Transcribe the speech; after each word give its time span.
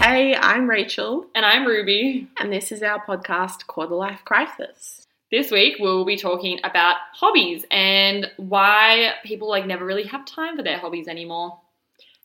Hey, 0.00 0.34
I'm 0.34 0.68
Rachel, 0.68 1.26
And 1.34 1.44
I'm 1.44 1.66
Ruby. 1.66 2.26
and 2.38 2.50
this 2.50 2.72
is 2.72 2.82
our 2.82 3.04
podcast, 3.04 3.66
Quarter 3.66 3.94
Life 3.94 4.22
Crisis. 4.24 5.06
This 5.30 5.50
week 5.50 5.76
we'll 5.78 6.06
be 6.06 6.16
talking 6.16 6.58
about 6.64 6.96
hobbies 7.12 7.64
and 7.70 8.30
why 8.38 9.12
people 9.24 9.48
like 9.48 9.66
never 9.66 9.84
really 9.84 10.04
have 10.04 10.24
time 10.24 10.56
for 10.56 10.62
their 10.62 10.78
hobbies 10.78 11.06
anymore. 11.06 11.58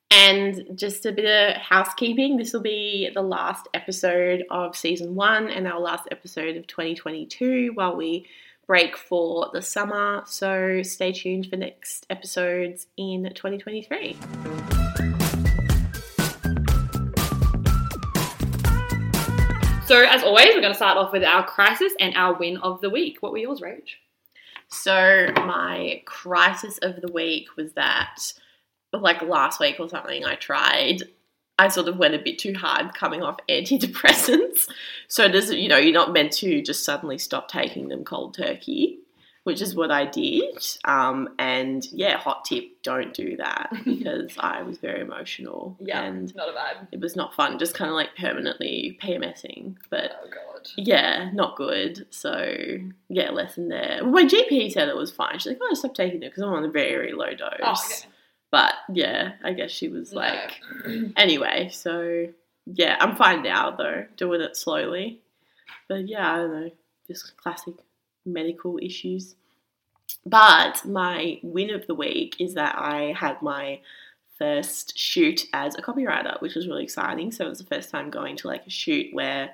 And 0.09 0.65
just 0.75 1.05
a 1.05 1.11
bit 1.11 1.25
of 1.25 1.61
housekeeping 1.61 2.37
this 2.37 2.53
will 2.53 2.61
be 2.61 3.09
the 3.13 3.21
last 3.21 3.67
episode 3.73 4.45
of 4.49 4.75
season 4.75 5.13
one 5.15 5.49
and 5.49 5.67
our 5.67 5.79
last 5.79 6.07
episode 6.11 6.55
of 6.55 6.65
2022 6.67 7.71
while 7.73 7.95
we 7.95 8.25
break 8.67 8.95
for 8.95 9.49
the 9.53 9.61
summer. 9.61 10.23
So 10.25 10.81
stay 10.81 11.11
tuned 11.11 11.47
for 11.47 11.57
next 11.57 12.05
episodes 12.09 12.87
in 12.97 13.29
2023. 13.35 14.84
So 19.85 20.03
as 20.03 20.23
always, 20.23 20.47
we're 20.47 20.61
going 20.61 20.73
to 20.73 20.75
start 20.75 20.97
off 20.97 21.13
with 21.13 21.23
our 21.23 21.45
crisis 21.45 21.93
and 21.99 22.15
our 22.15 22.33
win 22.33 22.57
of 22.57 22.81
the 22.81 22.89
week. 22.89 23.17
What 23.19 23.31
were 23.31 23.37
yours, 23.37 23.61
Rach? 23.61 23.91
So 24.67 25.31
my 25.35 26.01
crisis 26.05 26.79
of 26.79 27.01
the 27.01 27.11
week 27.11 27.55
was 27.55 27.73
that, 27.73 28.33
like 28.91 29.21
last 29.21 29.59
week 29.59 29.79
or 29.79 29.87
something, 29.87 30.25
I 30.25 30.35
tried. 30.35 31.03
I 31.59 31.67
sort 31.67 31.87
of 31.87 31.97
went 31.97 32.15
a 32.15 32.19
bit 32.19 32.39
too 32.39 32.55
hard 32.55 32.95
coming 32.95 33.21
off 33.21 33.37
antidepressants. 33.47 34.61
So 35.07 35.27
does 35.27 35.53
you 35.53 35.69
know 35.69 35.77
you're 35.77 35.93
not 35.93 36.13
meant 36.13 36.31
to 36.33 36.63
just 36.63 36.83
suddenly 36.83 37.19
stop 37.19 37.47
taking 37.47 37.89
them 37.89 38.03
cold 38.03 38.33
turkey, 38.33 38.97
which 39.45 39.61
is 39.61 39.73
what 39.75 39.91
I 39.91 40.05
did. 40.05 40.57
Um, 40.83 41.29
and 41.39 41.85
yeah, 41.91 42.17
hot 42.17 42.45
tip: 42.45 42.65
don't 42.83 43.13
do 43.13 43.37
that 43.37 43.69
because 43.85 44.31
I 44.39 44.61
was 44.63 44.77
very 44.79 44.99
emotional 45.01 45.77
and 45.91 46.35
not 46.35 46.49
a 46.49 46.51
vibe. 46.51 46.87
it 46.91 46.99
was 46.99 47.15
not 47.15 47.33
fun. 47.33 47.57
Just 47.57 47.73
kind 47.75 47.89
of 47.89 47.95
like 47.95 48.15
permanently 48.17 48.99
PMSing, 49.01 49.75
but 49.89 50.11
Oh 50.23 50.27
god. 50.29 50.67
yeah, 50.77 51.29
not 51.33 51.55
good. 51.55 52.05
So 52.09 52.55
yeah, 53.07 53.29
lesson 53.31 53.69
there. 53.69 53.99
Well, 54.01 54.11
my 54.11 54.25
GP 54.25 54.71
said 54.71 54.89
it 54.89 54.95
was 54.97 55.11
fine. 55.11 55.39
She's 55.39 55.47
like, 55.53 55.59
"Oh, 55.61 55.73
stop 55.75 55.93
taking 55.95 56.21
it 56.23 56.29
because 56.31 56.43
I'm 56.43 56.49
on 56.53 56.65
a 56.65 56.69
very, 56.69 56.91
very 56.91 57.13
low 57.13 57.29
dose." 57.33 57.59
Oh, 57.61 57.71
okay. 57.71 58.09
But 58.51 58.73
yeah, 58.93 59.33
I 59.43 59.53
guess 59.53 59.71
she 59.71 59.87
was 59.89 60.11
No. 60.13 60.19
like, 60.21 60.59
anyway. 61.17 61.69
So 61.71 62.27
yeah, 62.65 62.97
I'm 62.99 63.15
fine 63.15 63.43
now 63.43 63.71
though, 63.71 64.05
doing 64.17 64.41
it 64.41 64.57
slowly. 64.57 65.19
But 65.87 66.07
yeah, 66.07 66.33
I 66.33 66.37
don't 66.37 66.51
know, 66.51 66.71
just 67.07 67.37
classic 67.37 67.75
medical 68.25 68.79
issues. 68.81 69.35
But 70.25 70.85
my 70.85 71.39
win 71.43 71.73
of 71.73 71.85
the 71.87 71.95
week 71.95 72.37
is 72.39 72.55
that 72.55 72.75
I 72.77 73.13
had 73.17 73.41
my 73.41 73.79
first 74.37 74.97
shoot 74.97 75.47
as 75.53 75.75
a 75.75 75.81
copywriter, 75.81 76.41
which 76.41 76.55
was 76.55 76.67
really 76.67 76.83
exciting. 76.83 77.31
So 77.31 77.45
it 77.45 77.49
was 77.49 77.59
the 77.59 77.65
first 77.65 77.89
time 77.89 78.09
going 78.09 78.35
to 78.37 78.47
like 78.47 78.65
a 78.65 78.71
shoot 78.71 79.13
where 79.13 79.51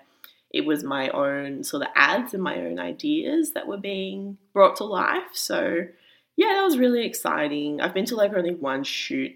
it 0.50 0.66
was 0.66 0.84
my 0.84 1.10
own 1.10 1.64
sort 1.64 1.84
of 1.84 1.90
ads 1.96 2.34
and 2.34 2.44
my 2.44 2.58
own 2.58 2.80
ideas 2.80 3.52
that 3.52 3.68
were 3.68 3.78
being 3.78 4.38
brought 4.54 4.78
to 4.78 4.84
life. 4.84 5.30
So 5.34 5.86
yeah, 6.36 6.54
that 6.56 6.64
was 6.64 6.78
really 6.78 7.06
exciting. 7.06 7.82
I've 7.82 7.94
been 7.94 8.06
to 8.06 8.16
like 8.16 8.34
only 8.34 8.56
one 8.56 8.84
shoot 8.84 9.36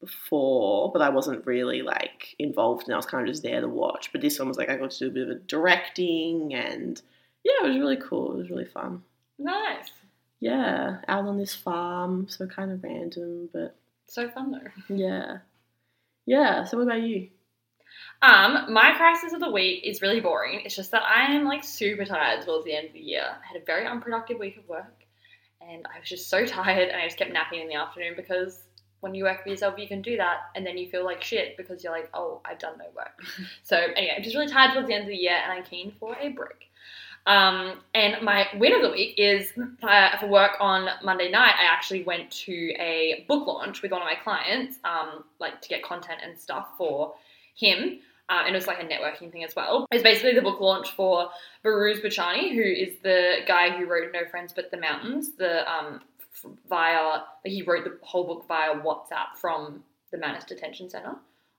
before, 0.00 0.92
but 0.92 1.02
I 1.02 1.08
wasn't 1.08 1.46
really 1.46 1.82
like 1.82 2.34
involved 2.38 2.84
and 2.84 2.94
I 2.94 2.96
was 2.96 3.06
kind 3.06 3.26
of 3.26 3.32
just 3.32 3.42
there 3.42 3.60
to 3.60 3.68
watch. 3.68 4.12
But 4.12 4.20
this 4.20 4.38
one 4.38 4.48
was 4.48 4.58
like 4.58 4.68
I 4.68 4.76
got 4.76 4.90
to 4.92 4.98
do 4.98 5.08
a 5.08 5.10
bit 5.10 5.28
of 5.28 5.36
a 5.36 5.40
directing 5.40 6.54
and 6.54 7.00
yeah, 7.42 7.64
it 7.64 7.68
was 7.68 7.78
really 7.78 7.96
cool. 7.96 8.32
It 8.32 8.38
was 8.38 8.50
really 8.50 8.64
fun. 8.66 9.02
Nice. 9.38 9.90
Yeah, 10.44 10.98
out 11.08 11.24
on 11.24 11.38
this 11.38 11.54
farm, 11.54 12.26
so 12.28 12.46
kind 12.46 12.70
of 12.70 12.82
random, 12.84 13.48
but 13.50 13.74
So 14.06 14.28
fun 14.28 14.50
though. 14.50 14.94
yeah. 14.94 15.38
Yeah, 16.26 16.64
so 16.64 16.76
what 16.76 16.82
about 16.82 17.00
you? 17.00 17.30
Um, 18.20 18.70
my 18.70 18.92
crisis 18.94 19.32
of 19.32 19.40
the 19.40 19.50
week 19.50 19.84
is 19.84 20.02
really 20.02 20.20
boring. 20.20 20.60
It's 20.62 20.76
just 20.76 20.90
that 20.90 21.02
I 21.02 21.32
am 21.32 21.46
like 21.46 21.64
super 21.64 22.04
tired 22.04 22.42
towards 22.44 22.66
the 22.66 22.76
end 22.76 22.88
of 22.88 22.92
the 22.92 23.00
year. 23.00 23.24
I 23.24 23.46
had 23.54 23.62
a 23.62 23.64
very 23.64 23.86
unproductive 23.86 24.38
week 24.38 24.58
of 24.58 24.68
work 24.68 25.06
and 25.62 25.86
I 25.86 25.98
was 26.00 26.10
just 26.10 26.28
so 26.28 26.44
tired 26.44 26.90
and 26.90 27.00
I 27.00 27.06
just 27.06 27.16
kept 27.16 27.32
napping 27.32 27.62
in 27.62 27.68
the 27.68 27.76
afternoon 27.76 28.12
because 28.14 28.64
when 29.00 29.14
you 29.14 29.24
work 29.24 29.44
for 29.44 29.48
yourself 29.48 29.78
you 29.78 29.88
can 29.88 30.02
do 30.02 30.18
that 30.18 30.40
and 30.54 30.66
then 30.66 30.76
you 30.76 30.90
feel 30.90 31.06
like 31.06 31.22
shit 31.22 31.56
because 31.56 31.82
you're 31.82 31.92
like, 31.92 32.10
oh, 32.12 32.42
I've 32.44 32.58
done 32.58 32.76
no 32.76 32.84
work. 32.94 33.18
So 33.62 33.78
anyway, 33.78 34.12
I'm 34.14 34.22
just 34.22 34.36
really 34.36 34.48
tired 34.52 34.72
towards 34.72 34.88
the 34.88 34.94
end 34.94 35.04
of 35.04 35.08
the 35.08 35.16
year 35.16 35.38
and 35.42 35.52
I'm 35.52 35.64
keen 35.64 35.94
for 35.98 36.14
a 36.20 36.28
break. 36.28 36.70
Um, 37.26 37.80
and 37.94 38.22
my 38.22 38.48
win 38.56 38.74
of 38.74 38.82
the 38.82 38.90
week 38.90 39.14
is 39.16 39.52
uh, 39.82 40.18
for 40.18 40.26
work 40.26 40.52
on 40.60 40.88
Monday 41.02 41.30
night. 41.30 41.54
I 41.58 41.64
actually 41.64 42.02
went 42.04 42.30
to 42.30 42.74
a 42.78 43.24
book 43.28 43.46
launch 43.46 43.80
with 43.80 43.92
one 43.92 44.02
of 44.02 44.06
my 44.06 44.16
clients, 44.22 44.78
um, 44.84 45.24
like 45.38 45.60
to 45.62 45.68
get 45.68 45.82
content 45.82 46.20
and 46.22 46.38
stuff 46.38 46.68
for 46.76 47.14
him. 47.56 48.00
Uh, 48.28 48.42
and 48.46 48.54
it 48.54 48.58
was 48.58 48.66
like 48.66 48.80
a 48.80 48.86
networking 48.86 49.30
thing 49.30 49.44
as 49.44 49.54
well. 49.54 49.86
It's 49.90 50.02
basically 50.02 50.34
the 50.34 50.42
book 50.42 50.60
launch 50.60 50.92
for 50.92 51.28
Behrouz 51.64 52.02
Boochani, 52.02 52.54
who 52.54 52.62
is 52.62 52.96
the 53.02 53.38
guy 53.46 53.70
who 53.70 53.86
wrote 53.86 54.10
No 54.12 54.24
Friends 54.30 54.52
But 54.54 54.70
the 54.70 54.78
Mountains, 54.78 55.32
the 55.32 55.70
um, 55.70 56.00
via 56.68 57.20
he 57.44 57.62
wrote 57.62 57.84
the 57.84 57.98
whole 58.02 58.24
book 58.24 58.46
via 58.48 58.74
WhatsApp 58.76 59.36
from 59.36 59.82
the 60.10 60.18
Manus 60.18 60.44
Detention 60.44 60.88
Center 60.88 61.16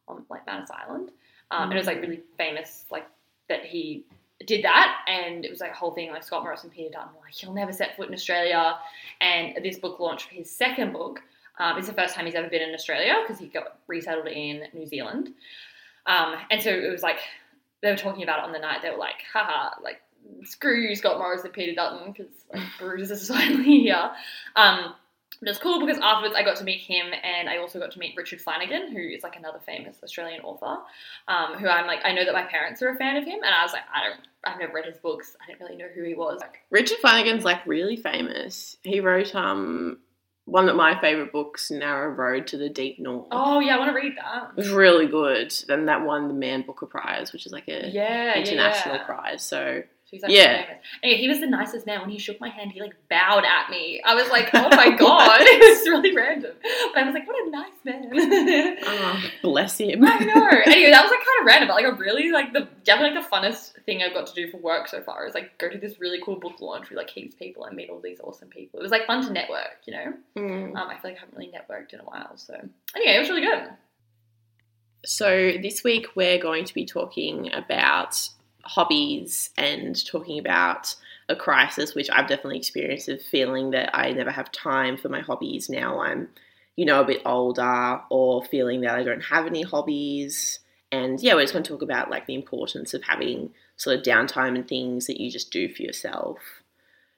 on 0.07 0.25
like 0.29 0.45
Manus 0.47 0.69
Island, 0.71 1.11
um, 1.51 1.63
and 1.63 1.73
it 1.73 1.77
was 1.77 1.87
like 1.87 2.01
really 2.01 2.21
famous, 2.37 2.85
like 2.89 3.07
that 3.47 3.65
he 3.65 4.03
did 4.45 4.63
that, 4.63 4.97
and 5.07 5.45
it 5.45 5.51
was 5.51 5.59
like 5.59 5.71
a 5.71 5.75
whole 5.75 5.91
thing. 5.91 6.11
Like 6.11 6.23
Scott 6.23 6.43
Morris 6.43 6.63
and 6.63 6.71
Peter 6.71 6.89
Dutton, 6.91 7.11
like 7.23 7.33
he'll 7.33 7.53
never 7.53 7.71
set 7.71 7.95
foot 7.95 8.07
in 8.07 8.13
Australia, 8.13 8.77
and 9.21 9.63
this 9.63 9.77
book 9.77 9.99
launch 9.99 10.27
for 10.27 10.33
his 10.33 10.49
second 10.49 10.93
book. 10.93 11.21
Um, 11.57 11.77
it's 11.77 11.87
the 11.87 11.93
first 11.93 12.15
time 12.15 12.25
he's 12.25 12.35
ever 12.35 12.49
been 12.49 12.61
in 12.61 12.73
Australia 12.73 13.15
because 13.23 13.39
he 13.39 13.47
got 13.47 13.79
resettled 13.87 14.27
in 14.27 14.63
New 14.73 14.85
Zealand. 14.85 15.33
Um, 16.05 16.35
and 16.51 16.61
so 16.61 16.69
it 16.69 16.91
was 16.91 17.01
like 17.01 17.19
they 17.81 17.89
were 17.89 17.97
talking 17.97 18.23
about 18.23 18.39
it 18.39 18.45
on 18.45 18.51
the 18.51 18.59
night. 18.59 18.81
They 18.81 18.89
were 18.89 18.97
like, 18.97 19.23
haha, 19.31 19.75
like 19.81 20.01
screw 20.43 20.79
you, 20.79 20.95
Scott 20.95 21.17
Morris 21.17 21.43
and 21.43 21.53
Peter 21.53 21.73
Dutton, 21.73 22.11
because 22.11 22.31
like 22.53 22.63
Behrouz 22.79 23.11
is 23.11 23.27
finally 23.29 23.81
here. 23.81 24.11
Um, 24.55 24.93
but 25.39 25.49
it's 25.49 25.59
cool 25.59 25.79
because 25.85 25.99
afterwards 26.01 26.35
I 26.37 26.43
got 26.43 26.55
to 26.57 26.63
meet 26.63 26.79
him, 26.81 27.07
and 27.23 27.49
I 27.49 27.57
also 27.57 27.79
got 27.79 27.91
to 27.91 27.99
meet 27.99 28.15
Richard 28.15 28.39
Flanagan, 28.41 28.91
who 28.91 28.99
is 28.99 29.21
like 29.23 29.35
another 29.35 29.59
famous 29.65 29.97
Australian 30.03 30.41
author. 30.41 30.81
Um, 31.27 31.57
who 31.59 31.67
I'm 31.67 31.87
like, 31.87 31.99
I 32.05 32.13
know 32.13 32.23
that 32.25 32.33
my 32.33 32.43
parents 32.43 32.81
are 32.81 32.89
a 32.89 32.95
fan 32.95 33.17
of 33.17 33.25
him, 33.25 33.39
and 33.43 33.53
I 33.53 33.63
was 33.63 33.73
like, 33.73 33.83
I 33.93 34.07
don't, 34.07 34.19
I've 34.45 34.59
never 34.59 34.73
read 34.73 34.85
his 34.85 34.97
books. 34.97 35.35
I 35.43 35.47
didn't 35.47 35.59
really 35.61 35.75
know 35.77 35.89
who 35.93 36.03
he 36.03 36.13
was. 36.13 36.39
Like, 36.39 36.59
Richard 36.69 36.99
Flanagan's 36.99 37.43
like 37.43 37.65
really 37.65 37.97
famous. 37.97 38.77
He 38.83 38.99
wrote 39.01 39.35
um 39.35 39.99
one 40.47 40.69
of 40.69 40.75
my 40.75 40.99
favorite 41.01 41.31
books, 41.31 41.71
Narrow 41.71 42.11
Road 42.11 42.45
to 42.47 42.57
the 42.57 42.69
Deep 42.69 42.99
North. 42.99 43.27
oh 43.31 43.59
yeah, 43.59 43.75
I 43.75 43.79
want 43.79 43.89
to 43.89 43.95
read 43.95 44.15
that. 44.17 44.51
It 44.51 44.55
was 44.57 44.69
really 44.69 45.07
good. 45.07 45.51
Then 45.67 45.87
that 45.87 46.05
won 46.05 46.27
the 46.27 46.35
Man 46.35 46.61
Booker 46.61 46.85
Prize, 46.85 47.33
which 47.33 47.45
is 47.47 47.51
like 47.51 47.67
a 47.67 47.89
Yeah, 47.89 48.37
international 48.37 48.95
yeah, 48.95 49.01
yeah. 49.01 49.05
prize. 49.07 49.43
So 49.43 49.81
So 50.05 50.09
he's 50.11 50.21
like 50.21 50.31
Yeah. 50.31 50.65
famous. 50.65 50.83
Anyway, 51.01 51.19
he 51.19 51.27
was 51.27 51.39
the 51.39 51.47
nicest 51.47 51.87
man. 51.87 51.99
When 52.01 52.11
he 52.11 52.19
shook 52.19 52.39
my 52.39 52.49
hand, 52.49 52.71
he 52.71 52.79
like 52.79 52.93
bowed 53.09 53.43
at 53.43 53.71
me. 53.71 54.01
I 54.05 54.13
was 54.13 54.29
like, 54.29 54.49
oh 54.53 54.69
my 54.75 54.89
god, 54.97 55.39
it 55.41 55.59
was 55.79 55.87
really 55.87 56.15
random. 56.15 56.51
But 56.93 57.01
I 57.01 57.05
was 57.05 57.13
like, 57.15 57.27
what 57.27 57.47
a 57.47 57.49
nice 57.49 57.71
man. 57.83 58.77
oh, 58.85 59.23
bless 59.41 59.79
him. 59.79 60.03
I 60.05 60.19
know. 60.19 60.47
Anyway, 60.65 60.91
that 60.91 61.01
was 61.01 61.09
like 61.11 61.19
kind 61.19 61.39
of 61.41 61.45
random, 61.47 61.67
but 61.69 61.73
like 61.75 61.85
a 61.85 61.93
really 61.95 62.31
like 62.31 62.53
the 62.53 62.67
definitely 62.83 63.17
like 63.19 63.29
the 63.29 63.35
funnest 63.35 63.83
thing 63.85 64.03
I've 64.03 64.13
got 64.13 64.27
to 64.27 64.33
do 64.35 64.49
for 64.51 64.57
work 64.57 64.87
so 64.87 65.01
far 65.01 65.25
is 65.25 65.33
like 65.33 65.57
go 65.57 65.69
to 65.69 65.77
this 65.79 65.99
really 65.99 66.21
cool 66.23 66.35
book 66.35 66.61
launch 66.61 66.89
with 66.89 66.97
like 66.97 67.09
heaps 67.09 67.33
of 67.33 67.39
people 67.39 67.65
and 67.65 67.75
meet 67.75 67.89
all 67.89 67.99
these 67.99 68.19
awesome 68.23 68.49
people. 68.49 68.79
It 68.79 68.83
was 68.83 68.91
like 68.91 69.07
fun 69.07 69.25
to 69.25 69.33
network, 69.33 69.79
you 69.85 69.93
know. 69.93 70.13
Mm. 70.37 70.75
Um, 70.75 70.87
I 70.89 70.97
feel 70.99 71.11
like 71.11 71.17
I 71.17 71.19
haven't 71.21 71.35
really 71.37 71.51
networked 71.51 71.93
in 71.93 71.99
a 71.99 72.03
while, 72.03 72.37
so 72.37 72.53
anyway, 72.95 73.15
it 73.15 73.19
was 73.19 73.29
really 73.29 73.41
good. 73.41 73.69
So 75.05 75.53
this 75.61 75.83
week 75.83 76.07
we're 76.15 76.39
going 76.39 76.65
to 76.65 76.73
be 76.73 76.85
talking 76.85 77.51
about 77.53 78.29
hobbies 78.65 79.51
and 79.57 80.05
talking 80.05 80.39
about 80.39 80.95
a 81.29 81.35
crisis 81.35 81.95
which 81.95 82.09
I've 82.09 82.27
definitely 82.27 82.57
experienced 82.57 83.09
of 83.09 83.21
feeling 83.21 83.71
that 83.71 83.95
I 83.95 84.11
never 84.11 84.31
have 84.31 84.51
time 84.51 84.97
for 84.97 85.09
my 85.09 85.21
hobbies 85.21 85.69
now 85.69 86.01
I'm 86.01 86.29
you 86.75 86.85
know 86.85 87.01
a 87.01 87.05
bit 87.05 87.21
older 87.25 88.01
or 88.09 88.43
feeling 88.45 88.81
that 88.81 88.95
I 88.95 89.03
don't 89.03 89.23
have 89.23 89.45
any 89.45 89.63
hobbies 89.63 90.59
and 90.91 91.19
yeah 91.21 91.33
we're 91.33 91.41
just 91.41 91.53
going 91.53 91.63
to 91.63 91.71
talk 91.71 91.81
about 91.81 92.09
like 92.09 92.27
the 92.27 92.35
importance 92.35 92.93
of 92.93 93.03
having 93.03 93.51
sort 93.77 93.97
of 93.97 94.03
downtime 94.03 94.55
and 94.55 94.67
things 94.67 95.07
that 95.07 95.19
you 95.19 95.31
just 95.31 95.51
do 95.51 95.67
for 95.73 95.81
yourself 95.81 96.37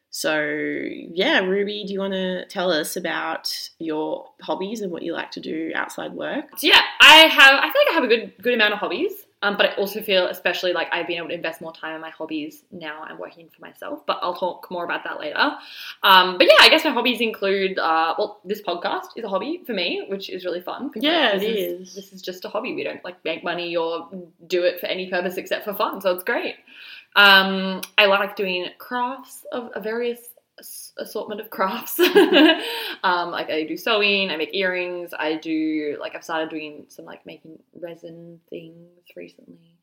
so 0.09 0.39
yeah 0.39 1.39
Ruby 1.39 1.83
do 1.85 1.93
you 1.93 1.99
want 1.99 2.13
to 2.13 2.45
tell 2.47 2.71
us 2.71 2.95
about 2.95 3.69
your 3.77 4.29
hobbies 4.41 4.81
and 4.81 4.91
what 4.91 5.03
you 5.03 5.13
like 5.13 5.31
to 5.31 5.41
do 5.41 5.71
outside 5.75 6.13
work 6.13 6.45
yeah, 6.61 6.81
I 7.01 7.27
have. 7.27 7.53
I 7.55 7.71
feel 7.71 7.81
like 7.85 7.91
I 7.91 7.93
have 7.93 8.03
a 8.03 8.07
good 8.07 8.33
good 8.41 8.53
amount 8.53 8.73
of 8.73 8.79
hobbies. 8.79 9.11
Um, 9.43 9.55
but 9.55 9.67
I 9.67 9.73
also 9.75 10.01
feel, 10.01 10.25
especially 10.27 10.73
like 10.73 10.87
I've 10.91 11.05
been 11.05 11.17
able 11.17 11.27
to 11.27 11.35
invest 11.35 11.61
more 11.61 11.71
time 11.71 11.93
in 11.93 12.01
my 12.01 12.09
hobbies 12.09 12.63
now. 12.71 13.03
I'm 13.03 13.19
working 13.19 13.49
for 13.49 13.61
myself, 13.61 14.03
but 14.07 14.17
I'll 14.23 14.33
talk 14.33 14.69
more 14.71 14.83
about 14.83 15.03
that 15.03 15.19
later. 15.19 15.55
Um, 16.01 16.39
but 16.39 16.47
yeah, 16.47 16.57
I 16.59 16.69
guess 16.69 16.83
my 16.83 16.89
hobbies 16.91 17.21
include. 17.21 17.77
Uh, 17.77 18.15
well, 18.17 18.39
this 18.43 18.63
podcast 18.63 19.09
is 19.15 19.23
a 19.23 19.29
hobby 19.29 19.61
for 19.65 19.73
me, 19.73 20.05
which 20.09 20.31
is 20.31 20.43
really 20.43 20.61
fun. 20.61 20.89
Yeah, 20.95 21.33
like, 21.33 21.35
it 21.35 21.39
this 21.41 21.57
is. 21.57 21.95
This 21.95 22.13
is 22.13 22.21
just 22.23 22.45
a 22.45 22.49
hobby. 22.49 22.73
We 22.73 22.83
don't 22.83 23.03
like 23.03 23.23
make 23.23 23.43
money 23.43 23.75
or 23.75 24.09
do 24.47 24.63
it 24.63 24.79
for 24.79 24.87
any 24.87 25.09
purpose 25.09 25.37
except 25.37 25.65
for 25.65 25.73
fun. 25.73 26.01
So 26.01 26.11
it's 26.13 26.23
great. 26.23 26.55
Um, 27.15 27.81
I 27.97 28.07
like 28.07 28.35
doing 28.35 28.67
crafts 28.79 29.45
of, 29.51 29.71
of 29.71 29.83
various 29.83 30.19
assortment 30.97 31.41
of 31.41 31.49
crafts. 31.49 31.99
um, 33.03 33.31
like 33.31 33.49
I 33.49 33.65
do 33.67 33.77
sewing, 33.77 34.29
I 34.29 34.37
make 34.37 34.53
earrings, 34.53 35.13
I 35.17 35.35
do 35.35 35.97
like 35.99 36.15
I've 36.15 36.23
started 36.23 36.49
doing 36.49 36.85
some 36.87 37.05
like 37.05 37.25
making 37.25 37.59
resin 37.79 38.39
things 38.49 38.89
recently. 39.15 39.77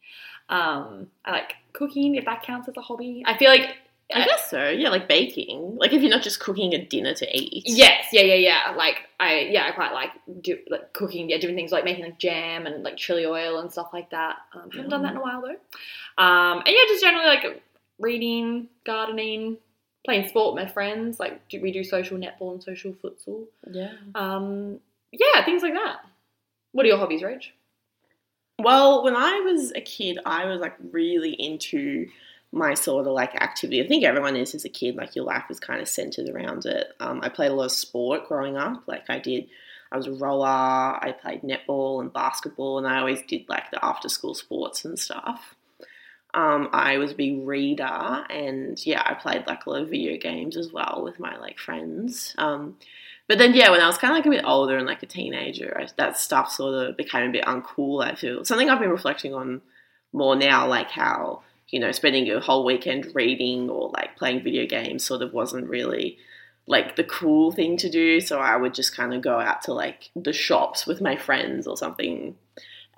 Um, 0.49 1.08
I 1.25 1.32
like 1.32 1.55
cooking 1.72 2.16
if 2.16 2.25
that 2.26 2.43
counts 2.43 2.69
as 2.69 2.76
a 2.76 2.82
hobby. 2.82 3.22
I 3.26 3.37
feel 3.37 3.50
like 3.50 3.76
I 4.12 4.25
guess 4.26 4.50
so. 4.50 4.69
Yeah, 4.69 4.90
like 4.90 5.08
baking. 5.08 5.76
Like 5.76 5.93
if 5.93 6.02
you're 6.02 6.11
not 6.11 6.22
just 6.22 6.38
cooking 6.38 6.75
a 6.75 6.84
dinner 6.84 7.14
to 7.14 7.37
eat. 7.37 7.64
Yes, 7.67 8.06
yeah, 8.12 8.20
yeah, 8.22 8.34
yeah. 8.34 8.75
Like 8.76 9.08
I, 9.19 9.40
yeah, 9.50 9.67
I 9.67 9.70
quite 9.72 9.93
like 9.93 10.10
do 10.43 10.58
like 10.69 10.93
cooking, 10.93 11.31
yeah, 11.31 11.38
doing 11.38 11.55
things 11.55 11.72
like 11.72 11.84
making 11.84 12.05
like 12.05 12.19
jam 12.19 12.67
and 12.67 12.82
like 12.82 12.96
chili 12.96 13.25
oil 13.25 13.60
and 13.60 13.72
stuff 13.72 13.88
like 13.93 14.10
that. 14.10 14.37
Um, 14.55 14.70
haven't 14.70 14.90
done 14.90 15.02
that 15.02 15.12
in 15.12 15.17
a 15.17 15.22
while 15.22 15.40
though. 15.40 16.22
Um, 16.22 16.58
and 16.58 16.69
yeah, 16.69 16.84
just 16.88 17.02
generally 17.02 17.26
like 17.26 17.62
reading, 17.99 18.69
gardening, 18.84 19.56
playing 20.04 20.28
sport 20.28 20.54
with 20.54 20.64
my 20.64 20.70
friends. 20.70 21.18
Like 21.18 21.48
do, 21.48 21.60
we 21.60 21.72
do 21.72 21.84
social 21.84 22.18
netball 22.18 22.52
and 22.52 22.62
social 22.62 22.92
futsal. 22.92 23.46
Yeah. 23.70 23.92
Um, 24.14 24.80
yeah, 25.12 25.44
things 25.44 25.62
like 25.62 25.74
that. 25.74 25.98
What 26.72 26.84
are 26.84 26.88
your 26.88 26.98
hobbies, 26.98 27.22
Rach? 27.22 27.46
Well, 28.58 29.04
when 29.04 29.16
I 29.16 29.40
was 29.40 29.72
a 29.72 29.80
kid, 29.80 30.18
I 30.24 30.46
was 30.46 30.60
like 30.60 30.74
really 30.92 31.32
into 31.32 32.08
my 32.52 32.74
sort 32.74 33.06
of 33.06 33.12
like 33.12 33.34
activity. 33.34 33.82
I 33.82 33.88
think 33.88 34.04
everyone 34.04 34.36
is 34.36 34.54
as 34.54 34.64
a 34.64 34.68
kid, 34.68 34.94
like 34.94 35.16
your 35.16 35.24
life 35.24 35.44
is 35.50 35.58
kind 35.58 35.80
of 35.80 35.88
centered 35.88 36.28
around 36.28 36.66
it. 36.66 36.88
Um, 37.00 37.20
I 37.22 37.28
played 37.28 37.50
a 37.50 37.54
lot 37.54 37.66
of 37.66 37.72
sport 37.72 38.28
growing 38.28 38.56
up. 38.56 38.84
Like 38.86 39.10
I 39.10 39.18
did, 39.18 39.48
I 39.90 39.96
was 39.96 40.06
a 40.06 40.12
roller, 40.12 40.46
I 40.46 41.14
played 41.20 41.42
netball 41.42 42.00
and 42.00 42.12
basketball, 42.12 42.78
and 42.78 42.86
I 42.86 42.98
always 42.98 43.22
did 43.22 43.48
like 43.48 43.70
the 43.72 43.84
after 43.84 44.08
school 44.08 44.34
sports 44.34 44.84
and 44.84 44.98
stuff. 44.98 45.56
Um, 46.34 46.69
I 46.72 46.98
was 46.98 47.12
a 47.12 47.14
big 47.14 47.46
reader, 47.46 47.84
and 47.84 48.84
yeah, 48.84 49.02
I 49.06 49.14
played 49.14 49.46
like 49.46 49.66
a 49.66 49.70
lot 49.70 49.82
of 49.82 49.90
video 49.90 50.19
games 50.19 50.56
as 50.56 50.72
well 50.72 51.00
with 51.04 51.20
my 51.20 51.36
like 51.36 51.58
friends. 51.58 52.34
Um, 52.38 52.76
but 53.28 53.38
then, 53.38 53.54
yeah, 53.54 53.70
when 53.70 53.81
I 53.81 53.86
was 53.86 53.96
kind 53.96 54.12
of 54.12 54.19
like 54.19 54.26
a 54.26 54.31
bit 54.31 54.44
older 54.44 54.76
and 54.76 54.86
like 54.86 55.02
a 55.02 55.06
teenager, 55.06 55.75
I, 55.81 55.86
that 55.96 56.19
stuff 56.19 56.50
sort 56.50 56.75
of 56.75 56.96
became 56.96 57.31
a 57.31 57.32
bit 57.32 57.44
uncool. 57.44 58.04
I 58.04 58.16
feel 58.16 58.44
something 58.44 58.69
I've 58.69 58.81
been 58.81 58.90
reflecting 58.90 59.32
on 59.32 59.62
more 60.12 60.36
now, 60.36 60.66
like 60.69 60.90
how 60.90 61.42
you 61.69 61.78
know 61.81 61.92
spending 61.92 62.31
a 62.31 62.40
whole 62.40 62.64
weekend 62.64 63.14
reading 63.14 63.70
or 63.70 63.90
like 63.90 64.16
playing 64.16 64.42
video 64.42 64.66
games 64.66 65.04
sort 65.04 65.22
of 65.22 65.32
wasn't 65.32 65.69
really 65.69 66.19
like 66.66 66.96
the 66.96 67.04
cool 67.04 67.52
thing 67.52 67.76
to 67.78 67.88
do. 67.90 68.20
So 68.20 68.38
I 68.40 68.56
would 68.56 68.75
just 68.75 68.96
kind 68.96 69.14
of 69.14 69.22
go 69.22 69.38
out 69.38 69.62
to 69.62 69.72
like 69.72 70.10
the 70.16 70.32
shops 70.32 70.86
with 70.86 71.00
my 71.00 71.16
friends 71.16 71.66
or 71.66 71.76
something, 71.76 72.36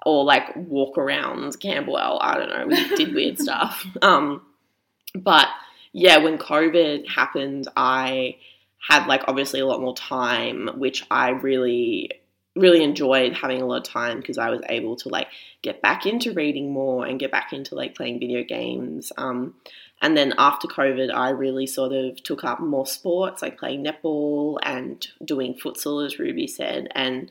or 0.07 0.25
like 0.25 0.55
walk 0.55 0.97
around 0.97 1.59
Camberwell. 1.59 2.21
I 2.23 2.37
don't 2.37 2.49
know. 2.49 2.67
We 2.69 2.97
did 2.97 3.15
weird 3.15 3.39
stuff. 3.39 3.85
Um, 4.03 4.43
but 5.15 5.49
yeah, 5.93 6.19
when 6.19 6.39
COVID 6.39 7.09
happened, 7.09 7.67
I 7.77 8.37
had 8.79 9.07
like 9.07 9.23
obviously 9.27 9.59
a 9.59 9.67
lot 9.67 9.81
more 9.81 9.97
time, 9.97 10.71
which 10.77 11.05
I 11.11 11.31
really 11.31 12.11
really 12.55 12.83
enjoyed 12.83 13.35
having 13.35 13.61
a 13.61 13.67
lot 13.67 13.79
of 13.79 13.83
time 13.83 14.19
because 14.19 14.39
I 14.39 14.49
was 14.49 14.63
able 14.69 14.97
to 14.97 15.09
like 15.11 15.29
get 15.61 15.83
back 15.83 16.07
into 16.07 16.33
reading 16.33 16.73
more 16.73 17.05
and 17.05 17.21
get 17.21 17.31
back 17.31 17.53
into 17.53 17.75
like 17.75 17.95
playing 17.95 18.21
video 18.21 18.45
games. 18.45 19.13
Um, 19.19 19.55
and 20.01 20.17
then 20.17 20.35
after 20.39 20.69
COVID, 20.69 21.13
I 21.13 21.31
really 21.31 21.67
sort 21.67 21.93
of 21.93 22.23
took 22.23 22.45
up 22.45 22.61
more 22.61 22.87
sports, 22.87 23.43
like 23.43 23.59
playing 23.59 23.85
netball 23.85 24.59
and 24.63 25.07
doing 25.25 25.55
futsal, 25.55 26.07
as 26.07 26.19
Ruby 26.19 26.47
said. 26.47 26.89
And 26.95 27.31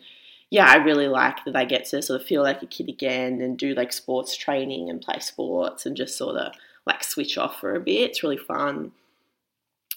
yeah, 0.56 0.66
I 0.68 0.78
really 0.78 1.07
like 1.07 1.44
that 1.46 1.56
I 1.56 1.66
get 1.66 1.86
to 1.86 2.02
sort 2.02 2.22
of 2.22 2.28
feel 2.28 2.42
like 2.42 2.62
a 2.62 2.68
kid 2.68 2.90
again 2.90 3.42
and 3.42 3.57
do 3.57 3.74
like 3.74 3.92
sports 3.92 4.38
training 4.38 4.90
and 4.90 5.02
play 5.02 5.19
sports 5.19 5.86
and 5.86 5.98
just 5.98 6.18
sort 6.18 6.38
of 6.38 6.54
like 6.86 7.04
switch 7.04 7.38
off 7.38 7.60
for 7.60 7.75
a 7.75 7.80
bit. 7.80 8.12
It's 8.12 8.24
really 8.24 8.38
fun 8.38 8.92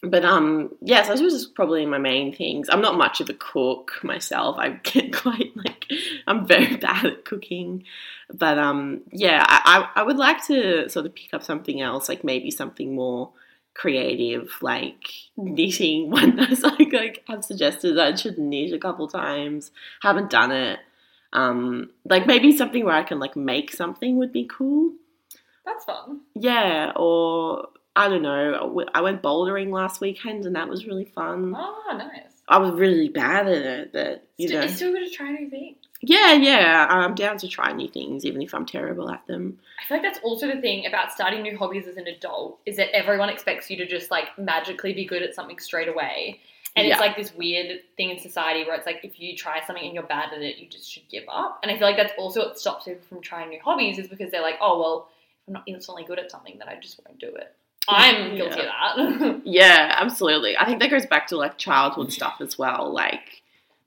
but 0.02 0.24
um 0.24 0.70
yeah, 0.80 1.02
so 1.02 1.10
those 1.10 1.22
was 1.22 1.46
probably 1.46 1.84
my 1.84 1.98
main 1.98 2.32
things. 2.32 2.68
I'm 2.70 2.80
not 2.80 2.96
much 2.96 3.20
of 3.20 3.28
a 3.28 3.34
cook 3.34 3.98
myself. 4.02 4.56
I 4.58 4.70
get 4.70 5.12
quite 5.22 5.56
like 5.56 5.86
I'm 6.26 6.46
very 6.46 6.76
bad 6.88 7.06
at 7.06 7.24
cooking. 7.24 7.84
But 8.32 8.58
um 8.58 9.02
yeah, 9.10 9.44
I, 9.46 9.88
I 9.96 10.02
would 10.02 10.16
like 10.16 10.44
to 10.46 10.88
sort 10.88 11.06
of 11.06 11.14
pick 11.14 11.34
up 11.34 11.42
something 11.42 11.80
else, 11.80 12.08
like 12.08 12.22
maybe 12.22 12.50
something 12.50 12.94
more 12.94 13.30
creative, 13.78 14.50
like 14.60 15.04
knitting. 15.36 16.10
One 16.10 16.36
that's 16.36 16.62
like 16.62 16.92
like 16.92 17.24
I've 17.28 17.44
suggested 17.44 17.98
I 17.98 18.14
should 18.14 18.36
knit 18.36 18.74
a 18.74 18.78
couple 18.78 19.08
times. 19.08 19.70
Haven't 20.02 20.30
done 20.30 20.52
it. 20.52 20.80
Um 21.32 21.90
like 22.04 22.26
maybe 22.26 22.54
something 22.56 22.84
where 22.84 22.94
I 22.94 23.04
can 23.04 23.18
like 23.18 23.36
make 23.36 23.72
something 23.72 24.18
would 24.18 24.32
be 24.32 24.46
cool. 24.46 24.92
That's 25.64 25.84
fun. 25.84 26.20
Yeah, 26.34 26.92
or 26.96 27.68
I 27.94 28.08
don't 28.08 28.22
know. 28.22 28.84
I 28.94 29.00
went 29.00 29.22
bouldering 29.22 29.70
last 29.70 30.00
weekend 30.00 30.44
and 30.44 30.56
that 30.56 30.68
was 30.68 30.86
really 30.86 31.04
fun. 31.04 31.54
Oh, 31.56 31.94
nice. 31.96 32.32
I 32.48 32.58
was 32.58 32.72
really 32.72 33.08
bad 33.08 33.46
at 33.46 33.66
it, 33.66 33.92
but 33.92 34.26
you 34.38 34.48
still, 34.48 34.60
know. 34.60 34.66
It's 34.66 34.76
still 34.76 34.92
good 34.92 35.06
to 35.06 35.10
try 35.10 35.30
new 35.32 35.50
things. 35.50 35.76
Yeah, 36.00 36.32
yeah. 36.34 36.86
I'm 36.88 37.14
down 37.14 37.38
to 37.38 37.48
try 37.48 37.72
new 37.72 37.88
things, 37.88 38.24
even 38.24 38.40
if 38.40 38.54
I'm 38.54 38.66
terrible 38.66 39.10
at 39.10 39.26
them. 39.26 39.58
I 39.82 39.86
feel 39.86 39.96
like 39.96 40.04
that's 40.04 40.20
also 40.22 40.46
the 40.46 40.60
thing 40.60 40.86
about 40.86 41.12
starting 41.12 41.42
new 41.42 41.58
hobbies 41.58 41.86
as 41.86 41.96
an 41.96 42.06
adult 42.06 42.60
is 42.66 42.76
that 42.76 42.94
everyone 42.94 43.28
expects 43.28 43.68
you 43.70 43.76
to 43.78 43.86
just 43.86 44.10
like 44.10 44.26
magically 44.38 44.92
be 44.92 45.04
good 45.04 45.22
at 45.22 45.34
something 45.34 45.58
straight 45.58 45.88
away. 45.88 46.40
And 46.76 46.86
yeah. 46.86 46.94
it's 46.94 47.00
like 47.00 47.16
this 47.16 47.34
weird 47.34 47.80
thing 47.96 48.10
in 48.10 48.18
society 48.20 48.64
where 48.64 48.76
it's 48.76 48.86
like 48.86 49.00
if 49.02 49.18
you 49.18 49.36
try 49.36 49.64
something 49.66 49.84
and 49.84 49.94
you're 49.94 50.04
bad 50.04 50.32
at 50.32 50.40
it, 50.40 50.58
you 50.58 50.68
just 50.68 50.88
should 50.88 51.08
give 51.08 51.24
up. 51.28 51.58
And 51.62 51.72
I 51.72 51.76
feel 51.76 51.88
like 51.88 51.96
that's 51.96 52.12
also 52.16 52.40
what 52.40 52.58
stops 52.58 52.84
people 52.84 53.02
from 53.08 53.20
trying 53.20 53.48
new 53.48 53.60
hobbies 53.60 53.98
is 53.98 54.06
because 54.06 54.30
they're 54.30 54.42
like, 54.42 54.58
oh 54.60 54.78
well, 54.78 55.08
if 55.42 55.48
I'm 55.48 55.54
not 55.54 55.64
instantly 55.66 56.04
good 56.04 56.20
at 56.20 56.30
something, 56.30 56.56
then 56.58 56.68
I 56.68 56.78
just 56.78 57.00
won't 57.04 57.18
do 57.18 57.34
it. 57.34 57.54
I'm 57.88 58.36
guilty 58.36 58.60
yeah. 58.60 58.92
of 58.94 59.18
that. 59.18 59.40
yeah, 59.44 59.96
absolutely. 59.98 60.56
I 60.56 60.66
think 60.66 60.80
that 60.80 60.90
goes 60.90 61.06
back 61.06 61.26
to 61.28 61.36
like 61.36 61.58
childhood 61.58 62.12
stuff 62.12 62.36
as 62.40 62.58
well. 62.58 62.92
Like 62.92 63.42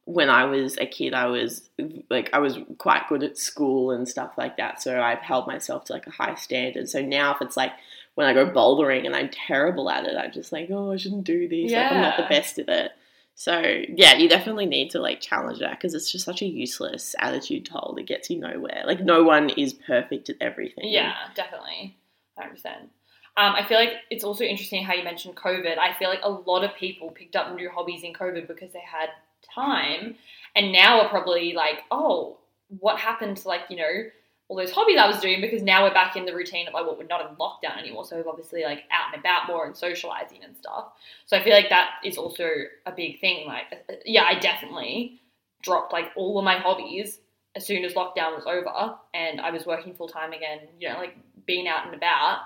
when 0.05 0.29
I 0.29 0.45
was 0.45 0.77
a 0.77 0.85
kid, 0.85 1.13
I 1.13 1.27
was 1.27 1.69
like 2.09 2.29
I 2.33 2.39
was 2.39 2.57
quite 2.77 3.07
good 3.07 3.23
at 3.23 3.37
school 3.37 3.91
and 3.91 4.07
stuff 4.07 4.33
like 4.37 4.57
that. 4.57 4.81
So 4.81 4.99
I've 5.01 5.19
held 5.19 5.47
myself 5.47 5.85
to 5.85 5.93
like 5.93 6.07
a 6.07 6.11
high 6.11 6.35
standard. 6.35 6.89
So 6.89 7.01
now 7.01 7.35
if 7.35 7.41
it's 7.41 7.57
like 7.57 7.71
when 8.15 8.27
I 8.27 8.33
go 8.33 8.49
bouldering 8.49 9.05
and 9.05 9.15
I'm 9.15 9.29
terrible 9.29 9.89
at 9.89 10.05
it, 10.05 10.17
I'm 10.17 10.31
just 10.31 10.51
like, 10.51 10.69
oh, 10.71 10.91
I 10.91 10.97
shouldn't 10.97 11.23
do 11.23 11.47
this. 11.47 11.71
Yeah. 11.71 11.83
Like 11.83 11.91
I'm 11.91 12.01
not 12.01 12.17
the 12.17 12.23
best 12.23 12.59
at 12.59 12.69
it. 12.69 12.91
So 13.35 13.59
yeah, 13.89 14.15
you 14.15 14.27
definitely 14.27 14.65
need 14.65 14.91
to 14.91 14.99
like 14.99 15.21
challenge 15.21 15.59
that 15.59 15.79
because 15.79 15.93
it's 15.93 16.11
just 16.11 16.25
such 16.25 16.41
a 16.41 16.45
useless 16.45 17.15
attitude 17.19 17.65
to 17.65 17.73
hold. 17.73 17.99
It 17.99 18.07
gets 18.07 18.29
you 18.29 18.39
nowhere. 18.39 18.83
Like 18.85 19.01
no 19.01 19.23
one 19.23 19.49
is 19.49 19.73
perfect 19.73 20.29
at 20.29 20.35
everything. 20.41 20.89
Yeah, 20.89 21.13
definitely, 21.35 21.95
hundred 22.37 22.55
percent. 22.55 22.89
Um, 23.37 23.53
I 23.55 23.65
feel 23.65 23.79
like 23.79 23.93
it's 24.09 24.25
also 24.25 24.43
interesting 24.43 24.83
how 24.83 24.93
you 24.93 25.03
mentioned 25.03 25.35
COVID. 25.35 25.77
I 25.77 25.93
feel 25.93 26.09
like 26.09 26.19
a 26.21 26.29
lot 26.29 26.65
of 26.65 26.75
people 26.75 27.09
picked 27.11 27.35
up 27.35 27.55
new 27.55 27.69
hobbies 27.69 28.03
in 28.03 28.13
COVID 28.13 28.47
because 28.47 28.73
they 28.73 28.83
had 28.85 29.09
time, 29.41 30.15
and 30.55 30.71
now 30.71 31.01
are 31.01 31.09
probably 31.09 31.53
like, 31.53 31.83
oh, 31.91 32.37
what 32.79 32.99
happened 32.99 33.37
to 33.37 33.47
like 33.47 33.61
you 33.69 33.77
know 33.77 34.09
all 34.47 34.57
those 34.57 34.71
hobbies 34.71 34.97
I 34.97 35.07
was 35.07 35.19
doing 35.19 35.39
because 35.39 35.61
now 35.61 35.83
we're 35.83 35.93
back 35.93 36.15
in 36.15 36.25
the 36.25 36.35
routine 36.35 36.67
of 36.67 36.73
like 36.73 36.85
well 36.85 36.97
we're 36.97 37.07
not 37.07 37.21
in 37.21 37.35
lockdown 37.37 37.77
anymore, 37.77 38.05
so 38.05 38.17
we're 38.17 38.29
obviously 38.29 38.63
like 38.63 38.83
out 38.91 39.13
and 39.13 39.19
about 39.19 39.47
more 39.47 39.65
and 39.65 39.75
socializing 39.75 40.43
and 40.43 40.55
stuff. 40.57 40.93
So 41.25 41.37
I 41.37 41.43
feel 41.43 41.53
like 41.53 41.69
that 41.69 41.91
is 42.03 42.17
also 42.17 42.47
a 42.85 42.91
big 42.91 43.19
thing. 43.19 43.47
Like, 43.47 44.01
yeah, 44.05 44.23
I 44.23 44.35
definitely 44.39 45.21
dropped 45.61 45.93
like 45.93 46.11
all 46.15 46.37
of 46.37 46.43
my 46.43 46.57
hobbies 46.57 47.19
as 47.55 47.65
soon 47.65 47.83
as 47.83 47.93
lockdown 47.93 48.35
was 48.35 48.45
over 48.45 48.95
and 49.13 49.39
I 49.41 49.51
was 49.51 49.65
working 49.65 49.93
full 49.93 50.07
time 50.07 50.33
again. 50.33 50.59
You 50.79 50.89
know, 50.89 50.95
like 50.95 51.17
being 51.45 51.67
out 51.67 51.85
and 51.85 51.95
about 51.95 52.39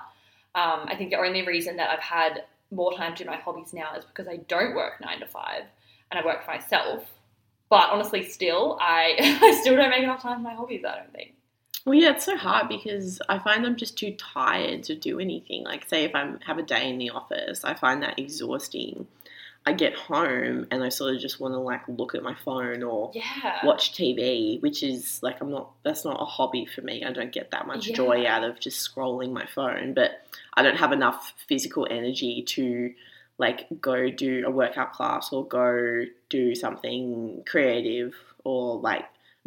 um, 0.56 0.86
I 0.86 0.96
think 0.96 1.10
the 1.10 1.18
only 1.18 1.46
reason 1.46 1.76
that 1.76 1.90
I've 1.90 2.00
had 2.00 2.44
more 2.70 2.96
time 2.96 3.14
to 3.14 3.24
do 3.24 3.30
my 3.30 3.36
hobbies 3.36 3.74
now 3.74 3.94
is 3.94 4.04
because 4.06 4.26
I 4.26 4.38
don't 4.48 4.74
work 4.74 5.00
nine 5.02 5.20
to 5.20 5.26
five 5.26 5.64
and 6.10 6.20
I 6.20 6.24
work 6.24 6.44
for 6.44 6.50
myself. 6.50 7.04
But 7.68 7.90
honestly, 7.90 8.28
still, 8.28 8.78
I, 8.80 9.16
I 9.42 9.58
still 9.60 9.76
don't 9.76 9.90
make 9.90 10.02
enough 10.02 10.22
time 10.22 10.38
for 10.38 10.42
my 10.42 10.54
hobbies, 10.54 10.84
I 10.84 10.96
don't 10.96 11.12
think. 11.12 11.34
Well, 11.84 11.94
yeah, 11.94 12.10
it's 12.10 12.24
so 12.24 12.36
hard 12.36 12.68
because 12.68 13.20
I 13.28 13.38
find 13.38 13.64
I'm 13.64 13.76
just 13.76 13.96
too 13.96 14.12
tired 14.12 14.82
to 14.84 14.96
do 14.96 15.20
anything. 15.20 15.62
Like, 15.62 15.88
say, 15.88 16.04
if 16.04 16.14
I 16.14 16.32
have 16.44 16.58
a 16.58 16.62
day 16.62 16.88
in 16.90 16.98
the 16.98 17.10
office, 17.10 17.64
I 17.64 17.74
find 17.74 18.02
that 18.02 18.18
exhausting. 18.18 19.06
I 19.68 19.72
get 19.72 19.94
home 19.94 20.68
and 20.70 20.84
I 20.84 20.88
sort 20.90 21.14
of 21.14 21.20
just 21.20 21.40
want 21.40 21.54
to 21.54 21.58
like 21.58 21.82
look 21.88 22.14
at 22.14 22.22
my 22.22 22.34
phone 22.44 22.84
or 22.84 23.10
yeah. 23.14 23.64
watch 23.64 23.92
TV, 23.92 24.62
which 24.62 24.84
is 24.84 25.20
like 25.24 25.40
I'm 25.40 25.50
not 25.50 25.72
that's 25.82 26.04
not 26.04 26.22
a 26.22 26.24
hobby 26.24 26.66
for 26.66 26.82
me. 26.82 27.04
I 27.04 27.10
don't 27.10 27.32
get 27.32 27.50
that 27.50 27.66
much 27.66 27.88
yeah. 27.88 27.96
joy 27.96 28.26
out 28.26 28.44
of 28.44 28.60
just 28.60 28.88
scrolling 28.88 29.32
my 29.32 29.44
phone, 29.44 29.92
but 29.92 30.24
I 30.54 30.62
don't 30.62 30.76
have 30.76 30.92
enough 30.92 31.34
physical 31.48 31.84
energy 31.90 32.42
to 32.42 32.94
like 33.38 33.66
go 33.80 34.10
do 34.10 34.44
a 34.46 34.50
workout 34.50 34.92
class 34.92 35.32
or 35.32 35.46
go 35.46 36.04
do 36.30 36.54
something 36.54 37.42
creative 37.46 38.14
or 38.44 38.78
like 38.80 39.04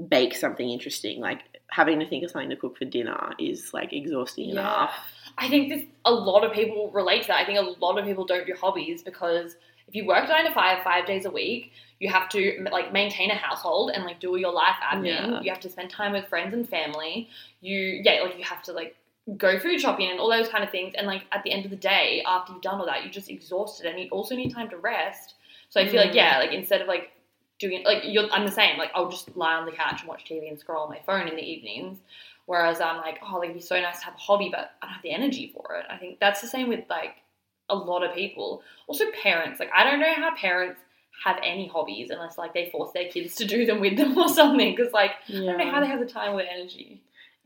bake 0.08 0.36
something 0.36 0.70
interesting. 0.70 1.20
Like 1.20 1.42
having 1.72 2.00
to 2.00 2.08
think 2.08 2.24
of 2.24 2.32
something 2.32 2.50
to 2.50 2.56
cook 2.56 2.78
for 2.78 2.86
dinner 2.86 3.34
is 3.40 3.74
like 3.74 3.94
exhausting 3.94 4.50
yeah. 4.50 4.52
enough. 4.52 4.94
I 5.38 5.48
think 5.48 5.70
this 5.70 5.86
a 6.06 6.12
lot 6.12 6.44
of 6.44 6.54
people 6.54 6.92
relate 6.92 7.24
to 7.24 7.28
that. 7.30 7.42
I 7.42 7.46
think 7.46 7.58
a 7.60 7.84
lot 7.84 7.98
of 7.98 8.06
people 8.06 8.26
don't 8.26 8.46
do 8.46 8.54
hobbies 8.54 9.02
because 9.04 9.56
if 9.88 9.96
you 9.96 10.06
work 10.06 10.30
nine 10.30 10.46
to 10.46 10.54
five, 10.54 10.84
five 10.84 11.08
days 11.08 11.26
a 11.26 11.32
week, 11.32 11.72
you 12.00 12.10
have 12.10 12.30
to 12.30 12.66
like 12.72 12.94
maintain 12.94 13.32
a 13.32 13.36
household 13.36 13.92
and 13.94 14.04
like 14.04 14.20
do 14.20 14.30
all 14.30 14.38
your 14.38 14.54
life 14.54 14.76
admin. 14.84 15.06
Yeah. 15.06 15.42
You 15.42 15.52
have 15.52 15.60
to 15.62 15.70
spend 15.70 15.90
time 15.90 16.14
with 16.14 16.28
friends 16.28 16.54
and 16.54 16.68
family. 16.68 17.30
You 17.62 18.02
yeah, 18.04 18.22
like 18.22 18.38
you 18.38 18.44
have 18.44 18.62
to 18.64 18.74
like 18.74 18.96
go 19.38 19.60
food 19.60 19.80
shopping 19.80 20.10
and 20.10 20.20
all 20.20 20.30
those 20.30 20.48
kind 20.50 20.64
of 20.64 20.70
things. 20.70 20.94
And 20.98 21.08
like 21.08 21.24
at 21.32 21.44
the 21.44 21.52
end 21.52 21.66
of 21.66 21.72
the 21.72 21.78
day, 21.78 22.24
after 22.26 22.54
you've 22.54 22.62
done 22.62 22.80
all 22.80 22.86
that, 22.86 23.04
you're 23.04 23.12
just 23.12 23.30
exhausted 23.30 23.86
and 23.86 24.00
you 24.00 24.10
also 24.10 24.36
need 24.36 24.54
time 24.54 24.70
to 24.70 24.78
rest. 24.78 25.36
So 25.70 25.80
I 25.80 25.88
feel 25.88 26.02
like 26.02 26.12
Mm. 26.12 26.16
yeah, 26.16 26.38
like 26.40 26.52
instead 26.52 26.82
of 26.82 26.88
like 26.88 27.12
doing 27.60 27.84
like 27.84 28.04
you're, 28.06 28.30
I'm 28.32 28.46
the 28.46 28.52
same. 28.52 28.78
Like 28.78 28.92
I'll 28.96 29.10
just 29.10 29.36
lie 29.36 29.54
on 29.54 29.66
the 29.66 29.72
couch 29.72 30.00
and 30.02 30.08
watch 30.10 30.26
TV 30.26 30.48
and 30.50 30.60
scroll 30.60 30.84
on 30.84 30.90
my 30.90 31.00
phone 31.06 31.28
in 31.28 31.36
the 31.36 31.44
evenings. 31.44 32.00
Whereas 32.46 32.82
I'm 32.82 32.98
like, 32.98 33.20
oh, 33.22 33.38
like 33.38 33.50
it'd 33.50 33.58
be 33.58 33.62
so 33.62 33.80
nice 33.80 34.00
to 34.00 34.06
have 34.06 34.16
a 34.16 34.18
hobby, 34.18 34.50
but 34.52 34.72
I 34.82 34.86
don't 34.88 34.94
have 34.94 35.04
the 35.04 35.12
energy 35.12 35.54
for 35.56 35.76
it. 35.76 35.86
I 35.90 35.98
think 35.98 36.20
that's 36.20 36.42
the 36.42 36.48
same 36.48 36.68
with 36.68 36.86
like 36.90 37.16
a 37.70 37.76
lot 37.76 38.04
of 38.04 38.16
people. 38.16 38.64
Also, 38.88 39.06
parents. 39.22 39.60
Like 39.60 39.70
I 39.76 39.84
don't 39.84 40.00
know 40.00 40.14
how 40.16 40.36
parents 40.36 40.80
have 41.24 41.38
any 41.44 41.68
hobbies 41.68 42.10
unless 42.10 42.38
like 42.38 42.54
they 42.54 42.70
force 42.72 42.92
their 42.94 43.10
kids 43.10 43.36
to 43.36 43.46
do 43.46 43.66
them 43.66 43.82
with 43.82 43.98
them 43.98 44.18
or 44.18 44.30
something. 44.30 44.76
Because 44.76 44.92
like 44.94 45.12
I 45.28 45.34
don't 45.34 45.58
know 45.58 45.70
how 45.72 45.80
they 45.82 45.88
have 45.88 46.00
the 46.00 46.06
time 46.08 46.34
or 46.34 46.42
the 46.42 46.52
energy. 46.52 47.02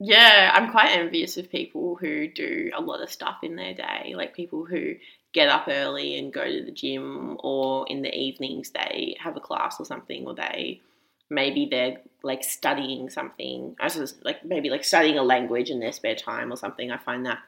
Yeah, 0.05 0.51
I'm 0.53 0.69
quite 0.69 0.97
envious 0.97 1.37
of 1.37 1.49
people 1.49 1.95
who 1.95 2.27
do 2.27 2.71
a 2.75 2.81
lot 2.81 3.01
of 3.01 3.09
stuff 3.09 3.37
in 3.41 3.55
their 3.55 3.73
day, 3.73 4.15
like 4.17 4.35
people 4.35 4.65
who 4.65 4.95
get 5.31 5.47
up 5.47 5.69
early 5.69 6.17
and 6.19 6.33
go 6.33 6.43
to 6.43 6.61
the 6.65 6.71
gym, 6.73 7.37
or 7.41 7.85
in 7.87 8.01
the 8.01 8.13
evenings 8.13 8.71
they 8.71 9.15
have 9.21 9.37
a 9.37 9.39
class 9.39 9.79
or 9.79 9.85
something, 9.85 10.25
or 10.27 10.35
they 10.35 10.81
maybe 11.29 11.69
they're 11.71 12.01
like 12.21 12.43
studying 12.43 13.09
something, 13.09 13.77
I 13.79 13.85
was 13.85 14.15
like 14.23 14.43
maybe 14.43 14.69
like 14.69 14.83
studying 14.83 15.17
a 15.17 15.23
language 15.23 15.69
in 15.69 15.79
their 15.79 15.93
spare 15.93 16.15
time 16.15 16.51
or 16.51 16.57
something. 16.57 16.91
I 16.91 16.97
find 16.97 17.25
that 17.25 17.39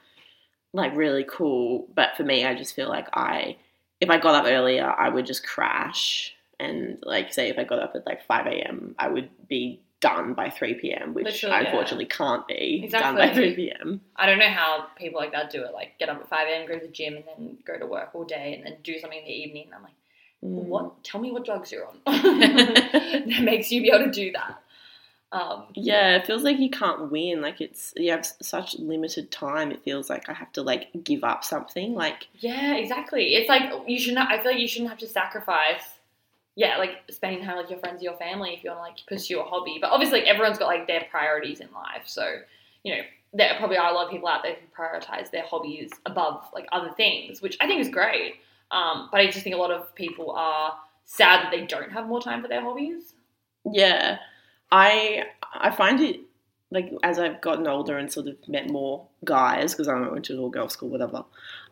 like 0.71 0.95
really 0.95 1.25
cool, 1.29 1.87
but 1.93 2.15
for 2.15 2.23
me, 2.23 2.45
I 2.45 2.55
just 2.55 2.73
feel 2.73 2.87
like 2.87 3.09
I, 3.13 3.57
if 3.99 4.09
I 4.09 4.17
got 4.17 4.35
up 4.35 4.49
earlier, 4.49 4.89
I 4.89 5.09
would 5.09 5.25
just 5.25 5.45
crash. 5.45 6.33
And 6.57 6.99
like, 7.03 7.33
say, 7.33 7.49
if 7.49 7.59
I 7.59 7.65
got 7.65 7.79
up 7.79 7.95
at 7.95 8.05
like 8.05 8.25
5 8.25 8.47
a.m., 8.47 8.95
I 8.97 9.09
would 9.09 9.29
be 9.49 9.81
done 10.07 10.33
by 10.33 10.49
3 10.49 10.75
p.m., 10.75 11.13
which 11.13 11.25
Literally, 11.25 11.55
I 11.55 11.61
yeah. 11.61 11.67
unfortunately 11.69 12.05
can't 12.05 12.47
be 12.47 12.87
done 12.91 13.15
by 13.15 13.33
3 13.33 13.55
p.m. 13.55 14.01
I 14.15 14.25
don't 14.27 14.39
know 14.39 14.49
how 14.61 14.87
people 14.97 15.19
like 15.19 15.31
that 15.31 15.49
do 15.51 15.63
it. 15.63 15.73
Like 15.73 15.97
get 15.99 16.09
up 16.09 16.19
at 16.21 16.29
five 16.29 16.47
a.m., 16.47 16.67
go 16.67 16.77
to 16.79 16.85
the 16.85 16.91
gym, 16.91 17.15
and 17.15 17.23
then 17.27 17.57
go 17.65 17.77
to 17.79 17.85
work 17.85 18.09
all 18.13 18.23
day, 18.25 18.53
and 18.55 18.65
then 18.65 18.77
do 18.83 18.97
something 18.99 19.19
in 19.19 19.25
the 19.25 19.31
evening. 19.43 19.67
I'm 19.75 19.83
like, 19.83 19.93
Mm. 20.43 20.65
what? 20.67 21.03
Tell 21.03 21.19
me 21.19 21.31
what 21.31 21.45
drugs 21.45 21.71
you're 21.71 21.87
on 21.87 21.97
that 22.05 23.41
makes 23.41 23.71
you 23.71 23.81
be 23.81 23.89
able 23.89 24.05
to 24.05 24.11
do 24.11 24.31
that. 24.33 24.61
Um, 25.31 25.63
Yeah, 25.73 26.17
it 26.17 26.27
feels 26.27 26.43
like 26.43 26.59
you 26.59 26.69
can't 26.69 27.09
win. 27.11 27.41
Like 27.41 27.61
it's 27.61 27.93
you 27.97 28.11
have 28.11 28.25
such 28.41 28.75
limited 28.77 29.31
time. 29.31 29.71
It 29.71 29.83
feels 29.83 30.09
like 30.09 30.29
I 30.29 30.33
have 30.33 30.51
to 30.53 30.61
like 30.61 30.89
give 31.03 31.23
up 31.23 31.43
something. 31.43 31.95
Like 31.95 32.27
Yeah, 32.39 32.75
exactly. 32.75 33.33
It's 33.35 33.49
like 33.49 33.63
you 33.87 33.99
should 33.99 34.13
not. 34.13 34.29
I 34.31 34.37
feel 34.41 34.51
like 34.51 34.61
you 34.61 34.67
shouldn't 34.67 34.89
have 34.91 34.99
to 34.99 35.07
sacrifice. 35.07 35.83
Yeah, 36.55 36.77
like 36.77 37.03
spending 37.09 37.43
time 37.43 37.57
with 37.57 37.69
your 37.69 37.79
friends, 37.79 38.01
or 38.01 38.05
your 38.05 38.17
family, 38.17 38.53
if 38.53 38.63
you 38.63 38.69
want 38.69 38.79
to 38.79 38.83
like 38.83 39.05
pursue 39.07 39.41
a 39.41 39.43
hobby. 39.43 39.77
But 39.79 39.91
obviously, 39.91 40.19
like, 40.19 40.27
everyone's 40.29 40.57
got 40.57 40.67
like 40.67 40.87
their 40.87 41.05
priorities 41.11 41.59
in 41.59 41.67
life. 41.73 42.03
So, 42.05 42.37
you 42.83 42.95
know, 42.95 43.01
there 43.33 43.55
probably 43.57 43.77
are 43.77 43.91
a 43.91 43.93
lot 43.93 44.05
of 44.05 44.11
people 44.11 44.29
out 44.29 44.43
there 44.43 44.55
who 44.55 44.83
prioritize 44.83 45.29
their 45.31 45.43
hobbies 45.45 45.91
above 46.05 46.45
like 46.53 46.67
other 46.71 46.91
things, 46.95 47.41
which 47.41 47.57
I 47.59 47.67
think 47.67 47.81
is 47.81 47.89
great. 47.89 48.35
Um, 48.71 49.09
but 49.11 49.19
I 49.19 49.25
just 49.27 49.43
think 49.43 49.55
a 49.55 49.59
lot 49.59 49.71
of 49.71 49.93
people 49.95 50.31
are 50.31 50.75
sad 51.03 51.43
that 51.43 51.51
they 51.51 51.65
don't 51.65 51.91
have 51.91 52.07
more 52.07 52.21
time 52.21 52.41
for 52.41 52.47
their 52.47 52.61
hobbies. 52.61 53.13
yeah, 53.71 54.19
I 54.71 55.25
I 55.53 55.71
find 55.71 55.99
it 56.01 56.21
like 56.71 56.91
as 57.03 57.19
I've 57.19 57.41
gotten 57.41 57.67
older 57.67 57.97
and 57.97 58.11
sort 58.11 58.27
of 58.27 58.35
met 58.47 58.69
more 58.69 59.07
guys 59.23 59.73
because 59.73 59.87
I 59.87 59.99
went 59.99 60.25
to 60.25 60.39
all 60.39 60.49
girls 60.49 60.73
school, 60.73 60.89
whatever. 60.89 61.23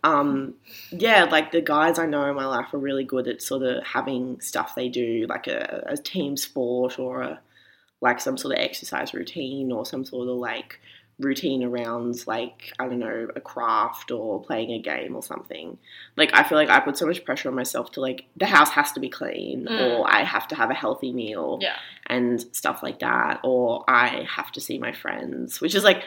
Um, 0.04 0.56
yeah, 0.92 1.24
like 1.26 1.52
the 1.52 1.62
guys 1.62 1.98
I 1.98 2.06
know 2.06 2.30
in 2.30 2.36
my 2.36 2.46
life 2.46 2.74
are 2.74 2.80
really 2.80 3.04
good 3.04 3.28
at 3.28 3.42
sort 3.42 3.64
of 3.64 3.84
having 3.84 4.40
stuff 4.40 4.76
they 4.76 4.90
do, 4.90 5.26
like 5.28 5.48
a, 5.48 5.84
a 5.88 5.98
team 5.98 6.38
sport 6.38 7.00
or 7.00 7.22
a 7.22 7.40
like 8.02 8.20
some 8.20 8.38
sort 8.38 8.56
of 8.56 8.60
exercise 8.62 9.14
routine 9.14 9.72
or 9.72 9.86
some 9.86 10.04
sort 10.04 10.28
of 10.28 10.36
like 10.36 10.80
routine 11.20 11.64
around 11.64 12.26
like 12.26 12.74
I 12.80 12.88
don't 12.88 13.00
know 13.00 13.28
a 13.36 13.40
craft 13.40 14.10
or 14.12 14.42
playing 14.42 14.72
a 14.72 14.80
game 14.80 15.16
or 15.16 15.22
something. 15.24 15.78
Like 16.18 16.32
I 16.34 16.44
feel 16.44 16.58
like 16.58 16.70
I 16.70 16.80
put 16.80 16.98
so 16.98 17.06
much 17.06 17.24
pressure 17.24 17.50
on 17.50 17.56
myself 17.56 17.92
to 17.94 18.02
like 18.02 18.26
the 18.36 18.48
house 18.48 18.70
has 18.72 18.92
to 18.94 19.00
be 19.00 19.10
clean 19.10 19.66
Mm. 19.70 20.00
or 20.00 20.08
I 20.12 20.24
have 20.24 20.48
to 20.50 20.56
have 20.56 20.72
a 20.72 20.74
healthy 20.74 21.12
meal 21.14 21.60
Yeah. 21.62 21.76
and 22.08 22.42
stuff 22.56 22.82
like 22.82 23.00
that 23.00 23.40
or 23.44 23.84
I 23.88 24.26
have 24.28 24.52
to 24.54 24.62
see 24.62 24.78
my 24.80 24.92
friends, 24.92 25.62
which 25.62 25.76
is 25.76 25.84
like 25.84 26.04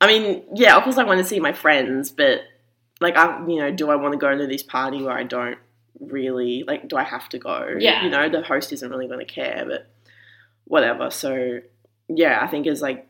I 0.00 0.06
mean, 0.06 0.42
yeah, 0.54 0.76
of 0.76 0.84
course 0.84 0.98
I 0.98 1.04
want 1.04 1.18
to 1.18 1.24
see 1.24 1.40
my 1.40 1.52
friends, 1.52 2.10
but 2.10 2.40
like 3.00 3.16
I 3.16 3.38
you 3.46 3.56
know, 3.60 3.70
do 3.70 3.90
I 3.90 3.96
want 3.96 4.12
to 4.12 4.18
go 4.18 4.36
to 4.36 4.46
this 4.46 4.62
party 4.62 5.02
where 5.02 5.16
I 5.16 5.22
don't 5.24 5.58
really 6.00 6.64
like 6.66 6.88
do 6.88 6.96
I 6.96 7.02
have 7.04 7.28
to 7.28 7.38
go? 7.38 7.76
Yeah. 7.78 8.04
You 8.04 8.10
know, 8.10 8.28
the 8.30 8.42
host 8.42 8.72
isn't 8.72 8.90
really 8.90 9.06
going 9.06 9.20
to 9.20 9.32
care, 9.32 9.64
but 9.68 9.86
whatever. 10.64 11.10
So 11.10 11.60
yeah, 12.08 12.38
I 12.40 12.46
think 12.46 12.66
as 12.66 12.80
like 12.80 13.06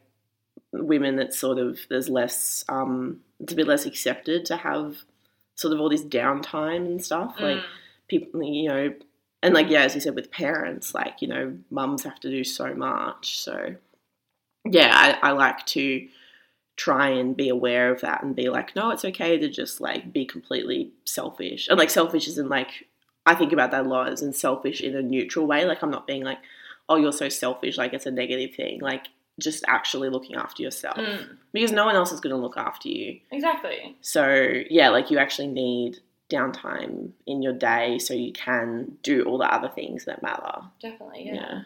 women 0.72 1.18
it's 1.18 1.38
sort 1.38 1.58
of 1.58 1.78
there's 1.88 2.08
less 2.08 2.64
um 2.68 3.20
it's 3.40 3.52
a 3.52 3.56
bit 3.56 3.66
less 3.66 3.86
accepted 3.86 4.44
to 4.46 4.56
have 4.56 4.96
sort 5.54 5.72
of 5.72 5.80
all 5.80 5.88
this 5.88 6.02
downtime 6.04 6.84
and 6.86 7.02
stuff. 7.04 7.36
Like 7.40 7.58
Mm. 7.58 7.64
people 8.08 8.42
you 8.42 8.68
know 8.68 8.94
and 9.42 9.54
like 9.54 9.68
yeah, 9.70 9.82
as 9.82 9.94
you 9.94 10.00
said 10.00 10.14
with 10.14 10.30
parents, 10.32 10.94
like, 10.94 11.20
you 11.22 11.28
know, 11.28 11.56
mums 11.70 12.02
have 12.04 12.18
to 12.20 12.30
do 12.30 12.42
so 12.42 12.74
much. 12.74 13.38
So 13.38 13.76
yeah, 14.64 14.90
I, 15.22 15.28
I 15.28 15.32
like 15.32 15.64
to 15.66 16.08
try 16.76 17.08
and 17.08 17.36
be 17.36 17.48
aware 17.48 17.92
of 17.92 18.00
that 18.00 18.22
and 18.22 18.34
be 18.34 18.48
like, 18.50 18.74
no, 18.74 18.90
it's 18.90 19.04
okay 19.04 19.38
to 19.38 19.48
just 19.48 19.80
like 19.80 20.12
be 20.12 20.24
completely 20.24 20.90
selfish. 21.04 21.68
And 21.68 21.78
like 21.78 21.90
selfish 21.90 22.26
isn't 22.28 22.48
like 22.48 22.88
I 23.24 23.34
think 23.34 23.52
about 23.52 23.70
that 23.72 23.86
a 23.86 23.88
lot 23.88 24.08
as 24.12 24.22
in 24.22 24.32
selfish 24.32 24.80
in 24.80 24.96
a 24.96 25.02
neutral 25.02 25.46
way. 25.46 25.64
Like 25.64 25.82
I'm 25.82 25.90
not 25.90 26.06
being 26.06 26.24
like, 26.24 26.38
oh, 26.88 26.96
you're 26.96 27.12
so 27.12 27.28
selfish, 27.28 27.76
like 27.78 27.92
it's 27.92 28.06
a 28.06 28.10
negative 28.10 28.54
thing. 28.56 28.80
Like 28.80 29.06
just 29.38 29.64
actually 29.68 30.08
looking 30.08 30.36
after 30.36 30.62
yourself. 30.62 30.96
Mm. 30.96 31.36
Because 31.52 31.72
no 31.72 31.84
one 31.84 31.96
else 31.96 32.12
is 32.12 32.20
gonna 32.20 32.36
look 32.36 32.56
after 32.56 32.88
you. 32.88 33.20
Exactly. 33.30 33.96
So 34.00 34.62
yeah, 34.70 34.88
like 34.88 35.10
you 35.10 35.18
actually 35.18 35.48
need 35.48 35.98
downtime 36.30 37.10
in 37.26 37.42
your 37.42 37.52
day 37.52 37.98
so 37.98 38.12
you 38.12 38.32
can 38.32 38.96
do 39.02 39.22
all 39.24 39.38
the 39.38 39.52
other 39.52 39.68
things 39.68 40.04
that 40.06 40.22
matter. 40.22 40.60
Definitely. 40.80 41.26
Yeah. 41.26 41.34
yeah. 41.34 41.62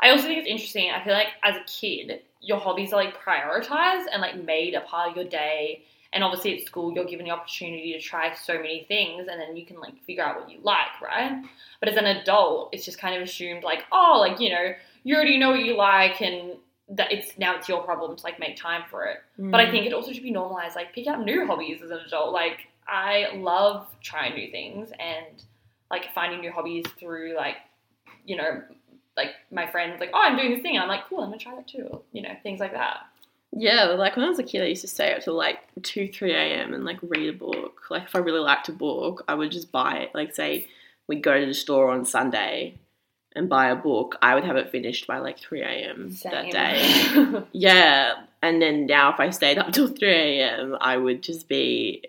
I 0.00 0.10
also 0.10 0.24
think 0.24 0.38
it's 0.38 0.48
interesting. 0.48 0.90
I 0.90 1.02
feel 1.02 1.14
like 1.14 1.28
as 1.42 1.56
a 1.56 1.64
kid, 1.66 2.20
your 2.40 2.58
hobbies 2.58 2.92
are 2.92 3.02
like 3.02 3.20
prioritized 3.20 4.04
and 4.12 4.22
like 4.22 4.42
made 4.42 4.74
a 4.74 4.80
part 4.82 5.10
of 5.10 5.16
your 5.16 5.24
day. 5.24 5.82
And 6.12 6.22
obviously 6.22 6.58
at 6.58 6.66
school, 6.66 6.92
you're 6.94 7.04
given 7.04 7.26
the 7.26 7.32
opportunity 7.32 7.92
to 7.92 8.00
try 8.00 8.32
so 8.34 8.54
many 8.54 8.84
things, 8.88 9.26
and 9.30 9.40
then 9.40 9.56
you 9.56 9.66
can 9.66 9.78
like 9.80 10.02
figure 10.04 10.22
out 10.24 10.40
what 10.40 10.50
you 10.50 10.58
like, 10.62 11.00
right? 11.02 11.44
But 11.80 11.90
as 11.90 11.96
an 11.96 12.06
adult, 12.06 12.70
it's 12.72 12.84
just 12.84 12.98
kind 12.98 13.16
of 13.16 13.22
assumed 13.22 13.64
like, 13.64 13.84
oh, 13.92 14.18
like 14.20 14.40
you 14.40 14.50
know, 14.50 14.72
you 15.02 15.14
already 15.14 15.36
know 15.36 15.50
what 15.50 15.64
you 15.64 15.76
like, 15.76 16.22
and 16.22 16.52
that 16.88 17.12
it's 17.12 17.36
now 17.36 17.56
it's 17.56 17.68
your 17.68 17.82
problem 17.82 18.16
to 18.16 18.22
like 18.22 18.38
make 18.38 18.56
time 18.56 18.82
for 18.90 19.04
it. 19.06 19.18
But 19.38 19.60
I 19.60 19.66
mm. 19.66 19.70
think 19.70 19.86
it 19.86 19.92
also 19.92 20.12
should 20.12 20.22
be 20.22 20.30
normalized, 20.30 20.76
like 20.76 20.92
pick 20.94 21.06
out 21.06 21.24
new 21.24 21.46
hobbies 21.46 21.82
as 21.82 21.90
an 21.90 21.98
adult. 21.98 22.32
Like 22.32 22.68
I 22.86 23.32
love 23.34 23.88
trying 24.02 24.34
new 24.34 24.50
things 24.50 24.90
and 24.98 25.42
like 25.90 26.12
finding 26.14 26.40
new 26.40 26.52
hobbies 26.52 26.84
through 26.98 27.34
like, 27.36 27.56
you 28.24 28.36
know, 28.36 28.62
like 29.16 29.30
my 29.50 29.66
friends 29.66 29.98
like, 29.98 30.10
oh, 30.14 30.22
I'm 30.22 30.36
doing 30.36 30.52
this 30.52 30.62
thing. 30.62 30.78
I'm 30.78 30.88
like, 30.88 31.08
cool, 31.08 31.20
I'm 31.20 31.30
gonna 31.30 31.38
try 31.38 31.56
that 31.56 31.66
too. 31.66 32.02
You 32.12 32.22
know, 32.22 32.36
things 32.42 32.60
like 32.60 32.72
that. 32.72 32.98
Yeah, 33.52 33.84
like 33.84 34.16
when 34.16 34.24
I 34.24 34.28
was 34.28 34.38
a 34.38 34.44
kid, 34.44 34.62
I 34.62 34.66
used 34.66 34.82
to 34.82 34.88
stay 34.88 35.14
up 35.14 35.22
till 35.22 35.34
like 35.34 35.60
2, 35.82 36.08
3 36.08 36.32
a.m. 36.32 36.74
and 36.74 36.84
like 36.84 36.98
read 37.02 37.34
a 37.34 37.38
book. 37.38 37.82
Like 37.90 38.04
if 38.04 38.14
I 38.14 38.18
really 38.18 38.40
liked 38.40 38.68
a 38.68 38.72
book, 38.72 39.24
I 39.28 39.34
would 39.34 39.50
just 39.50 39.72
buy 39.72 39.98
it. 39.98 40.10
Like 40.14 40.34
say 40.34 40.68
we'd 41.08 41.22
go 41.22 41.40
to 41.40 41.46
the 41.46 41.54
store 41.54 41.90
on 41.90 42.04
Sunday 42.04 42.78
and 43.36 43.48
buy 43.48 43.68
a 43.70 43.76
book, 43.76 44.16
I 44.22 44.34
would 44.34 44.44
have 44.44 44.56
it 44.56 44.70
finished 44.70 45.06
by 45.06 45.18
like 45.18 45.38
3 45.38 45.62
a.m. 45.62 46.16
that 46.24 46.50
day. 46.50 47.42
Yeah, 47.52 48.14
and 48.42 48.60
then 48.60 48.86
now 48.86 49.12
if 49.12 49.20
I 49.20 49.30
stayed 49.30 49.58
up 49.58 49.72
till 49.72 49.88
3 49.88 50.08
a.m., 50.08 50.76
I 50.80 50.96
would 50.96 51.22
just 51.22 51.48
be. 51.48 52.04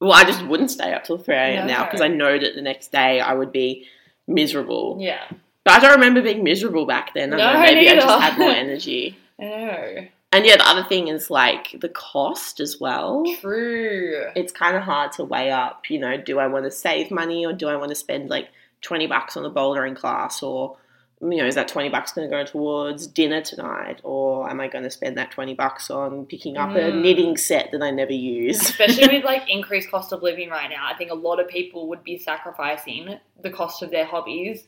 Well, 0.00 0.12
I 0.12 0.24
just 0.24 0.44
wouldn't 0.46 0.70
stay 0.70 0.92
up 0.94 1.04
till 1.04 1.18
3 1.18 1.34
a.m. 1.34 1.66
now 1.66 1.84
because 1.84 2.00
I 2.00 2.08
know 2.08 2.38
that 2.38 2.54
the 2.54 2.62
next 2.62 2.90
day 2.90 3.20
I 3.20 3.34
would 3.34 3.52
be 3.52 3.86
miserable. 4.26 4.96
yeah, 5.00 5.24
But 5.64 5.74
I 5.74 5.80
don't 5.80 5.92
remember 5.92 6.22
being 6.22 6.42
miserable 6.44 6.86
back 6.86 7.12
then. 7.14 7.34
I 7.34 7.36
No, 7.36 7.52
know, 7.52 7.60
maybe 7.60 7.88
I 7.88 7.94
just 7.96 8.06
had 8.22 8.38
more 8.38 8.50
energy. 8.64 9.16
I 9.38 9.44
know. 9.44 10.06
And 10.32 10.46
yeah, 10.46 10.56
the 10.56 10.68
other 10.68 10.84
thing 10.84 11.08
is 11.08 11.28
like 11.28 11.74
the 11.80 11.88
cost 11.88 12.60
as 12.60 12.78
well. 12.80 13.24
True. 13.40 14.26
It's 14.36 14.52
kind 14.52 14.76
of 14.76 14.84
hard 14.84 15.10
to 15.12 15.24
weigh 15.24 15.50
up, 15.50 15.90
you 15.90 15.98
know, 15.98 16.16
do 16.16 16.38
I 16.38 16.46
want 16.46 16.64
to 16.66 16.70
save 16.70 17.10
money 17.10 17.44
or 17.44 17.52
do 17.52 17.66
I 17.68 17.74
want 17.76 17.88
to 17.88 17.96
spend 17.96 18.30
like 18.30 18.48
20 18.82 19.06
bucks 19.06 19.36
on 19.36 19.42
the 19.42 19.50
bouldering 19.50 19.96
class 19.96 20.42
or 20.42 20.76
you 21.22 21.36
know, 21.36 21.44
is 21.44 21.54
that 21.54 21.68
20 21.68 21.90
bucks 21.90 22.12
going 22.14 22.26
to 22.26 22.34
go 22.34 22.44
towards 22.44 23.06
dinner 23.06 23.42
tonight 23.42 24.00
or 24.04 24.48
am 24.48 24.58
I 24.58 24.68
going 24.68 24.84
to 24.84 24.90
spend 24.90 25.18
that 25.18 25.30
20 25.30 25.52
bucks 25.52 25.90
on 25.90 26.24
picking 26.24 26.56
up 26.56 26.70
a 26.70 26.78
Mm. 26.90 27.02
knitting 27.02 27.36
set 27.36 27.72
that 27.72 27.82
I 27.82 27.90
never 27.90 28.14
use? 28.14 28.58
Especially 28.62 29.06
with 29.06 29.24
like 29.32 29.42
increased 29.50 29.90
cost 29.90 30.14
of 30.14 30.22
living 30.22 30.48
right 30.48 30.70
now, 30.70 30.86
I 30.90 30.94
think 30.96 31.10
a 31.10 31.14
lot 31.14 31.38
of 31.38 31.46
people 31.46 31.88
would 31.88 32.02
be 32.02 32.16
sacrificing 32.16 33.18
the 33.42 33.50
cost 33.50 33.82
of 33.82 33.90
their 33.90 34.06
hobbies 34.06 34.64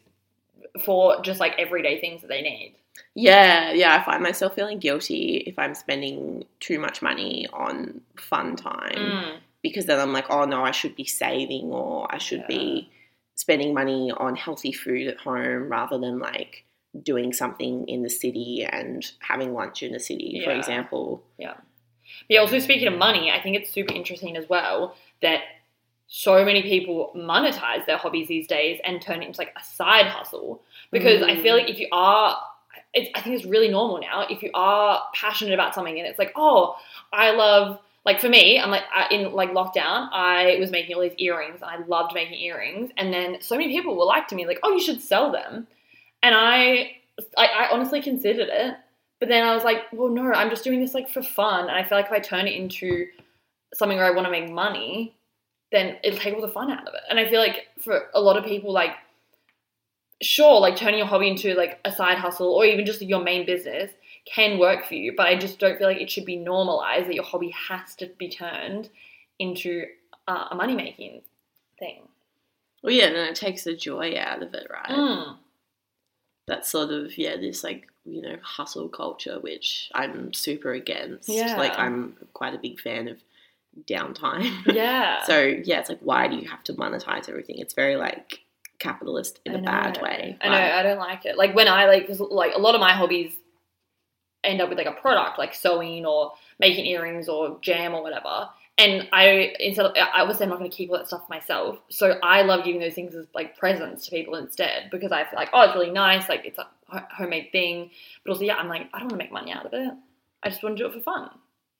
for 0.84 1.22
just 1.22 1.40
like 1.40 1.54
everyday 1.58 2.00
things 2.02 2.20
that 2.20 2.28
they 2.28 2.42
need. 2.42 2.74
Yeah, 3.14 3.72
yeah, 3.72 3.96
I 3.98 4.04
find 4.04 4.22
myself 4.22 4.54
feeling 4.54 4.78
guilty 4.78 5.38
if 5.46 5.58
I'm 5.58 5.74
spending 5.74 6.44
too 6.60 6.78
much 6.78 7.00
money 7.00 7.46
on 7.54 8.02
fun 8.18 8.56
time. 8.56 8.92
Mm. 8.94 9.36
because 9.62 9.86
then 9.86 9.98
I'm 9.98 10.12
like, 10.12 10.26
oh 10.28 10.44
no, 10.44 10.62
I 10.64 10.72
should 10.72 10.96
be 10.96 11.04
saving 11.06 11.70
or 11.72 12.12
I 12.14 12.18
should 12.18 12.46
be 12.46 12.90
spending 13.34 13.74
money 13.74 14.12
on 14.16 14.36
healthy 14.36 14.72
food 14.72 15.08
at 15.08 15.18
home 15.18 15.68
rather 15.68 15.98
than 15.98 16.18
like 16.18 16.64
doing 17.02 17.32
something 17.32 17.88
in 17.88 18.02
the 18.02 18.10
city 18.10 18.66
and 18.70 19.12
having 19.20 19.54
lunch 19.54 19.82
in 19.82 19.92
the 19.92 20.00
city, 20.00 20.42
for 20.44 20.50
example. 20.50 21.22
Yeah. 21.38 21.54
But 21.54 22.34
yeah, 22.34 22.40
also 22.40 22.58
speaking 22.58 22.88
of 22.88 22.98
money, 22.98 23.30
I 23.30 23.40
think 23.40 23.56
it's 23.56 23.70
super 23.70 23.94
interesting 23.94 24.36
as 24.36 24.48
well 24.48 24.94
that 25.22 25.40
so 26.06 26.44
many 26.44 26.62
people 26.62 27.10
monetize 27.16 27.86
their 27.86 27.96
hobbies 27.96 28.28
these 28.28 28.46
days 28.46 28.78
and 28.84 29.00
turn 29.00 29.22
it 29.22 29.28
into 29.28 29.40
like 29.40 29.54
a 29.58 29.64
side 29.64 30.06
hustle. 30.06 30.62
Because 30.90 31.22
I 31.22 31.40
feel 31.40 31.56
like 31.56 31.70
if 31.70 31.78
you 31.78 31.88
are, 31.90 32.38
it's, 32.92 33.10
I 33.14 33.22
think 33.22 33.36
it's 33.36 33.46
really 33.46 33.68
normal 33.68 33.98
now. 33.98 34.26
If 34.28 34.42
you 34.42 34.50
are 34.52 35.02
passionate 35.14 35.54
about 35.54 35.74
something 35.74 35.98
and 35.98 36.06
it's 36.06 36.18
like, 36.18 36.32
oh, 36.36 36.76
I 37.12 37.30
love, 37.30 37.78
like 38.04 38.20
for 38.20 38.28
me, 38.28 38.58
I'm 38.58 38.70
like 38.70 38.84
in 39.10 39.32
like 39.32 39.50
lockdown, 39.52 40.08
I 40.12 40.56
was 40.58 40.70
making 40.70 40.96
all 40.96 41.02
these 41.02 41.14
earrings 41.18 41.60
and 41.62 41.70
I 41.70 41.86
loved 41.86 42.14
making 42.14 42.40
earrings. 42.40 42.90
And 42.96 43.12
then 43.12 43.38
so 43.40 43.56
many 43.56 43.72
people 43.72 43.96
were 43.96 44.04
like 44.04 44.26
to 44.28 44.34
me, 44.34 44.46
like, 44.46 44.58
oh, 44.62 44.72
you 44.72 44.80
should 44.80 45.00
sell 45.00 45.30
them. 45.30 45.68
And 46.22 46.34
I, 46.34 46.96
I, 47.36 47.46
I 47.46 47.68
honestly 47.70 48.02
considered 48.02 48.48
it. 48.50 48.74
But 49.20 49.28
then 49.28 49.44
I 49.44 49.54
was 49.54 49.62
like, 49.62 49.84
well, 49.92 50.08
no, 50.08 50.32
I'm 50.32 50.50
just 50.50 50.64
doing 50.64 50.80
this 50.80 50.94
like 50.94 51.08
for 51.08 51.22
fun. 51.22 51.68
And 51.68 51.78
I 51.78 51.84
feel 51.84 51.96
like 51.96 52.06
if 52.06 52.12
I 52.12 52.18
turn 52.18 52.48
it 52.48 52.54
into 52.54 53.06
something 53.74 53.96
where 53.96 54.06
I 54.06 54.10
want 54.10 54.26
to 54.26 54.32
make 54.32 54.50
money, 54.50 55.14
then 55.70 55.96
it'll 56.02 56.18
take 56.18 56.34
all 56.34 56.40
the 56.40 56.48
fun 56.48 56.72
out 56.72 56.88
of 56.88 56.94
it. 56.94 57.02
And 57.08 57.20
I 57.20 57.30
feel 57.30 57.40
like 57.40 57.68
for 57.80 58.08
a 58.14 58.20
lot 58.20 58.36
of 58.36 58.44
people, 58.44 58.72
like, 58.72 58.96
sure, 60.20 60.60
like 60.60 60.74
turning 60.74 60.98
your 60.98 61.06
hobby 61.06 61.28
into 61.28 61.54
like 61.54 61.78
a 61.84 61.92
side 61.92 62.18
hustle 62.18 62.52
or 62.52 62.64
even 62.64 62.84
just 62.84 63.00
your 63.00 63.22
main 63.22 63.46
business 63.46 63.92
can 64.24 64.58
work 64.58 64.86
for 64.86 64.94
you. 64.94 65.14
But 65.16 65.26
I 65.26 65.36
just 65.36 65.58
don't 65.58 65.78
feel 65.78 65.88
like 65.88 66.00
it 66.00 66.10
should 66.10 66.24
be 66.24 66.36
normalized 66.36 67.08
that 67.08 67.14
your 67.14 67.24
hobby 67.24 67.50
has 67.68 67.94
to 67.96 68.06
be 68.18 68.28
turned 68.28 68.88
into 69.38 69.86
uh, 70.28 70.48
a 70.50 70.54
money 70.54 70.74
making 70.74 71.22
thing. 71.78 72.02
Well, 72.82 72.92
yeah, 72.92 73.10
then 73.10 73.28
it 73.28 73.36
takes 73.36 73.64
the 73.64 73.76
joy 73.76 74.16
out 74.18 74.42
of 74.42 74.54
it, 74.54 74.66
right? 74.70 74.90
Mm. 74.90 75.36
That's 76.48 76.70
sort 76.70 76.90
of 76.90 77.16
yeah, 77.16 77.36
this 77.36 77.62
like 77.62 77.88
you 78.04 78.20
know 78.20 78.36
hustle 78.42 78.88
culture, 78.88 79.38
which 79.40 79.90
I'm 79.94 80.32
super 80.32 80.72
against. 80.72 81.28
Yeah. 81.28 81.56
Like 81.56 81.78
I'm 81.78 82.16
quite 82.32 82.54
a 82.54 82.58
big 82.58 82.80
fan 82.80 83.08
of 83.08 83.18
downtime. 83.88 84.50
Yeah. 84.74 85.22
so 85.24 85.40
yeah, 85.40 85.80
it's 85.80 85.88
like 85.88 86.00
why 86.00 86.28
do 86.28 86.36
you 86.36 86.48
have 86.48 86.64
to 86.64 86.74
monetize 86.74 87.28
everything? 87.28 87.58
It's 87.58 87.74
very 87.74 87.96
like 87.96 88.40
capitalist 88.80 89.38
in 89.44 89.54
a 89.54 89.62
bad 89.62 90.02
way. 90.02 90.36
I 90.40 90.48
know. 90.48 90.54
Like, 90.54 90.72
I 90.72 90.82
don't 90.82 90.98
like 90.98 91.24
it. 91.24 91.36
Like 91.38 91.54
when 91.54 91.68
I 91.68 91.86
like, 91.86 92.08
like 92.18 92.54
a 92.54 92.58
lot 92.58 92.74
of 92.74 92.80
my 92.80 92.92
hobbies 92.92 93.32
end 94.44 94.60
up 94.60 94.68
with 94.68 94.78
like 94.78 94.86
a 94.86 94.92
product, 94.92 95.38
like 95.38 95.54
sewing 95.54 96.04
or 96.06 96.32
making 96.58 96.86
earrings 96.86 97.28
or 97.28 97.58
jam 97.60 97.94
or 97.94 98.02
whatever. 98.02 98.48
And 98.78 99.06
I 99.12 99.54
instead, 99.60 99.86
of, 99.86 99.92
I 100.14 100.22
was 100.24 100.38
saying 100.38 100.46
I'm 100.50 100.54
not 100.54 100.58
going 100.58 100.70
to 100.70 100.76
keep 100.76 100.90
all 100.90 100.96
that 100.96 101.06
stuff 101.06 101.28
myself. 101.28 101.78
So 101.90 102.18
I 102.22 102.42
love 102.42 102.64
giving 102.64 102.80
those 102.80 102.94
things 102.94 103.14
as 103.14 103.26
like 103.34 103.56
presents 103.58 104.06
to 104.06 104.10
people 104.10 104.34
instead 104.36 104.90
because 104.90 105.12
I 105.12 105.24
feel 105.24 105.38
like 105.38 105.50
oh, 105.52 105.62
it's 105.62 105.74
really 105.74 105.90
nice, 105.90 106.28
like 106.28 106.44
it's 106.46 106.58
a 106.58 106.66
homemade 107.10 107.48
thing. 107.52 107.90
But 108.24 108.32
also, 108.32 108.44
yeah, 108.44 108.56
I'm 108.56 108.68
like 108.68 108.88
I 108.92 108.98
don't 108.98 109.08
want 109.08 109.20
to 109.20 109.24
make 109.24 109.32
money 109.32 109.52
out 109.52 109.66
of 109.66 109.74
it. 109.74 109.92
I 110.42 110.48
just 110.48 110.62
want 110.62 110.76
to 110.76 110.82
do 110.82 110.88
it 110.88 110.94
for 110.94 111.00
fun, 111.00 111.30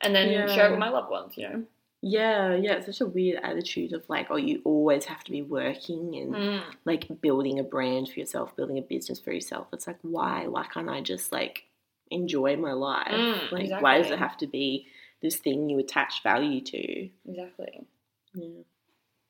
and 0.02 0.14
then 0.14 0.30
Yeah. 0.30 0.46
share 0.46 0.66
it 0.68 0.70
with 0.70 0.78
my 0.78 0.90
loved 0.90 1.10
ones. 1.10 1.32
You 1.36 1.48
know. 1.48 1.64
Yeah, 2.04 2.56
yeah, 2.56 2.74
it's 2.74 2.86
such 2.86 3.00
a 3.00 3.06
weird 3.06 3.40
attitude 3.44 3.92
of 3.92 4.02
like, 4.08 4.26
oh, 4.30 4.36
you 4.36 4.60
always 4.64 5.04
have 5.04 5.22
to 5.24 5.30
be 5.30 5.42
working 5.42 6.16
and 6.16 6.34
Mm. 6.34 6.62
like 6.84 7.20
building 7.20 7.58
a 7.60 7.62
brand 7.62 8.08
for 8.08 8.18
yourself, 8.18 8.54
building 8.56 8.76
a 8.76 8.82
business 8.82 9.20
for 9.20 9.32
yourself. 9.32 9.68
It's 9.72 9.86
like, 9.86 9.98
why? 10.02 10.46
Why 10.48 10.64
can't 10.66 10.88
I 10.88 11.00
just 11.00 11.30
like 11.32 11.64
enjoy 12.12 12.56
my 12.56 12.72
life? 12.72 13.08
Mm, 13.10 13.52
like, 13.52 13.82
why 13.82 13.98
does 13.98 14.10
it 14.10 14.18
have 14.18 14.36
to 14.38 14.46
be 14.46 14.86
this 15.20 15.36
thing 15.36 15.68
you 15.68 15.78
attach 15.78 16.22
value 16.22 16.60
to? 16.60 17.08
Exactly. 17.28 17.86
Yeah. 18.34 18.62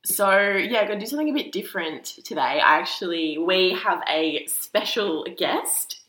So 0.04 0.30
yeah, 0.30 0.80
I'm 0.80 0.88
gonna 0.88 1.00
do 1.00 1.06
something 1.06 1.30
a 1.30 1.32
bit 1.32 1.52
different 1.52 2.04
today. 2.04 2.40
I 2.40 2.78
actually 2.80 3.38
we 3.38 3.72
have 3.84 4.02
a 4.08 4.46
special 4.46 5.24
guest 5.36 6.00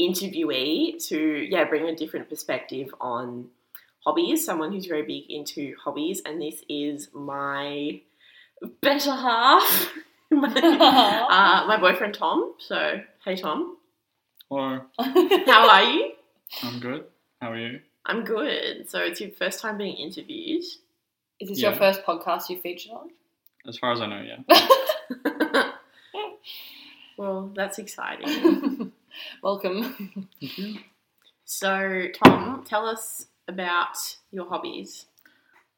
interviewee 0.00 1.06
to 1.08 1.18
yeah 1.18 1.64
bring 1.64 1.86
a 1.86 1.94
different 1.94 2.30
perspective 2.30 2.88
on 3.00 3.48
hobbies. 4.04 4.44
Someone 4.44 4.72
who's 4.72 4.86
very 4.86 5.02
big 5.02 5.30
into 5.30 5.74
hobbies, 5.84 6.22
and 6.24 6.40
this 6.40 6.62
is 6.68 7.10
my 7.12 8.00
better 8.80 9.14
half, 9.14 9.92
my, 10.30 10.48
uh, 11.30 11.66
my 11.66 11.76
boyfriend 11.78 12.14
Tom. 12.14 12.54
So 12.58 13.02
hey 13.22 13.36
Tom, 13.36 13.76
Hello, 14.48 14.80
how 14.98 15.68
are 15.68 15.82
you? 15.82 16.12
I'm 16.62 16.80
good. 16.80 17.04
How 17.40 17.52
are 17.52 17.58
you? 17.58 17.80
I'm 18.06 18.24
good. 18.24 18.90
So 18.90 18.98
it's 19.00 19.20
your 19.20 19.30
first 19.30 19.60
time 19.60 19.78
being 19.78 19.96
interviewed. 19.96 20.64
Is 21.40 21.48
this 21.48 21.60
Yeah. 21.60 21.70
your 21.70 21.78
first 21.78 22.04
podcast 22.04 22.50
you 22.50 22.58
featured 22.58 22.92
on? 22.92 23.10
As 23.66 23.78
far 23.78 23.92
as 23.92 24.00
I 24.00 24.06
know, 24.06 24.22
yeah. 24.22 25.72
well, 27.16 27.50
that's 27.54 27.78
exciting. 27.78 28.92
Welcome. 29.42 30.28
Thank 30.40 30.58
you. 30.58 30.78
So, 31.44 32.08
Tom, 32.24 32.64
tell 32.64 32.86
us 32.86 33.26
about 33.46 34.16
your 34.30 34.48
hobbies. 34.48 35.06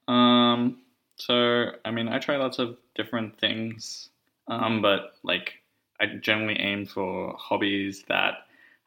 Um, 0.08 0.78
so 1.16 1.72
I 1.84 1.90
mean, 1.90 2.08
I 2.08 2.18
try 2.18 2.36
lots 2.36 2.58
of 2.58 2.76
different 2.94 3.38
things, 3.38 4.08
um, 4.48 4.82
but 4.82 5.14
like 5.22 5.54
I 6.00 6.06
generally 6.06 6.58
aim 6.60 6.86
for 6.86 7.34
hobbies 7.38 8.04
that 8.08 8.43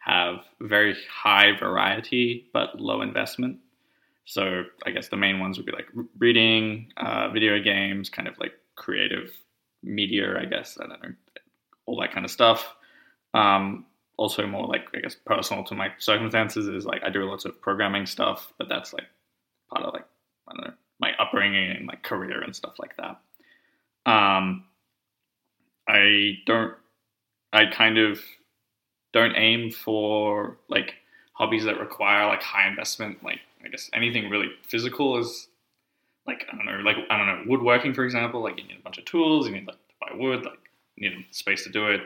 have 0.07 0.45
very 0.61 0.95
high 1.11 1.57
variety 1.57 2.49
but 2.53 2.79
low 2.79 3.01
investment. 3.01 3.59
So 4.25 4.63
I 4.85 4.91
guess 4.91 5.07
the 5.07 5.17
main 5.17 5.39
ones 5.39 5.57
would 5.57 5.65
be 5.65 5.71
like 5.71 5.87
reading, 6.17 6.91
uh, 6.97 7.29
video 7.29 7.61
games, 7.61 8.09
kind 8.09 8.27
of 8.27 8.37
like 8.39 8.53
creative 8.75 9.31
media. 9.83 10.37
I 10.37 10.45
guess 10.45 10.77
I 10.81 10.87
don't 10.87 11.03
know, 11.03 11.09
all 11.85 11.99
that 12.01 12.11
kind 12.11 12.25
of 12.25 12.31
stuff. 12.31 12.75
Um, 13.33 13.85
also 14.17 14.47
more 14.47 14.65
like 14.67 14.87
I 14.95 14.99
guess 14.99 15.15
personal 15.25 15.63
to 15.65 15.75
my 15.75 15.89
circumstances 15.99 16.67
is 16.67 16.85
like 16.85 17.03
I 17.03 17.09
do 17.09 17.23
lots 17.29 17.45
of 17.45 17.61
programming 17.61 18.05
stuff, 18.05 18.51
but 18.57 18.67
that's 18.67 18.93
like 18.93 19.05
part 19.71 19.85
of 19.85 19.93
like 19.93 20.05
I 20.47 20.53
don't 20.53 20.67
know 20.67 20.73
my 20.99 21.11
upbringing 21.19 21.71
and 21.71 21.87
like 21.87 22.03
career 22.03 22.41
and 22.41 22.55
stuff 22.55 22.73
like 22.79 22.95
that. 22.97 23.19
Um, 24.11 24.65
I 25.87 26.39
don't. 26.45 26.73
I 27.53 27.65
kind 27.67 27.97
of 27.97 28.19
don't 29.13 29.35
aim 29.35 29.71
for 29.71 30.57
like 30.67 30.95
hobbies 31.33 31.63
that 31.65 31.79
require 31.79 32.27
like 32.27 32.41
high 32.41 32.67
investment. 32.67 33.23
Like 33.23 33.39
I 33.63 33.69
guess 33.69 33.89
anything 33.93 34.29
really 34.29 34.49
physical 34.63 35.17
is 35.17 35.47
like 36.25 36.45
I 36.51 36.55
don't 36.55 36.65
know, 36.65 36.79
like 36.83 36.97
I 37.09 37.17
don't 37.17 37.27
know, 37.27 37.43
woodworking 37.47 37.93
for 37.93 38.03
example. 38.05 38.41
Like 38.41 38.57
you 38.57 38.67
need 38.67 38.77
a 38.79 38.83
bunch 38.83 38.97
of 38.97 39.05
tools, 39.05 39.47
you 39.47 39.53
need 39.53 39.67
like 39.67 39.75
to 39.77 39.93
buy 39.99 40.15
wood, 40.15 40.45
like 40.45 40.59
you 40.95 41.09
need 41.09 41.25
space 41.31 41.63
to 41.63 41.69
do 41.69 41.87
it. 41.87 42.01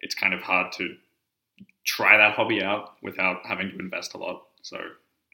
It's 0.00 0.14
kind 0.14 0.32
of 0.34 0.40
hard 0.40 0.72
to 0.72 0.96
try 1.84 2.16
that 2.16 2.34
hobby 2.34 2.62
out 2.62 2.94
without 3.02 3.44
having 3.44 3.70
to 3.70 3.78
invest 3.78 4.14
a 4.14 4.18
lot. 4.18 4.44
So 4.62 4.78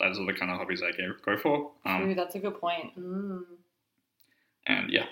those 0.00 0.18
are 0.18 0.26
the 0.26 0.32
kind 0.32 0.50
of 0.50 0.58
hobbies 0.58 0.82
I 0.82 0.90
go- 0.96 1.14
go 1.24 1.38
for. 1.38 1.70
Um, 1.84 2.10
Ooh, 2.10 2.14
that's 2.14 2.34
a 2.34 2.38
good 2.38 2.60
point. 2.60 2.98
Mm. 2.98 3.44
and 4.66 4.90
yeah, 4.90 5.06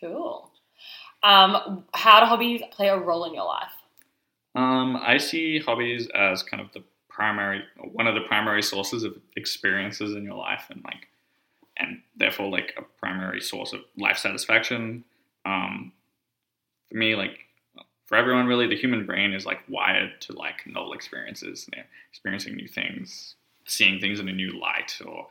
Cool. 0.00 0.50
Um, 1.22 1.84
how 1.92 2.20
do 2.20 2.26
hobbies 2.26 2.62
play 2.70 2.88
a 2.88 2.98
role 2.98 3.24
in 3.24 3.34
your 3.34 3.44
life? 3.44 3.72
Um, 4.54 4.96
I 4.96 5.18
see 5.18 5.58
hobbies 5.58 6.08
as 6.14 6.42
kind 6.42 6.60
of 6.60 6.72
the 6.72 6.82
primary, 7.08 7.62
one 7.92 8.06
of 8.06 8.14
the 8.14 8.22
primary 8.22 8.62
sources 8.62 9.04
of 9.04 9.16
experiences 9.36 10.14
in 10.14 10.24
your 10.24 10.34
life, 10.34 10.64
and 10.70 10.82
like, 10.84 11.08
and 11.76 12.00
therefore 12.16 12.50
like 12.50 12.74
a 12.76 12.82
primary 12.98 13.40
source 13.40 13.72
of 13.72 13.80
life 13.96 14.18
satisfaction. 14.18 15.04
Um, 15.44 15.92
for 16.88 16.96
me, 16.96 17.14
like 17.14 17.38
for 18.06 18.16
everyone, 18.16 18.46
really, 18.46 18.66
the 18.66 18.76
human 18.76 19.06
brain 19.06 19.32
is 19.32 19.46
like 19.46 19.60
wired 19.68 20.20
to 20.22 20.32
like 20.32 20.66
novel 20.66 20.92
experiences, 20.92 21.68
you 21.72 21.78
know, 21.78 21.84
experiencing 22.10 22.56
new 22.56 22.66
things, 22.66 23.36
seeing 23.66 24.00
things 24.00 24.18
in 24.18 24.28
a 24.28 24.32
new 24.32 24.58
light, 24.60 24.98
or 25.06 25.28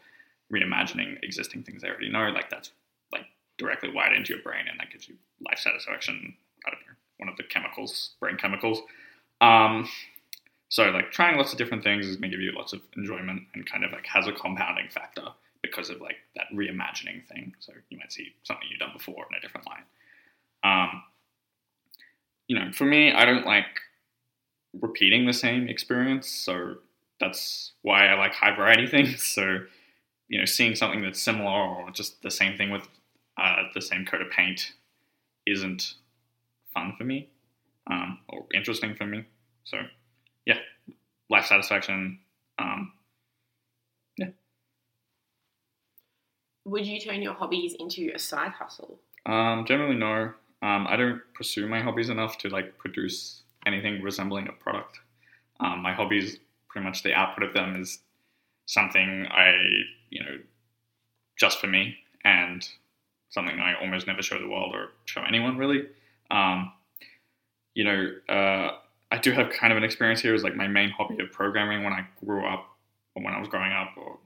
reimagining 0.52 1.18
existing 1.24 1.64
things 1.64 1.82
they 1.82 1.90
already 1.90 2.10
know. 2.10 2.30
Like 2.30 2.50
that's 2.50 2.72
like 3.12 3.26
directly 3.58 3.92
wired 3.92 4.16
into 4.16 4.34
your 4.34 4.42
brain, 4.44 4.66
and 4.70 4.80
that 4.80 4.92
gives 4.92 5.10
you 5.10 5.16
life 5.42 5.60
satisfaction. 5.60 6.36
I 6.66 6.70
don't 6.70 6.80
know, 6.82 6.96
one 7.18 7.30
of 7.30 7.36
the 7.36 7.44
chemicals, 7.44 8.12
brain 8.22 8.38
chemicals. 8.38 8.82
Um, 9.42 9.88
so 10.70 10.90
like 10.92 11.12
trying 11.12 11.38
lots 11.38 11.52
of 11.52 11.58
different 11.58 11.84
things 11.84 12.06
is 12.06 12.16
going 12.16 12.30
to 12.30 12.38
give 12.38 12.44
you 12.44 12.52
lots 12.52 12.74
of 12.74 12.82
enjoyment 12.96 13.44
and 13.54 13.70
kind 13.70 13.84
of 13.84 13.92
like 13.92 14.06
has 14.06 14.28
a 14.28 14.32
compounding 14.32 14.90
factor 14.90 15.24
because 15.64 15.90
of 15.90 16.00
like 16.00 16.18
that 16.36 16.46
reimagining 16.54 17.28
thing. 17.28 17.54
So 17.60 17.74
you 17.90 17.98
might 17.98 18.14
see 18.14 18.34
something 18.44 18.68
you've 18.70 18.80
done 18.80 18.94
before 18.94 19.26
in 19.30 19.38
a 19.38 19.42
different 19.42 19.68
light. 19.68 19.84
Um, 20.64 21.04
you 22.48 22.58
know, 22.58 22.72
for 22.72 22.86
me, 22.86 23.12
I 23.12 23.26
don't 23.26 23.46
like 23.46 23.66
repeating 24.80 25.26
the 25.26 25.34
same 25.34 25.68
experience. 25.68 26.30
So 26.30 26.76
that's 27.20 27.74
why 27.82 28.08
I 28.08 28.18
like 28.18 28.34
high 28.34 28.56
variety 28.56 28.88
things. 28.92 29.26
So, 29.26 29.60
you 30.28 30.38
know, 30.38 30.46
seeing 30.46 30.76
something 30.76 31.02
that's 31.02 31.22
similar 31.22 31.50
or 31.50 31.90
just 31.92 32.22
the 32.22 32.32
same 32.32 32.58
thing 32.58 32.70
with 32.70 32.88
uh, 33.42 33.64
the 33.74 33.82
same 33.82 34.06
coat 34.06 34.22
of 34.22 34.30
paint 34.30 34.74
isn't 35.48 35.96
fun 36.74 36.94
for 36.96 37.04
me 37.04 37.30
um, 37.90 38.20
or 38.30 38.46
interesting 38.54 38.96
for 38.96 39.06
me. 39.06 39.26
So, 39.64 39.78
yeah, 40.46 40.60
life 41.30 41.46
satisfaction. 41.46 42.20
Um, 42.58 42.94
Would 46.70 46.86
you 46.86 47.00
turn 47.00 47.24
your 47.24 47.34
hobbies 47.34 47.76
into 47.80 48.12
a 48.14 48.20
side 48.20 48.52
hustle? 48.52 49.00
um, 49.26 49.66
generally, 49.66 49.96
no. 49.96 50.34
Um, 50.62 50.86
I 50.88 50.96
don't 50.98 51.22
pursue 51.34 51.68
my 51.68 51.82
hobbies 51.82 52.10
enough 52.10 52.38
to 52.40 52.50
like 52.50 52.78
produce 52.78 53.42
anything 53.66 54.02
resembling 54.02 54.48
a 54.48 54.52
product. 54.52 55.00
Um, 55.60 55.82
my 55.82 55.94
hobbies, 55.94 56.38
pretty 56.70 56.86
much 56.86 57.02
the 57.02 57.14
output 57.14 57.44
of 57.44 57.54
them 57.54 57.82
is 57.82 58.00
something 58.66 59.26
I, 59.32 59.56
you 60.10 60.24
know, 60.24 60.38
just 61.40 61.60
for 61.60 61.68
me 61.68 61.96
and 62.24 62.68
something 63.30 63.60
I 63.60 63.74
almost 63.82 64.06
never 64.06 64.22
show 64.22 64.40
the 64.40 64.48
world 64.50 64.76
or 64.76 64.90
show 65.06 65.22
anyone 65.22 65.58
really. 65.58 65.88
Um, 66.30 66.72
you 67.80 67.86
know, 67.86 68.12
uh, 68.28 68.72
I 69.10 69.18
do 69.20 69.32
have 69.32 69.52
kind 69.52 69.72
of 69.72 69.78
an 69.78 69.86
experience 69.86 70.20
here 70.20 70.36
as 70.36 70.44
like 70.44 70.54
my 70.54 70.68
main 70.68 70.90
hobby 70.90 71.24
of 71.24 71.32
programming 71.32 71.86
when 71.86 71.94
I 71.94 72.06
grew 72.26 72.46
up 72.46 72.68
or 73.16 73.24
when 73.24 73.34
I 73.34 73.40
was 73.40 73.48
growing 73.48 73.72
up 73.72 73.92
or 73.96 74.18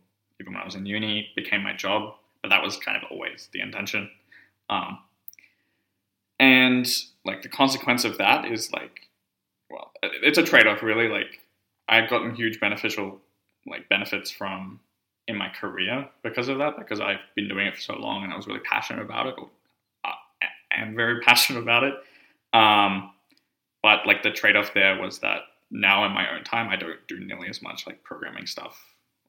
even 0.42 0.54
when 0.54 0.62
I 0.64 0.66
was 0.66 0.74
in 0.74 0.88
uni 0.88 1.30
became 1.36 1.62
my 1.62 1.74
job, 1.74 2.16
but 2.42 2.50
that 2.50 2.64
was 2.64 2.78
kind 2.78 2.98
of 2.98 3.04
always 3.12 3.50
the 3.54 3.62
intention. 3.62 4.10
Um, 4.72 4.98
and 6.40 6.88
like 7.26 7.44
the 7.44 7.48
consequence 7.48 8.06
of 8.06 8.18
that 8.18 8.46
is 8.52 8.74
like, 8.74 9.02
well, 9.70 9.92
it's 10.02 10.40
a 10.40 10.44
trade 10.44 10.66
off 10.66 10.82
really. 10.82 11.08
Like 11.08 11.42
I've 11.88 12.10
gotten 12.10 12.34
huge 12.34 12.60
beneficial 12.60 13.20
like 13.68 13.88
benefits 13.88 14.32
from 14.32 14.80
in 15.28 15.38
my 15.38 15.50
career 15.50 16.10
because 16.24 16.48
of 16.48 16.58
that 16.58 16.80
because 16.80 17.00
I've 17.00 17.22
been 17.36 17.50
doing 17.50 17.68
it 17.68 17.76
for 17.76 17.82
so 17.82 17.94
long 17.98 18.24
and 18.24 18.34
I 18.34 18.36
was 18.36 18.48
really 18.48 18.62
passionate 18.62 19.04
about 19.04 19.28
it. 19.28 19.36
Or, 19.38 19.48
uh, 20.04 20.48
am 20.72 20.96
very 20.96 21.22
passionate 21.26 21.60
about 21.60 21.84
it. 21.84 21.94
Um, 22.52 23.12
but 23.84 24.08
like 24.08 24.24
the 24.24 24.32
trade 24.32 24.56
off 24.56 24.74
there 24.74 25.00
was 25.00 25.20
that 25.20 25.42
now 25.70 26.06
in 26.06 26.12
my 26.12 26.34
own 26.34 26.44
time 26.44 26.70
I 26.70 26.76
don't 26.76 27.06
do 27.08 27.20
nearly 27.20 27.50
as 27.50 27.62
much 27.62 27.86
like 27.86 28.04
programming 28.04 28.48
stuff 28.48 28.80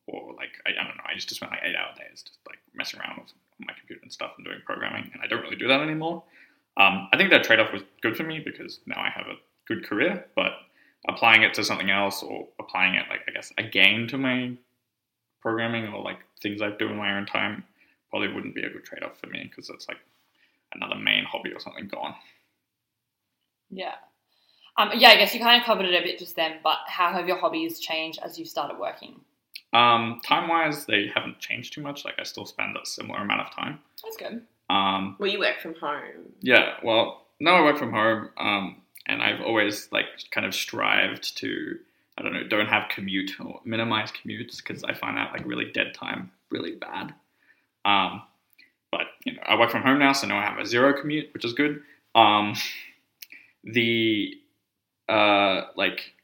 or 0.06 0.32
like 0.34 0.52
I, 0.66 0.70
I 0.70 0.84
don't 0.84 0.96
know 0.96 1.04
I 1.06 1.12
used 1.12 1.28
to 1.28 1.34
spend 1.34 1.52
like 1.52 1.60
eight 1.62 1.76
hour 1.76 1.94
days 1.98 2.22
just 2.22 2.38
like 2.46 2.58
messing 2.74 3.00
around 3.00 3.20
with 3.20 3.32
my 3.58 3.74
computer 3.78 4.00
and 4.02 4.12
stuff 4.12 4.32
and 4.38 4.46
doing 4.46 4.60
programming 4.64 5.10
and 5.12 5.22
I 5.22 5.26
don't 5.26 5.42
really 5.42 5.56
do 5.56 5.68
that 5.68 5.80
anymore. 5.80 6.22
Um, 6.76 7.08
I 7.12 7.16
think 7.16 7.30
that 7.30 7.44
trade 7.44 7.60
off 7.60 7.72
was 7.72 7.82
good 8.00 8.16
for 8.16 8.24
me 8.24 8.40
because 8.40 8.80
now 8.86 9.00
I 9.00 9.10
have 9.10 9.26
a 9.26 9.36
good 9.66 9.86
career, 9.86 10.26
but 10.34 10.52
applying 11.08 11.42
it 11.42 11.54
to 11.54 11.64
something 11.64 11.90
else 11.90 12.22
or 12.22 12.48
applying 12.58 12.94
it 12.94 13.04
like 13.10 13.20
I 13.28 13.32
guess 13.32 13.52
again 13.58 14.08
to 14.08 14.18
my 14.18 14.56
programming 15.40 15.88
or 15.88 16.02
like 16.02 16.18
things 16.42 16.62
I 16.62 16.70
do 16.70 16.88
in 16.88 16.96
my 16.96 17.16
own 17.16 17.26
time 17.26 17.64
probably 18.10 18.32
wouldn't 18.32 18.54
be 18.54 18.62
a 18.62 18.70
good 18.70 18.84
trade 18.84 19.02
off 19.02 19.18
for 19.20 19.26
me 19.26 19.44
because 19.48 19.70
it's 19.70 19.88
like 19.88 19.98
another 20.74 20.96
main 20.96 21.24
hobby 21.24 21.52
or 21.52 21.60
something 21.60 21.88
gone. 21.88 22.14
Yeah. 23.70 23.94
Um, 24.76 24.90
yeah, 24.94 25.10
I 25.10 25.16
guess 25.16 25.32
you 25.34 25.40
kind 25.40 25.60
of 25.60 25.66
covered 25.66 25.86
it 25.86 25.94
a 25.94 26.02
bit 26.04 26.18
just 26.18 26.34
then, 26.36 26.54
but 26.62 26.78
how 26.86 27.12
have 27.12 27.28
your 27.28 27.36
hobbies 27.38 27.78
changed 27.78 28.18
as 28.22 28.38
you've 28.38 28.48
started 28.48 28.78
working? 28.78 29.20
Um, 29.72 30.20
time 30.24 30.48
wise, 30.48 30.86
they 30.86 31.10
haven't 31.14 31.38
changed 31.38 31.72
too 31.74 31.80
much. 31.82 32.04
Like 32.04 32.14
I 32.18 32.22
still 32.24 32.46
spend 32.46 32.76
a 32.76 32.84
similar 32.86 33.20
amount 33.20 33.40
of 33.42 33.50
time. 33.54 33.80
That's 34.02 34.16
good. 34.16 34.42
Um, 34.70 35.16
Well, 35.18 35.30
you 35.30 35.38
work 35.38 35.60
from 35.60 35.74
home. 35.74 36.32
yeah, 36.40 36.74
well, 36.82 37.26
now 37.40 37.56
I 37.56 37.62
work 37.62 37.78
from 37.78 37.92
home, 37.92 38.30
um, 38.36 38.76
and 39.06 39.22
I've 39.22 39.40
always 39.42 39.88
like 39.92 40.06
kind 40.30 40.46
of 40.46 40.54
strived 40.54 41.36
to, 41.38 41.78
I 42.16 42.22
don't 42.22 42.32
know, 42.32 42.44
don't 42.48 42.68
have 42.68 42.88
commute 42.88 43.32
or 43.40 43.60
minimize 43.64 44.10
commutes 44.10 44.56
because 44.58 44.82
I 44.84 44.94
find 44.94 45.16
that 45.16 45.32
like 45.32 45.44
really 45.46 45.70
dead 45.72 45.94
time 45.94 46.30
really 46.50 46.76
bad. 46.76 47.14
Um, 47.84 48.22
but 48.90 49.02
you 49.24 49.34
know, 49.34 49.42
I 49.44 49.58
work 49.58 49.70
from 49.70 49.82
home 49.82 49.98
now, 49.98 50.12
so 50.12 50.26
now 50.26 50.38
I 50.38 50.44
have 50.44 50.58
a 50.58 50.66
zero 50.66 50.92
commute, 50.98 51.30
which 51.34 51.44
is 51.44 51.52
good. 51.52 51.82
Um, 52.14 52.54
the 53.64 54.34
uh, 55.08 55.62
like 55.76 56.14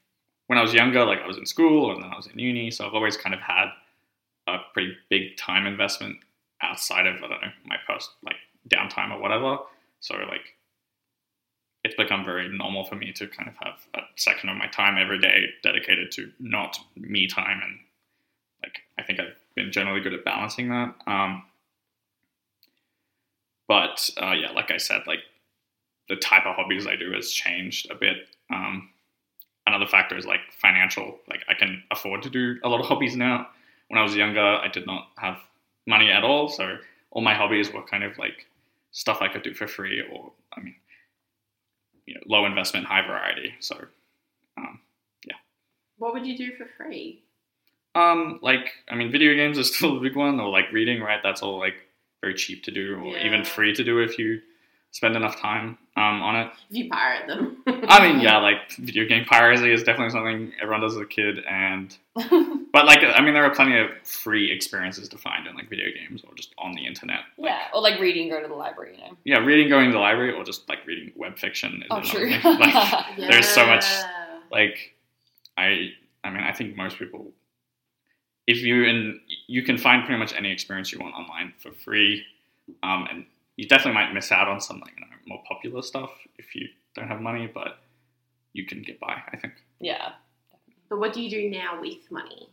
when 0.47 0.59
I 0.59 0.63
was 0.63 0.75
younger, 0.75 1.05
like 1.05 1.21
I 1.21 1.27
was 1.27 1.39
in 1.39 1.47
school 1.47 1.93
and 1.93 2.03
then 2.03 2.11
I 2.11 2.17
was 2.17 2.27
in 2.27 2.39
uni, 2.39 2.71
so 2.71 2.87
I've 2.87 2.95
always 2.95 3.17
kind 3.17 3.35
of 3.35 3.41
had 3.41 3.67
a 4.47 4.59
pretty 4.73 4.97
big 5.09 5.37
time 5.37 5.67
investment 5.67 6.17
outside 6.63 7.07
of 7.07 7.17
I 7.17 7.21
don't 7.21 7.31
know 7.31 7.49
my 7.67 7.77
post 7.87 8.11
like 8.25 8.37
downtime 8.69 9.13
or 9.13 9.21
whatever. 9.21 9.59
So 10.01 10.17
like 10.17 10.57
it's 11.85 11.95
become 11.95 12.25
very 12.25 12.49
normal 12.49 12.85
for 12.85 12.95
me 12.95 13.13
to 13.13 13.27
kind 13.27 13.49
of 13.49 13.55
have 13.63 13.75
a 13.95 14.01
section 14.17 14.49
of 14.49 14.57
my 14.57 14.67
time 14.67 14.99
every 14.99 15.19
day 15.19 15.47
dedicated 15.63 16.13
to 16.13 16.31
not 16.39 16.79
me 16.97 17.27
time 17.27 17.61
and 17.63 17.79
like 18.63 18.83
I 18.99 19.03
think 19.03 19.21
I've 19.21 19.37
been 19.55 19.73
generally 19.73 20.01
good 20.01 20.13
at 20.13 20.25
balancing 20.25 20.69
that. 20.69 20.95
Um, 21.07 21.45
but 23.67 24.11
uh, 24.21 24.33
yeah, 24.33 24.51
like 24.51 24.71
I 24.71 24.77
said, 24.77 25.03
like 25.07 25.21
the 26.11 26.17
type 26.17 26.45
of 26.45 26.57
hobbies 26.57 26.87
I 26.87 26.97
do 26.97 27.13
has 27.13 27.31
changed 27.31 27.91
a 27.91 27.95
bit. 27.95 28.29
Um, 28.53 28.91
another 29.67 29.87
factor 29.87 30.19
is 30.19 30.27
like 30.27 30.41
financial. 30.61 31.19
Like 31.29 31.43
I 31.49 31.55
can 31.55 31.83
afford 31.91 32.23
to 32.25 32.31
do 32.31 32.57
a 32.63 32.69
lot 32.69 32.81
of 32.81 32.87
hobbies 32.87 33.17
now. 33.17 33.49
When 33.89 33.99
I 33.99 34.03
was 34.03 34.15
younger, 34.15 34.41
I 34.41 34.69
did 34.69 34.87
not 34.87 35.09
have 35.17 35.39
money 35.87 36.11
at 36.11 36.23
all, 36.25 36.49
so 36.49 36.77
all 37.13 37.23
my 37.23 37.35
hobbies 37.35 37.73
were 37.73 37.83
kind 37.83 38.05
of 38.05 38.19
like 38.19 38.47
stuff 38.93 39.23
I 39.23 39.29
could 39.29 39.43
do 39.43 39.55
for 39.55 39.67
free, 39.67 40.03
or 40.13 40.33
I 40.57 40.61
mean, 40.61 40.75
you 42.07 42.15
know, 42.15 42.21
low 42.27 42.45
investment, 42.47 42.87
high 42.87 43.07
variety. 43.07 43.55
So, 43.61 43.77
um, 44.59 44.81
yeah. 45.27 45.37
What 45.99 46.13
would 46.15 46.27
you 46.27 46.37
do 46.37 46.53
for 46.57 46.67
free? 46.77 47.23
um, 47.97 48.39
like 48.43 48.71
I 48.89 48.95
mean, 48.95 49.11
video 49.11 49.35
games 49.35 49.59
is 49.59 49.75
still 49.75 49.97
a 49.97 50.01
big 50.01 50.17
one, 50.17 50.39
or 50.41 50.49
like 50.51 50.71
reading, 50.73 51.01
right? 51.03 51.21
That's 51.23 51.43
all 51.43 51.59
like 51.59 51.75
very 52.21 52.35
cheap 52.35 52.63
to 52.65 52.71
do, 52.71 52.97
or 52.97 53.17
Yeah. 53.17 53.27
even 53.27 53.45
free 53.45 53.75
to 53.75 53.83
do 53.85 53.99
if 54.01 54.19
you 54.19 54.41
spend 54.93 55.15
enough 55.17 55.41
time 55.41 55.79
um, 55.97 56.23
on 56.23 56.37
it. 56.37 56.51
If 56.71 56.77
you 56.77 56.89
pirate 56.91 57.27
them. 57.29 57.63
I 57.67 58.07
mean, 58.07 58.21
yeah, 58.21 58.39
like 58.39 58.73
video 58.79 59.05
game 59.07 59.25
piracy 59.25 59.73
is 59.73 59.83
definitely 59.83 60.11
something 60.11 60.53
everyone 60.61 60.81
does 60.81 60.97
as 60.97 61.01
a 61.03 61.07
kid, 61.07 61.39
and 61.49 61.97
but 62.73 62.87
like 62.87 63.01
I 63.05 63.21
mean, 63.23 63.35
there 63.35 63.45
are 63.45 63.55
plenty 63.55 63.79
of 63.79 63.89
free 64.05 64.51
experiences 64.51 65.09
to 65.11 65.19
find 65.19 65.47
in 65.47 65.55
like 65.55 65.69
video 65.69 65.87
games 65.95 66.23
or 66.27 66.35
just 66.35 66.55
on 66.59 66.73
the 66.73 66.87
internet. 66.87 67.21
Like, 67.39 67.51
yeah, 67.51 67.61
or 67.75 67.81
like 67.83 68.01
reading, 68.01 68.29
go 68.31 68.41
to 68.43 68.49
the 68.49 68.55
library, 68.55 68.97
you 68.97 69.03
know. 69.05 69.17
yeah, 69.25 69.39
reading, 69.39 69.69
going 69.69 69.87
to 69.87 69.93
the 69.93 69.99
library, 70.01 70.33
or 70.33 70.43
just 70.45 70.69
like 70.69 70.87
reading 70.87 71.13
web 71.17 71.39
fiction. 71.39 71.83
Is 71.83 71.89
Oh, 71.91 72.01
true. 72.01 72.31
Like, 72.45 73.07
There's 73.17 73.49
so 73.49 73.67
much- 73.67 73.87
like 74.51 74.95
I, 75.57 75.93
I 76.25 76.31
mean, 76.31 76.43
I 76.43 76.53
think 76.53 76.77
most 76.77 76.99
people, 76.99 77.31
if 78.47 78.59
you 78.59 78.85
and 78.87 79.21
you 79.47 79.63
can 79.63 79.79
find 79.79 80.05
pretty 80.05 80.19
much 80.19 80.33
any 80.35 80.51
experience 80.51 80.91
you 80.93 80.99
want 80.99 81.15
online 81.15 81.53
for 81.59 81.71
free, 81.71 82.25
um, 82.83 83.07
and 83.11 83.27
you 83.61 83.69
definitely 83.69 83.93
might 83.93 84.15
miss 84.15 84.33
out 84.33 84.49
on 84.49 84.59
some 84.59 84.81
like 84.81 84.95
you 84.95 85.03
know, 85.03 85.17
more 85.27 85.43
popular 85.47 85.83
stuff 85.83 86.11
if 86.39 86.55
you 86.55 86.67
don't 86.95 87.09
have 87.09 87.21
money, 87.21 87.47
but 87.53 87.81
you 88.55 88.65
can 88.65 88.81
get 88.81 88.99
by. 88.99 89.21
I 89.31 89.37
think. 89.37 89.53
yeah. 89.81 90.13
But 90.89 90.99
what 90.99 91.13
do 91.13 91.21
you 91.21 91.29
do 91.29 91.51
now 91.51 91.79
with 91.79 92.11
money? 92.11 92.49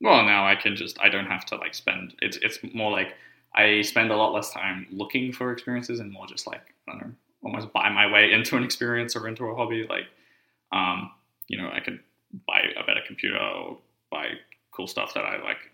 Well, 0.00 0.24
now 0.24 0.44
I 0.44 0.56
can 0.56 0.74
just 0.74 1.00
I 1.00 1.08
don't 1.08 1.26
have 1.26 1.46
to 1.46 1.56
like 1.56 1.74
spend. 1.74 2.14
It's 2.20 2.38
it's 2.38 2.58
more 2.74 2.90
like 2.90 3.14
I 3.54 3.82
spend 3.82 4.10
a 4.10 4.16
lot 4.16 4.32
less 4.32 4.50
time 4.50 4.88
looking 4.90 5.32
for 5.32 5.52
experiences 5.52 6.00
and 6.00 6.10
more 6.12 6.26
just 6.26 6.48
like 6.48 6.74
I 6.88 6.92
don't 6.92 7.00
know, 7.02 7.12
almost 7.44 7.72
buy 7.72 7.88
my 7.88 8.10
way 8.10 8.32
into 8.32 8.56
an 8.56 8.64
experience 8.64 9.14
or 9.14 9.28
into 9.28 9.44
a 9.46 9.54
hobby. 9.54 9.86
Like, 9.88 10.08
um, 10.72 11.12
you 11.46 11.56
know, 11.56 11.70
I 11.72 11.78
could 11.78 12.00
buy 12.48 12.62
a 12.76 12.84
better 12.84 13.00
computer 13.06 13.38
or 13.38 13.78
buy 14.10 14.32
cool 14.72 14.88
stuff 14.88 15.14
that 15.14 15.24
I 15.24 15.40
like, 15.40 15.70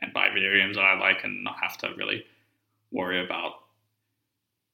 and 0.00 0.12
buy 0.12 0.28
video 0.32 0.54
games 0.54 0.76
that 0.76 0.84
I 0.84 0.96
like, 0.96 1.24
and 1.24 1.42
not 1.42 1.56
have 1.60 1.76
to 1.78 1.88
really 1.96 2.24
worry 2.92 3.24
about 3.24 3.52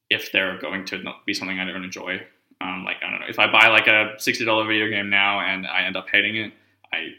if 0.09 0.31
they're 0.31 0.57
going 0.59 0.85
to 0.85 1.03
be 1.25 1.33
something 1.33 1.59
I 1.59 1.65
don't 1.65 1.83
enjoy. 1.83 2.21
Um, 2.61 2.83
like 2.85 2.97
I 3.05 3.09
don't 3.09 3.19
know, 3.19 3.25
if 3.27 3.39
I 3.39 3.51
buy 3.51 3.67
like 3.67 3.87
a 3.87 4.13
sixty 4.17 4.45
dollar 4.45 4.65
video 4.65 4.87
game 4.89 5.09
now 5.09 5.39
and 5.41 5.65
I 5.67 5.83
end 5.83 5.97
up 5.97 6.07
hating 6.09 6.35
it, 6.37 6.53
I 6.93 7.09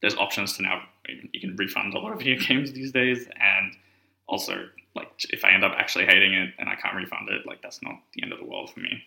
there's 0.00 0.14
options 0.16 0.56
to 0.56 0.62
now 0.62 0.82
you 1.32 1.40
can 1.40 1.56
refund 1.56 1.94
a 1.94 1.98
lot 1.98 2.12
of 2.12 2.18
video 2.22 2.38
games 2.38 2.72
these 2.72 2.92
days 2.92 3.26
and 3.40 3.72
also 4.26 4.68
like 4.94 5.08
if 5.30 5.42
i 5.44 5.50
end 5.50 5.64
up 5.64 5.72
actually 5.76 6.04
hating 6.04 6.34
it 6.34 6.52
and 6.58 6.68
i 6.68 6.74
can't 6.74 6.94
refund 6.94 7.28
it 7.30 7.46
like 7.46 7.62
that's 7.62 7.80
not 7.82 7.94
the 8.14 8.22
end 8.22 8.30
of 8.32 8.38
the 8.38 8.44
world 8.44 8.70
for 8.70 8.80
me 8.80 9.02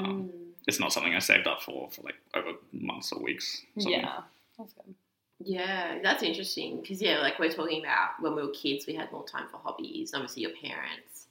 Um, 0.00 0.24
Mm. 0.24 0.30
it's 0.66 0.80
not 0.80 0.92
something 0.92 1.14
i 1.14 1.18
saved 1.20 1.46
up 1.46 1.62
for 1.62 1.88
for 1.92 2.02
like 2.02 2.16
over 2.34 2.52
months 2.72 3.12
or 3.12 3.22
weeks 3.22 3.62
something. 3.78 4.00
Yeah. 4.00 4.20
That's 4.58 4.72
good. 4.72 4.94
Yeah, 5.44 5.98
that's 6.02 6.22
interesting 6.22 6.80
because 6.80 7.00
yeah, 7.02 7.20
like 7.20 7.38
we're 7.38 7.50
talking 7.50 7.80
about 7.82 8.10
when 8.20 8.34
we 8.36 8.42
were 8.42 8.50
kids, 8.52 8.86
we 8.86 8.94
had 8.94 9.10
more 9.12 9.26
time 9.26 9.46
for 9.50 9.56
hobbies. 9.58 10.12
Obviously, 10.14 10.42
your 10.42 10.52
parents 10.62 11.26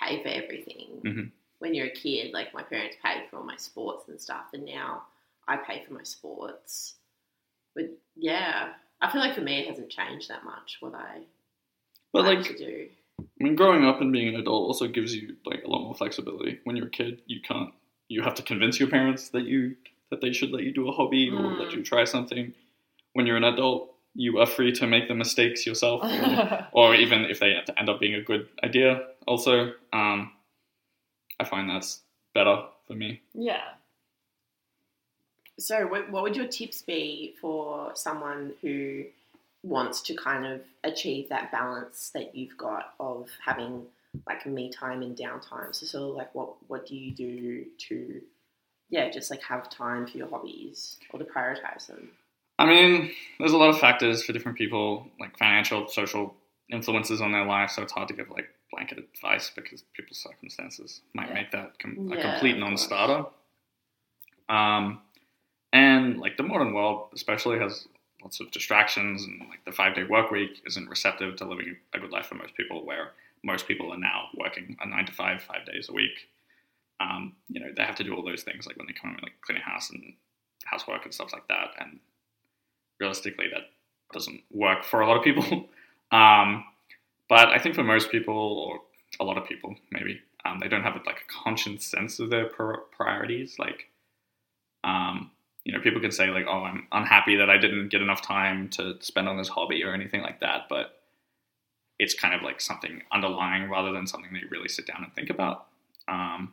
pay 0.00 0.22
for 0.22 0.28
everything. 0.28 1.00
Mhm. 1.04 1.30
When 1.58 1.74
you're 1.74 1.86
a 1.86 1.90
kid, 1.90 2.32
like 2.34 2.52
my 2.52 2.62
parents 2.62 2.96
paid 3.02 3.28
for 3.30 3.36
all 3.38 3.44
my 3.44 3.56
sports 3.56 4.08
and 4.08 4.20
stuff, 4.20 4.46
and 4.52 4.64
now 4.64 5.04
I 5.48 5.56
pay 5.56 5.84
for 5.86 5.94
my 5.94 6.02
sports. 6.02 6.96
But 7.74 7.90
yeah, 8.14 8.74
I 9.00 9.10
feel 9.10 9.20
like 9.20 9.34
for 9.34 9.40
me 9.42 9.60
it 9.60 9.68
hasn't 9.68 9.90
changed 9.90 10.28
that 10.28 10.44
much 10.44 10.78
what 10.80 10.94
I 10.94 11.22
but 12.12 12.24
like 12.24 12.38
like 12.38 12.46
to 12.48 12.56
do. 12.58 12.88
I 13.20 13.24
mean, 13.44 13.54
growing 13.56 13.84
up 13.84 14.00
and 14.00 14.12
being 14.12 14.28
an 14.28 14.40
adult 14.40 14.66
also 14.66 14.88
gives 14.88 15.14
you 15.14 15.36
like 15.44 15.62
a 15.64 15.68
lot 15.68 15.82
more 15.82 15.94
flexibility. 15.94 16.60
When 16.64 16.76
you're 16.76 16.86
a 16.88 16.90
kid, 16.90 17.22
you 17.26 17.40
can't. 17.40 17.72
You 18.08 18.22
have 18.22 18.34
to 18.34 18.42
convince 18.42 18.78
your 18.78 18.88
parents 18.88 19.30
that 19.30 19.44
you 19.44 19.76
that 20.10 20.20
they 20.20 20.32
should 20.32 20.50
let 20.52 20.62
you 20.62 20.72
do 20.72 20.88
a 20.88 20.92
hobby 20.92 21.28
or 21.30 21.40
let 21.40 21.68
Mm. 21.70 21.76
you 21.76 21.82
try 21.82 22.04
something. 22.04 22.54
When 23.16 23.24
you're 23.24 23.38
an 23.38 23.44
adult, 23.44 23.94
you 24.14 24.40
are 24.40 24.46
free 24.46 24.72
to 24.72 24.86
make 24.86 25.08
the 25.08 25.14
mistakes 25.14 25.66
yourself, 25.66 26.02
or, 26.72 26.90
or 26.90 26.94
even 26.94 27.24
if 27.24 27.40
they 27.40 27.54
end 27.78 27.88
up 27.88 27.98
being 27.98 28.14
a 28.14 28.20
good 28.20 28.46
idea. 28.62 29.06
Also, 29.26 29.72
um, 29.94 30.32
I 31.40 31.44
find 31.44 31.70
that's 31.70 32.02
better 32.34 32.64
for 32.86 32.92
me. 32.92 33.22
yeah. 33.32 33.62
So, 35.58 35.86
what, 35.86 36.10
what 36.10 36.22
would 36.24 36.36
your 36.36 36.46
tips 36.46 36.82
be 36.82 37.34
for 37.40 37.92
someone 37.94 38.52
who 38.60 39.04
wants 39.62 40.02
to 40.02 40.14
kind 40.14 40.44
of 40.44 40.60
achieve 40.84 41.30
that 41.30 41.50
balance 41.50 42.10
that 42.12 42.34
you've 42.36 42.58
got 42.58 42.92
of 43.00 43.30
having 43.42 43.86
like 44.26 44.44
me 44.44 44.70
time 44.70 45.00
and 45.00 45.16
downtime? 45.16 45.74
So, 45.74 45.86
sort 45.86 46.10
of 46.10 46.16
like, 46.16 46.34
what 46.34 46.56
what 46.68 46.86
do 46.86 46.94
you 46.94 47.10
do 47.12 47.64
to, 47.88 48.20
yeah, 48.90 49.08
just 49.08 49.30
like 49.30 49.42
have 49.44 49.70
time 49.70 50.06
for 50.06 50.18
your 50.18 50.28
hobbies 50.28 50.98
or 51.10 51.18
to 51.18 51.24
prioritize 51.24 51.86
them? 51.86 52.10
I 52.58 52.66
mean, 52.66 53.10
there's 53.38 53.52
a 53.52 53.56
lot 53.58 53.68
of 53.70 53.78
factors 53.78 54.24
for 54.24 54.32
different 54.32 54.56
people, 54.56 55.08
like 55.20 55.36
financial, 55.38 55.88
social 55.88 56.34
influences 56.72 57.20
on 57.20 57.32
their 57.32 57.44
life. 57.44 57.70
So 57.70 57.82
it's 57.82 57.92
hard 57.92 58.08
to 58.08 58.14
give 58.14 58.30
like 58.30 58.48
blanket 58.72 58.98
advice 58.98 59.50
because 59.54 59.82
people's 59.94 60.18
circumstances 60.18 61.02
might 61.14 61.28
Yeah. 61.28 61.34
make 61.34 61.50
that 61.52 61.78
com- 61.78 62.10
a 62.12 62.16
Yeah, 62.16 62.22
complete 62.22 62.56
non-starter. 62.58 63.26
Um, 64.48 65.02
and 65.72 66.18
like 66.18 66.36
the 66.36 66.42
modern 66.42 66.72
world, 66.72 67.10
especially, 67.14 67.58
has 67.58 67.86
lots 68.22 68.40
of 68.40 68.50
distractions, 68.50 69.24
and 69.24 69.40
like 69.48 69.64
the 69.64 69.72
five-day 69.72 70.04
work 70.04 70.30
week 70.30 70.62
isn't 70.64 70.88
receptive 70.88 71.36
to 71.36 71.44
living 71.44 71.76
a 71.92 71.98
good 72.00 72.10
life 72.10 72.26
for 72.26 72.36
most 72.36 72.54
people. 72.54 72.84
Where 72.86 73.12
most 73.42 73.68
people 73.68 73.92
are 73.92 73.98
now 73.98 74.28
working 74.34 74.76
a 74.80 74.86
nine 74.86 75.06
to 75.06 75.12
five, 75.12 75.42
five 75.42 75.66
days 75.66 75.88
a 75.88 75.92
week. 75.92 76.28
Um, 76.98 77.36
you 77.48 77.60
know, 77.60 77.70
they 77.76 77.82
have 77.82 77.96
to 77.96 78.04
do 78.04 78.14
all 78.14 78.24
those 78.24 78.42
things 78.42 78.66
like 78.66 78.76
when 78.78 78.86
they 78.86 78.94
come 78.94 79.10
in, 79.10 79.16
like 79.22 79.38
cleaning 79.42 79.62
house 79.62 79.90
and 79.90 80.14
housework 80.64 81.04
and 81.04 81.12
stuff 81.12 81.32
like 81.32 81.46
that. 81.48 81.74
And 81.78 82.00
realistically, 83.00 83.46
that 83.52 83.62
doesn't 84.12 84.42
work 84.50 84.84
for 84.84 85.00
a 85.00 85.06
lot 85.06 85.16
of 85.16 85.24
people. 85.24 85.44
um, 86.12 86.64
but 87.28 87.48
I 87.48 87.58
think 87.58 87.74
for 87.74 87.82
most 87.82 88.10
people, 88.10 88.34
or 88.34 88.80
a 89.20 89.24
lot 89.24 89.38
of 89.38 89.46
people, 89.46 89.74
maybe 89.90 90.20
um, 90.44 90.60
they 90.60 90.68
don't 90.68 90.82
have 90.82 90.94
like 91.06 91.22
a 91.28 91.42
conscious 91.44 91.84
sense 91.84 92.18
of 92.18 92.30
their 92.30 92.46
priorities. 92.46 93.56
Like, 93.58 93.90
um, 94.84 95.30
you 95.64 95.72
know, 95.72 95.80
people 95.80 96.00
can 96.00 96.12
say 96.12 96.28
like, 96.28 96.46
"Oh, 96.48 96.62
I'm 96.62 96.86
unhappy 96.92 97.36
that 97.36 97.50
I 97.50 97.58
didn't 97.58 97.88
get 97.88 98.02
enough 98.02 98.22
time 98.22 98.68
to 98.70 98.94
spend 99.00 99.28
on 99.28 99.36
this 99.36 99.48
hobby" 99.48 99.82
or 99.82 99.92
anything 99.92 100.22
like 100.22 100.40
that. 100.40 100.66
But 100.68 101.00
it's 101.98 102.14
kind 102.14 102.34
of 102.34 102.42
like 102.42 102.60
something 102.60 103.02
underlying 103.10 103.70
rather 103.70 103.92
than 103.92 104.06
something 104.06 104.30
you 104.34 104.48
really 104.50 104.68
sit 104.68 104.86
down 104.86 105.02
and 105.02 105.12
think 105.14 105.30
about. 105.30 105.66
Um, 106.08 106.52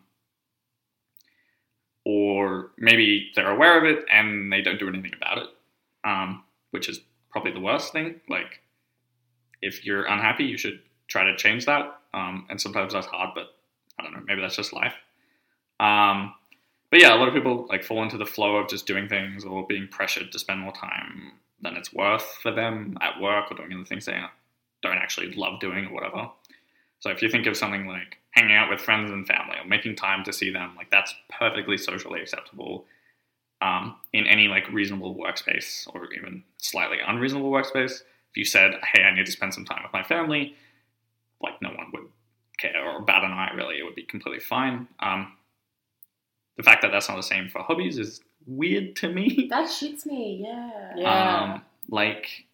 or 2.05 2.71
maybe 2.77 3.31
they're 3.35 3.51
aware 3.51 3.77
of 3.77 3.85
it 3.85 4.05
and 4.11 4.51
they 4.51 4.61
don't 4.61 4.79
do 4.79 4.87
anything 4.87 5.13
about 5.15 5.37
it, 5.37 5.47
um, 6.03 6.43
which 6.71 6.89
is 6.89 7.01
probably 7.29 7.51
the 7.51 7.59
worst 7.59 7.93
thing. 7.93 8.21
Like, 8.29 8.61
if 9.61 9.85
you're 9.85 10.05
unhappy, 10.05 10.45
you 10.45 10.57
should 10.57 10.79
try 11.07 11.23
to 11.23 11.35
change 11.35 11.65
that. 11.65 11.99
Um, 12.13 12.45
and 12.49 12.59
sometimes 12.59 12.93
that's 12.93 13.07
hard, 13.07 13.31
but 13.33 13.55
I 13.99 14.03
don't 14.03 14.13
know, 14.13 14.23
maybe 14.25 14.41
that's 14.41 14.55
just 14.55 14.73
life. 14.73 14.93
Um, 15.79 16.33
but 16.91 17.01
yeah, 17.01 17.15
a 17.15 17.17
lot 17.17 17.27
of 17.27 17.33
people 17.33 17.65
like 17.69 17.83
fall 17.83 18.03
into 18.03 18.17
the 18.17 18.25
flow 18.25 18.57
of 18.57 18.69
just 18.69 18.85
doing 18.85 19.07
things 19.09 19.43
or 19.43 19.65
being 19.65 19.87
pressured 19.87 20.31
to 20.31 20.39
spend 20.39 20.59
more 20.59 20.73
time 20.73 21.31
than 21.61 21.75
it's 21.75 21.93
worth 21.93 22.37
for 22.41 22.51
them 22.51 22.97
at 23.01 23.19
work 23.19 23.51
or 23.51 23.57
doing 23.57 23.73
other 23.73 23.85
things 23.85 24.05
they 24.05 24.19
don't 24.83 24.97
actually 24.97 25.31
love 25.33 25.59
doing 25.59 25.87
or 25.87 25.93
whatever. 25.93 26.29
So 26.99 27.09
if 27.09 27.21
you 27.21 27.29
think 27.29 27.47
of 27.47 27.57
something 27.57 27.87
like 27.87 28.17
hanging 28.31 28.55
out 28.55 28.69
with 28.69 28.79
friends 28.79 29.11
and 29.11 29.25
family 29.25 29.57
or 29.57 29.65
making 29.65 29.95
time 29.95 30.23
to 30.25 30.33
see 30.33 30.51
them, 30.51 30.73
like 30.75 30.91
that's 30.91 31.13
perfectly 31.29 31.77
socially 31.77 32.21
acceptable 32.21 32.85
um, 33.63 33.95
in 34.11 34.27
any 34.27 34.47
like 34.47 34.69
reasonable 34.71 35.15
workspace 35.15 35.87
or 35.93 36.11
even 36.13 36.43
slightly 36.57 36.97
unreasonable 37.05 37.51
workspace. 37.51 38.01
If 38.31 38.37
you 38.37 38.45
said, 38.45 38.73
"Hey, 38.93 39.03
I 39.03 39.13
need 39.15 39.25
to 39.25 39.31
spend 39.31 39.53
some 39.53 39.65
time 39.65 39.81
with 39.83 39.93
my 39.93 40.03
family," 40.03 40.55
like 41.41 41.61
no 41.61 41.69
one 41.69 41.87
would 41.93 42.09
care 42.57 42.85
or 42.85 43.01
bat 43.01 43.23
an 43.23 43.31
eye. 43.31 43.53
Really, 43.55 43.77
it 43.77 43.83
would 43.83 43.95
be 43.95 44.03
completely 44.03 44.41
fine. 44.41 44.87
Um, 44.99 45.33
the 46.57 46.63
fact 46.63 46.81
that 46.81 46.91
that's 46.91 47.07
not 47.07 47.15
the 47.15 47.23
same 47.23 47.49
for 47.49 47.63
hobbies 47.63 47.97
is 47.97 48.21
weird 48.45 48.95
to 48.97 49.09
me. 49.09 49.47
That 49.49 49.69
shits 49.69 50.05
me. 50.05 50.43
Yeah. 50.45 50.91
Yeah. 50.95 51.41
Um, 51.41 51.61
like, 51.89 52.45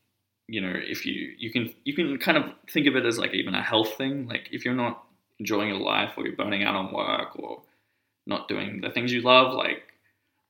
you 0.48 0.62
know, 0.62 0.74
if 0.76 1.06
you 1.06 1.34
you 1.38 1.52
can 1.52 1.74
you 1.86 1.94
can 1.96 2.18
kind 2.20 2.38
of 2.38 2.54
think 2.70 2.86
of 2.88 2.96
it 2.96 3.06
as 3.06 3.18
like 3.18 3.34
even 3.34 3.56
a 3.56 3.64
health 3.64 3.96
thing. 3.98 4.28
Like 4.28 4.50
if 4.52 4.64
you're 4.64 4.76
not 4.76 5.04
enjoying 5.40 5.70
your 5.70 5.80
life 5.80 6.12
or 6.18 6.26
you're 6.26 6.36
burning 6.36 6.64
out 6.64 6.76
on 6.76 6.94
work 6.94 7.40
or 7.40 7.62
not 8.28 8.48
doing 8.48 8.82
the 8.82 8.92
things 8.92 9.12
you 9.12 9.22
love, 9.22 9.56
like 9.56 9.89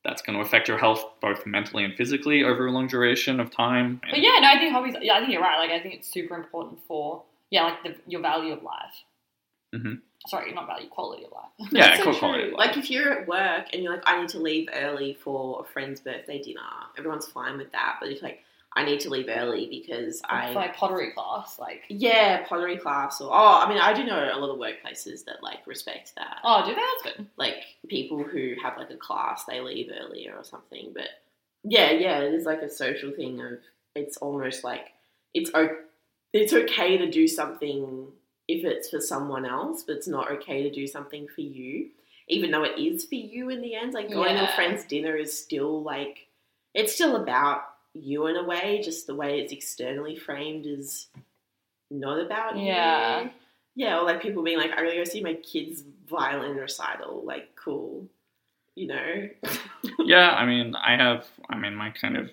that's 0.03 0.21
going 0.21 0.38
to 0.38 0.43
affect 0.43 0.67
your 0.67 0.77
health 0.77 1.03
both 1.21 1.45
mentally 1.45 1.83
and 1.83 1.93
physically 1.95 2.43
over 2.43 2.67
a 2.67 2.71
long 2.71 2.88
duration 2.88 3.39
of 3.39 3.51
time. 3.51 4.01
But 4.09 4.19
yeah, 4.19 4.39
no, 4.39 4.47
I 4.47 4.57
think 4.57 4.71
hobbies. 4.71 4.95
Yeah, 5.01 5.15
I 5.15 5.19
think 5.19 5.31
you're 5.31 5.41
right. 5.41 5.57
Like, 5.57 5.71
I 5.71 5.81
think 5.81 5.95
it's 5.95 6.12
super 6.12 6.35
important 6.35 6.79
for 6.88 7.23
yeah, 7.49 7.63
like 7.63 7.83
the, 7.83 7.95
your 8.07 8.21
value 8.21 8.53
of 8.53 8.63
life. 8.63 8.93
Mhm. 9.75 10.01
Sorry, 10.27 10.53
not 10.53 10.67
value, 10.67 10.89
quality 10.89 11.25
of 11.25 11.31
life. 11.31 11.69
Yeah, 11.71 11.97
so 11.97 12.05
cool 12.05 12.15
quality 12.15 12.43
of 12.43 12.53
life. 12.53 12.67
Like 12.67 12.77
if 12.77 12.89
you're 12.89 13.12
at 13.21 13.27
work 13.27 13.67
and 13.73 13.83
you're 13.83 13.93
like, 13.93 14.03
I 14.05 14.19
need 14.19 14.29
to 14.29 14.39
leave 14.39 14.67
early 14.73 15.17
for 15.23 15.62
a 15.62 15.71
friend's 15.71 16.01
birthday 16.01 16.41
dinner, 16.41 16.62
everyone's 16.97 17.27
fine 17.27 17.57
with 17.57 17.71
that. 17.71 17.97
But 17.99 18.09
it's 18.09 18.21
like, 18.21 18.43
I 18.75 18.86
need 18.86 18.99
to 19.01 19.10
leave 19.10 19.27
early 19.29 19.67
because 19.69 20.21
I 20.23 20.51
like 20.51 20.75
pottery 20.75 21.12
class, 21.12 21.58
like. 21.60 21.84
yeah 21.89 22.45
pottery 22.47 22.77
class 22.77 23.19
or 23.19 23.29
oh 23.32 23.62
I 23.63 23.67
mean 23.67 23.79
I 23.79 23.93
do 23.93 24.03
know 24.03 24.29
a 24.32 24.38
lot 24.39 24.51
of 24.51 24.60
workplaces 24.60 25.25
that 25.25 25.41
like 25.41 25.65
respect 25.65 26.13
that. 26.15 26.38
Oh, 26.43 26.63
do 26.65 26.75
they? 26.75 26.82
That's 27.03 27.17
good. 27.17 27.27
Like 27.36 27.63
people 27.88 28.23
who 28.23 28.53
have 28.62 28.77
like 28.77 28.91
a 28.91 28.95
class, 28.97 29.45
they 29.45 29.60
leave 29.60 29.89
earlier 29.99 30.34
or 30.36 30.43
something. 30.43 30.91
But 30.93 31.10
yeah, 31.63 31.91
yeah, 31.91 32.19
it 32.19 32.34
is 32.34 32.45
like 32.45 32.62
a 32.62 32.69
social 32.69 33.12
thing 33.12 33.41
of 33.41 33.60
it's 33.95 34.17
almost 34.17 34.63
like 34.63 34.88
it's 35.34 35.49
o- 35.53 35.77
it's 36.32 36.53
okay 36.53 36.97
to 36.97 37.10
do 37.10 37.27
something 37.27 38.08
if 38.47 38.63
it's 38.65 38.89
for 38.89 38.99
someone 38.99 39.45
else, 39.45 39.84
but 39.84 39.97
it's 39.97 40.08
not 40.08 40.32
okay 40.32 40.63
to 40.63 40.71
do 40.71 40.88
something 40.88 41.27
for 41.27 41.41
you, 41.41 41.89
even 42.27 42.51
though 42.51 42.63
it 42.63 42.79
is 42.79 43.05
for 43.05 43.15
you 43.15 43.49
in 43.49 43.62
the 43.62 43.75
end. 43.75 43.93
Like 43.93 44.10
going 44.12 44.36
to 44.38 44.51
a 44.51 44.55
friend's 44.55 44.84
dinner 44.86 45.15
is 45.15 45.38
still 45.38 45.82
like 45.84 46.27
it's 46.73 46.93
still 46.93 47.15
about 47.15 47.62
you 47.93 48.28
in 48.28 48.36
a 48.36 48.43
way, 48.43 48.82
just 48.84 49.08
the 49.08 49.15
way 49.15 49.39
it's 49.39 49.52
externally 49.54 50.15
framed 50.15 50.65
is 50.65 51.08
not 51.91 52.19
about 52.19 52.58
Yeah. 52.58 52.62
you. 53.21 53.25
Yeah, 53.25 53.30
yeah. 53.75 53.99
or 53.99 54.04
like 54.04 54.21
people 54.21 54.43
being 54.43 54.58
like, 54.58 54.71
I 54.71 54.75
gotta 54.84 54.95
go 54.95 55.04
see 55.04 55.21
my 55.21 55.34
kid's 55.36 55.84
violin 56.08 56.56
recital, 56.58 57.23
like 57.25 57.56
cool. 57.56 58.08
You 58.75 58.88
know? 58.88 59.30
yeah, 59.99 60.30
I 60.32 60.45
mean, 60.45 60.75
I 60.75 60.95
have, 60.95 61.25
I 61.49 61.58
mean, 61.58 61.75
my 61.75 61.89
kind 61.89 62.15
of, 62.15 62.30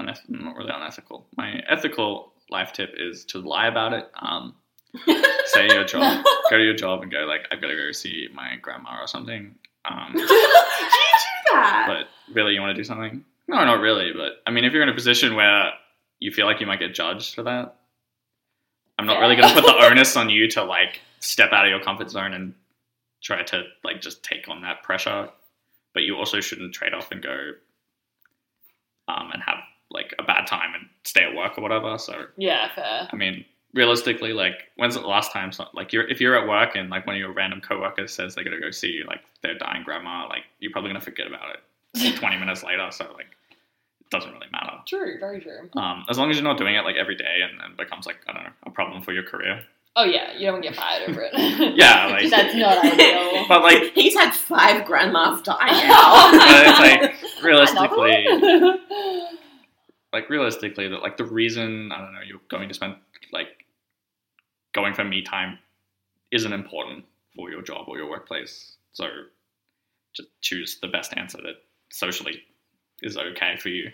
uneth- 0.00 0.28
not 0.28 0.56
really 0.56 0.70
unethical. 0.72 1.26
My 1.36 1.62
ethical 1.68 2.32
life 2.50 2.72
tip 2.72 2.94
is 2.96 3.24
to 3.26 3.38
lie 3.40 3.66
about 3.66 3.92
it. 3.92 4.10
Um, 4.20 4.54
say 5.46 5.66
your 5.68 5.84
job, 5.84 6.24
go 6.50 6.56
to 6.56 6.64
your 6.64 6.74
job 6.74 7.02
and 7.02 7.10
go 7.10 7.20
like, 7.26 7.42
I've 7.50 7.60
got 7.60 7.68
to 7.68 7.76
go 7.76 7.92
see 7.92 8.28
my 8.32 8.56
grandma 8.62 9.00
or 9.02 9.06
something. 9.06 9.56
Um, 9.84 10.12
do 10.14 10.20
you 10.20 10.28
do 10.28 11.52
that? 11.52 11.84
but 11.86 12.34
really, 12.34 12.54
you 12.54 12.60
want 12.60 12.70
to 12.74 12.80
do 12.80 12.84
something? 12.84 13.24
No, 13.48 13.64
not 13.64 13.80
really. 13.80 14.12
But 14.12 14.42
I 14.46 14.50
mean, 14.50 14.64
if 14.64 14.72
you're 14.72 14.82
in 14.82 14.88
a 14.88 14.94
position 14.94 15.34
where 15.34 15.72
you 16.18 16.32
feel 16.32 16.46
like 16.46 16.60
you 16.60 16.66
might 16.66 16.80
get 16.80 16.94
judged 16.94 17.34
for 17.34 17.42
that, 17.42 17.76
I'm 18.98 19.06
not 19.06 19.20
really 19.20 19.36
going 19.36 19.48
to 19.48 19.54
put 19.60 19.66
the 19.66 19.84
onus 19.84 20.16
on 20.16 20.30
you 20.30 20.48
to 20.50 20.64
like 20.64 21.00
step 21.20 21.52
out 21.52 21.64
of 21.64 21.70
your 21.70 21.80
comfort 21.80 22.10
zone 22.10 22.32
and 22.32 22.54
try 23.22 23.42
to 23.42 23.64
like 23.82 24.00
just 24.00 24.22
take 24.22 24.48
on 24.48 24.62
that 24.62 24.82
pressure. 24.82 25.28
But 25.92 26.04
you 26.04 26.16
also 26.16 26.40
shouldn't 26.40 26.74
trade 26.74 26.94
off 26.94 27.10
and 27.10 27.22
go 27.22 27.52
um, 29.08 29.30
and 29.32 29.42
have 29.42 29.58
like 29.90 30.14
a 30.18 30.22
bad 30.22 30.46
time 30.46 30.74
and 30.74 30.88
stay 31.04 31.24
at 31.24 31.36
work 31.36 31.58
or 31.58 31.62
whatever. 31.62 31.98
So 31.98 32.26
Yeah, 32.36 32.72
fair. 32.74 33.08
I 33.12 33.16
mean, 33.16 33.44
realistically, 33.74 34.32
like, 34.32 34.70
when's 34.76 34.94
the 34.94 35.00
last 35.02 35.32
time, 35.32 35.52
so, 35.52 35.66
like, 35.74 35.92
you're 35.92 36.08
if 36.08 36.20
you're 36.20 36.36
at 36.36 36.48
work 36.48 36.74
and 36.74 36.90
like 36.90 37.06
one 37.06 37.16
of 37.16 37.20
your 37.20 37.32
random 37.32 37.60
coworkers 37.60 38.12
says 38.12 38.34
they're 38.34 38.44
gonna 38.44 38.60
go 38.60 38.70
see 38.70 39.02
like 39.06 39.20
their 39.42 39.56
dying 39.56 39.82
grandma, 39.84 40.26
like, 40.28 40.44
you're 40.58 40.72
probably 40.72 40.90
gonna 40.90 41.00
forget 41.00 41.26
about 41.26 41.50
it 41.50 41.60
20 42.16 42.36
minutes 42.38 42.62
later. 42.64 42.88
So 42.90 43.04
like, 43.12 43.26
it 44.00 44.10
doesn't 44.10 44.32
really 44.32 44.46
matter. 44.52 44.72
True, 44.86 45.16
very 45.20 45.40
true. 45.40 45.70
Um, 45.76 46.04
as 46.08 46.18
long 46.18 46.30
as 46.30 46.36
you're 46.36 46.44
not 46.44 46.58
doing 46.58 46.74
it 46.74 46.84
like 46.84 46.96
every 46.96 47.16
day 47.16 47.38
and 47.48 47.58
then 47.60 47.76
becomes 47.76 48.06
like 48.06 48.16
I 48.28 48.32
don't 48.32 48.44
know 48.44 48.50
a 48.66 48.70
problem 48.70 49.02
for 49.02 49.12
your 49.12 49.22
career. 49.24 49.62
Oh 49.96 50.04
yeah, 50.04 50.32
you 50.36 50.46
don't 50.46 50.60
get 50.60 50.74
fired 50.74 51.08
over 51.08 51.22
it. 51.22 51.32
Yeah, 51.76 52.06
like- 52.10 52.28
that's 52.28 52.54
not 52.54 52.84
ideal. 52.84 53.44
But 53.48 53.62
like 53.62 53.92
He's 53.94 54.14
had 54.14 54.32
five 54.34 54.84
grandmas 54.84 55.42
die 55.42 55.70
now. 55.86 56.30
It's 56.32 56.80
like, 56.80 57.44
realistically, 57.44 58.26
like 60.12 60.28
realistically, 60.30 60.88
that 60.88 61.02
like 61.02 61.16
the 61.16 61.24
reason 61.24 61.90
I 61.92 61.98
don't 62.00 62.12
know 62.12 62.20
you're 62.26 62.40
going 62.48 62.68
to 62.68 62.74
spend 62.74 62.96
like 63.32 63.64
going 64.74 64.94
for 64.94 65.04
me 65.04 65.22
time 65.22 65.58
isn't 66.32 66.52
important 66.52 67.04
for 67.36 67.50
your 67.50 67.62
job 67.62 67.86
or 67.88 67.96
your 67.96 68.08
workplace. 68.10 68.76
So 68.92 69.06
just 70.14 70.28
choose 70.40 70.78
the 70.80 70.88
best 70.88 71.16
answer 71.16 71.38
that 71.38 71.56
socially 71.94 72.42
is 73.02 73.16
okay 73.16 73.56
for 73.58 73.68
you. 73.68 73.90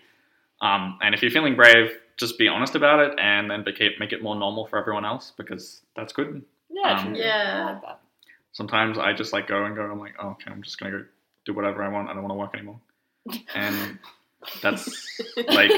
Um, 0.60 0.98
and 1.02 1.14
if 1.14 1.22
you're 1.22 1.30
feeling 1.30 1.56
brave, 1.56 1.90
just 2.16 2.38
be 2.38 2.48
honest 2.48 2.74
about 2.74 3.00
it, 3.00 3.18
and 3.18 3.50
then 3.50 3.62
make 3.64 3.80
it, 3.80 3.94
make 3.98 4.12
it 4.12 4.22
more 4.22 4.34
normal 4.36 4.66
for 4.66 4.78
everyone 4.78 5.04
else 5.04 5.32
because 5.36 5.82
that's 5.96 6.12
good. 6.12 6.42
yeah, 6.70 6.98
Um. 7.00 7.14
Yeah. 7.14 7.66
I 7.68 7.72
like 7.72 7.82
that. 7.82 8.00
Sometimes 8.52 8.98
I 8.98 9.12
just 9.12 9.32
like 9.32 9.46
go 9.46 9.64
and 9.64 9.76
go. 9.76 9.82
I'm 9.82 9.98
like, 9.98 10.14
oh, 10.20 10.30
okay, 10.30 10.50
I'm 10.50 10.62
just 10.62 10.78
gonna 10.78 10.90
go 10.92 11.04
do 11.46 11.54
whatever 11.54 11.82
I 11.82 11.88
want. 11.88 12.08
I 12.08 12.14
don't 12.14 12.22
want 12.22 12.32
to 12.32 12.36
work 12.38 12.54
anymore. 12.54 12.80
And 13.54 13.98
that's 14.60 14.86
like 15.36 15.70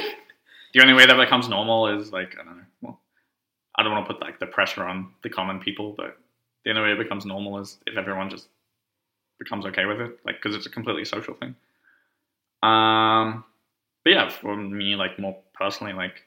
the 0.73 0.81
only 0.81 0.95
way 0.95 1.05
that 1.07 1.17
becomes 1.17 1.49
normal 1.49 1.99
is 1.99 2.13
like 2.13 2.35
I 2.41 2.45
don't 2.45 2.57
know. 2.57 2.65
Well, 2.81 3.01
I 3.77 3.83
don't 3.83 3.93
want 3.93 4.07
to 4.09 4.15
put 4.15 4.23
like 4.23 4.39
the 4.41 4.47
pressure 4.47 4.85
on 4.85 5.13
the 5.23 5.29
common 5.29 5.61
people, 5.61 5.95
but 5.97 6.19
the 6.65 6.71
only 6.71 6.83
way 6.83 6.93
it 6.93 6.99
becomes 6.99 7.27
normal 7.27 7.59
is 7.59 7.79
if 7.87 7.97
everyone 7.97 8.31
just 8.31 8.49
becomes 9.39 9.67
okay 9.67 9.85
with 9.85 10.01
it, 10.01 10.19
like 10.25 10.37
because 10.43 10.57
it's 10.57 10.67
a 10.67 10.71
completely 10.71 11.05
social 11.05 11.35
thing. 11.35 11.55
Um, 12.63 13.45
but 14.05 14.11
yeah, 14.13 14.29
for 14.31 14.57
me, 14.57 14.97
like 14.97 15.19
more 15.19 15.39
personally, 15.55 15.93
like 15.95 16.23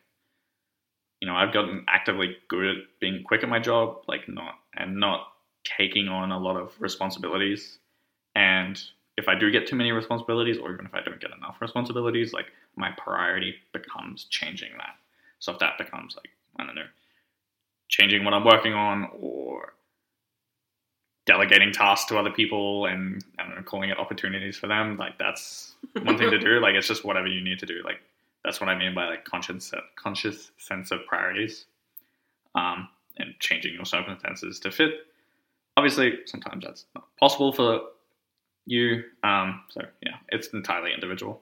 you 1.21 1.28
know, 1.28 1.36
I've 1.36 1.54
gotten 1.54 1.86
actively 1.88 2.38
good 2.50 2.65
at 2.65 2.84
being 3.02 3.24
quick 3.24 3.43
at 3.43 3.50
my 3.50 3.60
job, 3.60 4.04
like 4.08 4.30
not 4.30 4.56
and 4.76 4.98
not 5.00 5.28
taking 5.63 6.08
on 6.10 6.32
a 6.32 6.39
lot 6.39 6.58
of 6.58 6.74
responsibilities 6.80 7.80
and 8.36 8.82
if 9.17 9.28
I 9.30 9.36
do 9.39 9.52
get 9.52 9.67
too 9.67 9.78
many 9.78 9.91
responsibilities, 9.91 10.58
or 10.58 10.74
even 10.74 10.86
if 10.86 10.95
I 10.95 11.02
don't 11.02 11.21
get 11.21 11.32
enough 11.38 11.58
responsibilities, 11.62 12.34
like 12.34 12.48
my 12.78 12.91
priority 12.98 13.56
becomes 13.74 14.26
changing 14.26 14.71
that. 14.78 14.95
So 15.39 15.54
if 15.54 15.60
that 15.60 15.78
becomes 15.78 16.17
like 16.17 16.32
I 16.60 16.65
don't 16.65 16.76
know, 16.76 16.88
changing 17.89 18.26
what 18.26 18.34
I'm 18.34 18.45
working 18.45 18.74
on, 18.74 19.10
or 19.19 19.74
delegating 21.25 21.71
tasks 21.71 22.07
to 22.09 22.17
other 22.17 22.29
people, 22.29 22.85
and 22.85 23.23
I 23.39 23.43
don't 23.43 23.55
know, 23.55 23.63
calling 23.63 23.89
it 23.89 23.97
opportunities 23.97 24.57
for 24.57 24.67
them, 24.67 24.97
like 24.97 25.17
that's 25.17 25.75
one 26.01 26.17
thing 26.17 26.31
to 26.31 26.39
do. 26.39 26.59
Like 26.61 26.75
it's 26.75 26.88
just 26.88 27.03
whatever 27.03 27.27
you 27.27 27.41
need 27.41 27.59
to 27.59 27.65
do. 27.65 27.81
Like 27.83 27.99
that's 28.43 28.61
what 28.61 28.69
I 28.69 28.77
mean 28.77 28.93
by 28.93 29.07
like 29.07 29.25
conscious 29.25 29.73
conscious 29.95 30.51
sense 30.57 30.91
of 30.91 31.05
priorities, 31.07 31.65
um, 32.53 32.88
and 33.17 33.33
changing 33.39 33.73
your 33.73 33.85
circumstances 33.85 34.59
to 34.61 34.71
fit. 34.71 34.91
Obviously, 35.77 36.19
sometimes 36.25 36.63
that's 36.65 36.85
not 36.95 37.05
possible 37.19 37.51
for 37.51 37.81
you. 38.65 39.03
Um, 39.23 39.61
so 39.69 39.81
yeah, 40.01 40.15
it's 40.29 40.47
entirely 40.49 40.93
individual. 40.93 41.41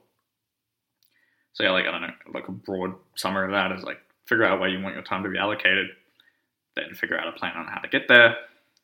So 1.54 1.64
yeah, 1.64 1.72
like 1.72 1.86
I 1.86 1.92
don't 1.92 2.02
know, 2.02 2.14
like 2.34 2.48
a 2.48 2.52
broad 2.52 2.96
summary 3.16 3.46
of 3.46 3.52
that 3.52 3.72
is 3.72 3.84
like 3.84 4.00
figure 4.26 4.46
out 4.46 4.60
where 4.60 4.70
you 4.70 4.82
want 4.82 4.96
your 4.96 5.04
time 5.04 5.24
to 5.24 5.30
be 5.30 5.38
allocated, 5.38 5.88
then 6.76 6.96
figure 6.96 7.20
out 7.20 7.28
a 7.28 7.38
plan 7.38 7.56
on 7.56 7.68
how 7.68 7.80
to 7.80 7.88
get 7.88 8.08
there. 8.08 8.38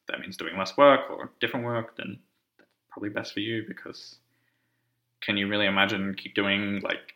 That 0.10 0.19
means 0.19 0.38
doing 0.38 0.58
less 0.58 0.76
work 0.78 1.10
or 1.10 1.32
different 1.39 1.65
work, 1.65 1.95
then 1.98 2.19
that's 2.58 2.69
probably 2.89 3.10
best 3.10 3.34
for 3.34 3.39
you 3.39 3.63
because 3.67 4.17
can 5.22 5.38
you 5.38 5.48
really 5.48 5.65
imagine 5.65 6.15
keep 6.15 6.36
doing 6.36 6.82
like 6.82 7.13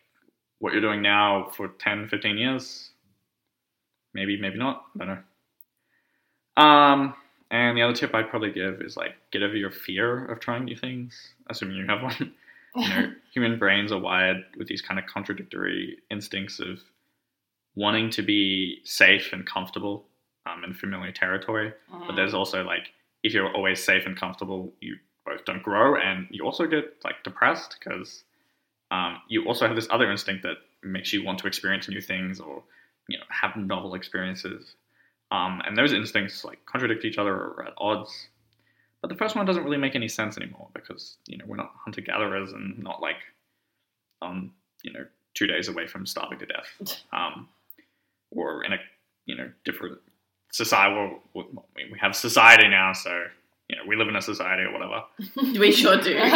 what 0.58 0.72
you're 0.72 0.82
doing 0.82 1.02
now 1.02 1.50
for 1.56 1.68
10, 1.68 2.08
15 2.08 2.38
years? 2.38 2.90
Maybe, 4.12 4.40
maybe 4.40 4.58
not. 4.58 4.84
I 5.00 5.04
don't 5.04 5.08
know. 6.56 6.62
Um, 6.62 7.14
and 7.50 7.76
the 7.76 7.82
other 7.82 7.94
tip 7.94 8.14
I'd 8.14 8.30
probably 8.30 8.52
give 8.52 8.80
is 8.80 8.96
like 8.96 9.14
get 9.30 9.42
over 9.42 9.56
your 9.56 9.70
fear 9.70 10.26
of 10.26 10.40
trying 10.40 10.64
new 10.64 10.76
things, 10.76 11.34
assuming 11.50 11.76
you 11.76 11.86
have 11.86 12.02
one. 12.02 12.34
you 12.76 12.88
know, 12.88 13.12
human 13.32 13.58
brains 13.58 13.92
are 13.92 13.98
wired 13.98 14.44
with 14.56 14.68
these 14.68 14.82
kind 14.82 14.98
of 14.98 15.06
contradictory 15.06 15.98
instincts 16.10 16.60
of 16.60 16.80
wanting 17.74 18.10
to 18.10 18.22
be 18.22 18.78
safe 18.84 19.32
and 19.32 19.46
comfortable 19.46 20.06
um, 20.46 20.64
in 20.64 20.74
familiar 20.74 21.12
territory. 21.12 21.72
But 22.06 22.16
there's 22.16 22.34
also 22.34 22.64
like 22.64 22.92
if 23.22 23.32
you're 23.32 23.52
always 23.52 23.82
safe 23.82 24.04
and 24.06 24.16
comfortable, 24.16 24.72
you 24.80 24.96
both 25.24 25.44
don't 25.44 25.62
grow, 25.62 25.96
and 25.96 26.26
you 26.30 26.44
also 26.44 26.66
get 26.66 26.96
like 27.04 27.22
depressed 27.24 27.76
because 27.78 28.24
um, 28.90 29.18
you 29.28 29.44
also 29.46 29.66
have 29.66 29.76
this 29.76 29.88
other 29.90 30.10
instinct 30.10 30.42
that 30.42 30.56
makes 30.82 31.12
you 31.12 31.24
want 31.24 31.38
to 31.38 31.46
experience 31.46 31.88
new 31.88 32.00
things 32.00 32.40
or 32.40 32.62
you 33.08 33.18
know 33.18 33.24
have 33.30 33.56
novel 33.56 33.94
experiences. 33.94 34.74
Um, 35.30 35.62
and 35.66 35.76
those 35.76 35.92
instincts 35.92 36.44
like 36.44 36.64
contradict 36.66 37.04
each 37.04 37.18
other 37.18 37.32
or 37.34 37.54
are 37.58 37.66
at 37.68 37.74
odds. 37.78 38.28
But 39.00 39.08
the 39.08 39.16
first 39.16 39.36
one 39.36 39.44
doesn't 39.46 39.64
really 39.64 39.78
make 39.78 39.94
any 39.94 40.08
sense 40.08 40.36
anymore 40.36 40.68
because 40.74 41.16
you 41.26 41.36
know 41.38 41.44
we're 41.46 41.56
not 41.56 41.72
hunter 41.84 42.00
gatherers 42.00 42.52
and 42.52 42.78
not 42.82 43.02
like 43.02 43.16
um 44.22 44.52
you 44.82 44.92
know 44.92 45.04
two 45.34 45.46
days 45.46 45.68
away 45.68 45.86
from 45.86 46.06
starving 46.06 46.38
to 46.38 46.46
death. 46.46 47.02
Um, 47.12 47.48
or 48.30 48.64
in 48.64 48.72
a 48.72 48.78
you 49.26 49.36
know 49.36 49.50
different 49.64 49.98
society. 50.54 50.94
Well, 51.34 51.66
we 51.74 51.90
we 51.90 51.98
have 51.98 52.14
society 52.14 52.68
now, 52.68 52.92
so 52.92 53.24
you 53.68 53.76
know 53.76 53.82
we 53.88 53.96
live 53.96 54.08
in 54.08 54.16
a 54.16 54.22
society 54.22 54.62
or 54.62 54.72
whatever. 54.72 55.02
we 55.58 55.72
sure 55.72 56.00
do. 56.00 56.16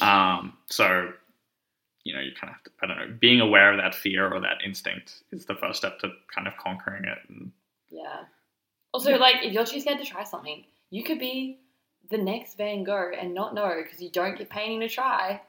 Um, 0.00 0.54
so 0.66 1.10
you 2.04 2.14
know 2.14 2.20
you 2.20 2.32
kind 2.40 2.50
of 2.50 2.56
have 2.56 2.64
to, 2.64 2.70
I 2.82 2.86
don't 2.86 2.98
know 2.98 3.16
being 3.20 3.40
aware 3.40 3.70
of 3.70 3.78
that 3.78 3.94
fear 3.94 4.32
or 4.32 4.40
that 4.40 4.58
instinct 4.64 5.22
is 5.30 5.44
the 5.44 5.54
first 5.54 5.78
step 5.78 5.98
to 6.00 6.10
kind 6.34 6.48
of 6.48 6.56
conquering 6.56 7.04
it. 7.04 7.18
And 7.28 7.52
yeah. 7.90 8.24
Also, 8.94 9.16
like, 9.18 9.44
if 9.44 9.52
you're 9.52 9.66
too 9.66 9.80
scared 9.80 9.98
to 9.98 10.04
try 10.04 10.24
something, 10.24 10.64
you 10.90 11.04
could 11.04 11.18
be 11.18 11.58
the 12.10 12.16
next 12.16 12.56
Van 12.56 12.84
Gogh 12.84 13.12
and 13.18 13.34
not 13.34 13.54
know 13.54 13.74
because 13.82 14.00
you 14.00 14.10
don't 14.10 14.38
get 14.38 14.48
painting 14.48 14.80
to 14.80 14.88
try. 14.88 15.42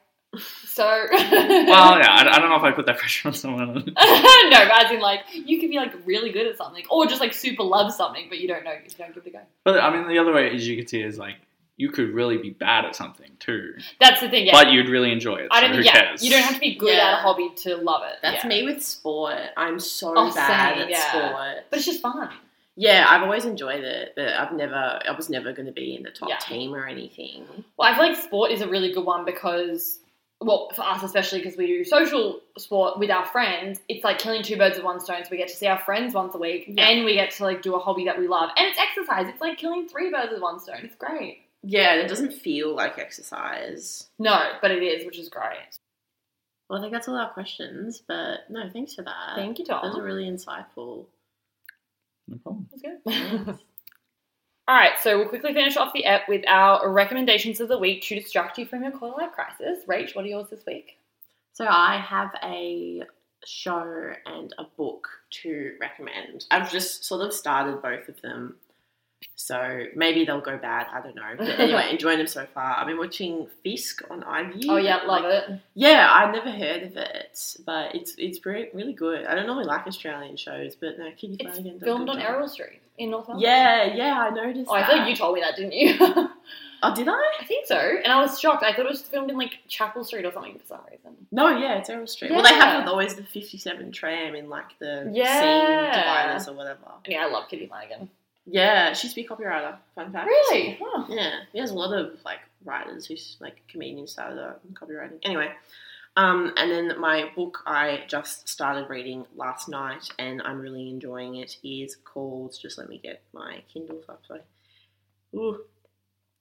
So, 0.64 0.84
well, 0.84 1.98
yeah, 1.98 2.06
I, 2.08 2.26
I 2.36 2.38
don't 2.38 2.48
know 2.50 2.56
if 2.56 2.62
I 2.62 2.70
put 2.70 2.86
that 2.86 2.98
pressure 2.98 3.28
on 3.28 3.34
someone. 3.34 3.74
no, 3.74 3.84
but 3.94 4.84
as 4.84 4.90
in 4.92 5.00
like 5.00 5.20
you 5.32 5.58
could 5.60 5.70
be 5.70 5.76
like 5.76 5.92
really 6.06 6.30
good 6.30 6.46
at 6.46 6.56
something, 6.56 6.84
or 6.88 7.06
just 7.06 7.20
like 7.20 7.32
super 7.34 7.64
love 7.64 7.92
something, 7.92 8.26
but 8.28 8.38
you 8.38 8.46
don't 8.48 8.62
know 8.64 8.74
because 8.76 8.96
you 8.96 9.04
don't 9.04 9.14
give 9.14 9.26
it 9.26 9.30
a 9.30 9.32
go. 9.32 9.40
but 9.64 9.80
I 9.80 9.90
mean, 9.94 10.08
the 10.08 10.18
other 10.18 10.32
way 10.32 10.54
as 10.54 10.66
you 10.68 10.76
could 10.76 10.88
see 10.88 11.00
is 11.02 11.18
like 11.18 11.34
you 11.76 11.90
could 11.90 12.10
really 12.14 12.36
be 12.36 12.50
bad 12.50 12.84
at 12.84 12.94
something 12.94 13.30
too, 13.40 13.74
That's 14.00 14.20
the 14.20 14.28
thing. 14.28 14.46
Yeah, 14.46 14.52
but 14.52 14.70
you'd 14.70 14.88
really 14.90 15.10
enjoy 15.12 15.36
it. 15.36 15.48
I 15.50 15.60
don't 15.62 15.70
who 15.70 15.76
think. 15.82 15.86
Yeah, 15.86 16.00
cares? 16.08 16.22
you 16.22 16.30
don't 16.30 16.42
have 16.42 16.54
to 16.54 16.60
be 16.60 16.74
good 16.74 16.94
Yeah. 16.94 17.08
at 17.08 17.14
a 17.14 17.16
hobby 17.22 17.50
to 17.62 17.76
love 17.78 18.02
it. 18.04 18.16
That's 18.22 18.44
yeah. 18.44 18.48
me 18.48 18.64
with 18.64 18.82
sport. 18.84 19.38
I'm 19.56 19.80
so 19.80 20.12
Oh, 20.14 20.32
bad 20.34 20.74
same, 20.74 20.82
at 20.84 20.90
yeah. 20.90 21.08
sport. 21.08 21.64
but 21.70 21.76
it's 21.78 21.86
just 21.86 22.02
fun. 22.02 22.28
Yeah, 22.76 23.06
I've 23.08 23.22
always 23.22 23.46
enjoyed 23.46 23.82
it, 23.82 24.12
but 24.14 24.28
I've 24.28 24.52
never, 24.52 24.74
I 24.74 25.10
was 25.16 25.28
never 25.30 25.52
going 25.54 25.66
to 25.66 25.72
be 25.72 25.96
in 25.96 26.02
the 26.02 26.10
top 26.10 26.28
Yeah. 26.28 26.36
team 26.38 26.74
or 26.74 26.86
anything. 26.86 27.44
Well, 27.78 27.90
I 27.90 27.94
feel 27.96 28.08
like 28.08 28.16
sport 28.16 28.50
is 28.52 28.60
a 28.60 28.68
really 28.68 28.92
good 28.92 29.04
one 29.06 29.24
because, 29.24 29.98
well, 30.40 30.70
for 30.74 30.82
us 30.82 31.02
especially 31.02 31.40
because 31.40 31.56
we 31.56 31.66
do 31.66 31.84
social 31.84 32.40
sport 32.58 32.98
with 32.98 33.10
our 33.10 33.26
friends, 33.26 33.78
it's 33.88 34.02
like 34.04 34.18
killing 34.18 34.42
two 34.42 34.56
birds 34.56 34.76
with 34.76 34.84
one 34.84 34.98
stone. 35.00 35.22
So 35.24 35.28
we 35.30 35.36
get 35.36 35.48
to 35.48 35.56
see 35.56 35.66
our 35.66 35.78
friends 35.78 36.14
once 36.14 36.34
a 36.34 36.38
week, 36.38 36.64
Yeah. 36.68 36.88
and 36.88 37.04
we 37.04 37.14
get 37.14 37.30
to 37.32 37.44
like 37.44 37.62
do 37.62 37.74
a 37.74 37.78
hobby 37.78 38.04
that 38.06 38.18
we 38.18 38.26
love, 38.28 38.50
and 38.56 38.66
it's 38.66 38.78
exercise. 38.78 39.26
It's 39.28 39.40
like 39.40 39.58
killing 39.58 39.86
three 39.88 40.10
birds 40.10 40.32
with 40.32 40.40
one 40.42 40.58
stone. 40.60 40.80
It's 40.82 40.96
great. 40.96 41.42
Yeah, 41.62 41.94
it 41.96 42.08
doesn't 42.08 42.32
feel 42.32 42.74
like 42.74 42.98
exercise. 42.98 44.08
No, 44.18 44.38
but 44.62 44.70
it 44.70 44.82
is, 44.82 45.04
which 45.04 45.18
is 45.18 45.28
great. 45.28 45.78
Well, 46.70 46.78
I 46.78 46.82
think 46.82 46.92
that's 46.94 47.06
all 47.08 47.16
our 47.16 47.28
questions, 47.30 48.00
but 48.08 48.48
no, 48.48 48.70
thanks 48.72 48.94
for 48.94 49.02
that. 49.02 49.32
Thank 49.36 49.58
you, 49.58 49.64
Those 49.66 49.74
are 49.82 49.90
Tom. 49.92 50.00
really 50.02 50.24
insightful. 50.24 51.04
No 52.28 52.38
problem. 52.38 52.68
That's 52.70 52.82
good. 53.04 53.58
All 54.70 54.76
right, 54.76 54.92
so 55.02 55.18
we'll 55.18 55.26
quickly 55.28 55.52
finish 55.52 55.76
off 55.76 55.92
the 55.92 56.04
app 56.04 56.28
with 56.28 56.44
our 56.46 56.92
recommendations 56.92 57.58
of 57.58 57.66
the 57.66 57.76
week 57.76 58.02
to 58.02 58.14
distract 58.14 58.56
you 58.56 58.64
from 58.64 58.84
your 58.84 58.92
quarter 58.92 59.20
life 59.20 59.32
crisis. 59.32 59.84
Rach, 59.84 60.14
what 60.14 60.24
are 60.24 60.28
yours 60.28 60.46
this 60.48 60.64
week? 60.64 60.96
So 61.54 61.66
I 61.68 61.96
have 61.98 62.30
a 62.44 63.02
show 63.44 64.12
and 64.26 64.54
a 64.58 64.64
book 64.76 65.08
to 65.42 65.74
recommend. 65.80 66.44
I've 66.52 66.70
just 66.70 67.04
sort 67.04 67.20
of 67.26 67.32
started 67.32 67.82
both 67.82 68.08
of 68.08 68.22
them. 68.22 68.58
So 69.34 69.86
maybe 69.96 70.24
they'll 70.24 70.40
go 70.40 70.56
bad, 70.56 70.86
I 70.92 71.00
don't 71.00 71.16
know. 71.16 71.34
But 71.36 71.48
anyway, 71.58 71.88
enjoying 71.90 72.18
them 72.18 72.28
so 72.28 72.46
far. 72.54 72.76
I've 72.76 72.86
been 72.86 72.96
watching 72.98 73.48
Fisk 73.64 74.02
on 74.08 74.22
iView. 74.22 74.66
Oh 74.68 74.76
yeah, 74.76 74.98
love 74.98 75.24
Like, 75.24 75.48
it. 75.48 75.60
Yeah, 75.74 76.08
I've 76.08 76.32
never 76.32 76.52
heard 76.52 76.84
of 76.84 76.96
it, 76.96 77.56
but 77.66 77.96
it's 77.96 78.14
it's 78.18 78.46
really, 78.46 78.68
really 78.72 78.92
good. 78.92 79.26
I 79.26 79.34
don't 79.34 79.46
normally 79.46 79.66
like 79.66 79.88
Australian 79.88 80.36
shows, 80.36 80.76
but 80.76 80.96
no, 80.96 81.10
Kitty 81.10 81.38
It's 81.40 81.42
Flanagan 81.42 81.80
filmed 81.80 82.08
on. 82.08 82.20
Errol 82.20 82.48
Street 82.48 82.80
in 83.00 83.10
North 83.10 83.26
Melbourne. 83.28 83.42
Yeah, 83.42 83.94
yeah, 83.94 84.18
I 84.20 84.30
noticed. 84.30 84.68
Oh, 84.70 84.74
I 84.74 84.80
that. 84.82 84.90
like 84.96 85.08
you 85.08 85.16
told 85.16 85.34
me 85.34 85.40
that, 85.40 85.56
didn't 85.56 85.72
you? 85.72 86.28
Oh, 86.82 86.94
did 86.94 87.06
I? 87.08 87.12
I 87.38 87.44
think 87.44 87.66
so. 87.66 87.76
And 87.76 88.10
I 88.10 88.22
was 88.22 88.40
shocked. 88.40 88.62
I 88.62 88.70
thought 88.72 88.86
it 88.86 88.90
was 88.90 89.02
filmed 89.02 89.30
in 89.30 89.36
like 89.36 89.58
Chapel 89.68 90.02
Street 90.02 90.24
or 90.24 90.32
something 90.32 90.58
for 90.58 90.64
some 90.66 90.80
reason. 90.90 91.14
No, 91.30 91.48
yeah, 91.58 91.74
it's 91.76 91.90
Errol 91.90 92.06
Street. 92.06 92.30
Well, 92.30 92.42
they 92.42 92.54
have 92.54 92.84
Yeah. 92.84 92.88
always 92.90 93.14
the 93.16 93.22
fifty-seven 93.22 93.92
tram 93.92 94.34
in 94.34 94.48
like 94.48 94.78
the 94.78 95.10
Yeah. 95.12 95.40
scene 95.42 96.00
dividers 96.00 96.48
or 96.48 96.54
whatever. 96.54 96.90
Yeah, 97.06 97.26
I 97.26 97.30
love 97.30 97.50
Kitty 97.50 97.66
Flanagan. 97.66 98.08
Yeah, 98.46 98.94
she 98.94 99.08
used 99.08 99.14
to 99.14 99.20
be 99.20 99.26
a 99.26 99.28
copywriter. 99.28 99.76
Fun 99.94 100.10
fact. 100.10 100.24
Really? 100.26 100.78
Huh. 100.82 101.04
Yeah, 101.10 101.40
he 101.52 101.58
has 101.58 101.70
a 101.70 101.74
lot 101.74 101.92
of 101.92 102.18
like 102.24 102.38
writers 102.64 103.04
who's 103.04 103.36
like 103.40 103.60
comedians 103.68 104.12
started 104.12 104.42
out 104.42 104.60
in 104.66 104.74
copywriting. 104.74 105.18
Anyway, 105.22 105.50
um, 106.16 106.52
and 106.56 106.70
then 106.70 107.00
my 107.00 107.30
book 107.34 107.58
I 107.66 108.04
just 108.08 108.48
started 108.48 108.88
reading 108.90 109.26
last 109.36 109.68
night, 109.68 110.08
and 110.18 110.42
I'm 110.42 110.60
really 110.60 110.88
enjoying 110.88 111.36
it. 111.36 111.56
Is 111.62 111.96
called 112.04 112.56
just 112.60 112.78
let 112.78 112.88
me 112.88 112.98
get 113.02 113.22
my 113.32 113.62
Kindle 113.72 114.00
up. 114.08 114.22
Sorry. 114.26 114.40
Ooh. 115.34 115.60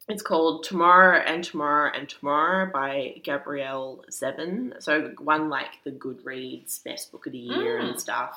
It's 0.07 0.23
called 0.23 0.63
Tomorrow 0.63 1.19
and 1.19 1.43
Tomorrow 1.43 1.91
and 1.95 2.09
Tomorrow 2.09 2.71
by 2.73 3.21
Gabrielle 3.23 4.03
Zevin. 4.11 4.81
So 4.81 5.13
one 5.19 5.49
like 5.49 5.83
the 5.83 5.91
Goodreads 5.91 6.83
Best 6.83 7.11
Book 7.11 7.27
of 7.27 7.33
the 7.33 7.37
Year 7.37 7.79
Mm. 7.79 7.89
and 7.91 7.99
stuff. 8.01 8.35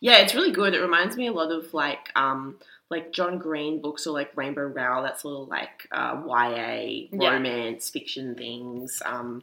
Yeah, 0.00 0.16
it's 0.18 0.34
really 0.34 0.50
good. 0.52 0.72
It 0.72 0.80
reminds 0.80 1.16
me 1.16 1.26
a 1.26 1.32
lot 1.32 1.52
of 1.52 1.74
like 1.74 2.10
um 2.16 2.56
like 2.88 3.12
John 3.12 3.36
Green 3.38 3.82
books 3.82 4.06
or 4.06 4.12
like 4.14 4.34
Rainbow 4.34 4.62
Rowell, 4.66 5.02
that's 5.02 5.24
little 5.26 5.44
like 5.46 5.86
uh, 5.92 6.22
YA 6.26 7.08
Yeah. 7.12 7.32
romance 7.32 7.90
fiction 7.90 8.34
things. 8.34 9.02
Um, 9.04 9.42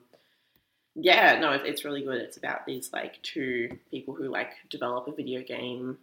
yeah, 0.95 1.39
no, 1.39 1.51
it's 1.51 1.85
really 1.85 2.03
good. 2.03 2.21
It's 2.21 2.37
about 2.37 2.65
these 2.65 2.91
like 2.91 3.21
two 3.21 3.77
people 3.89 4.13
who 4.13 4.29
like 4.29 4.51
develop 4.69 5.07
a 5.07 5.11
video 5.11 5.41
game 5.41 5.97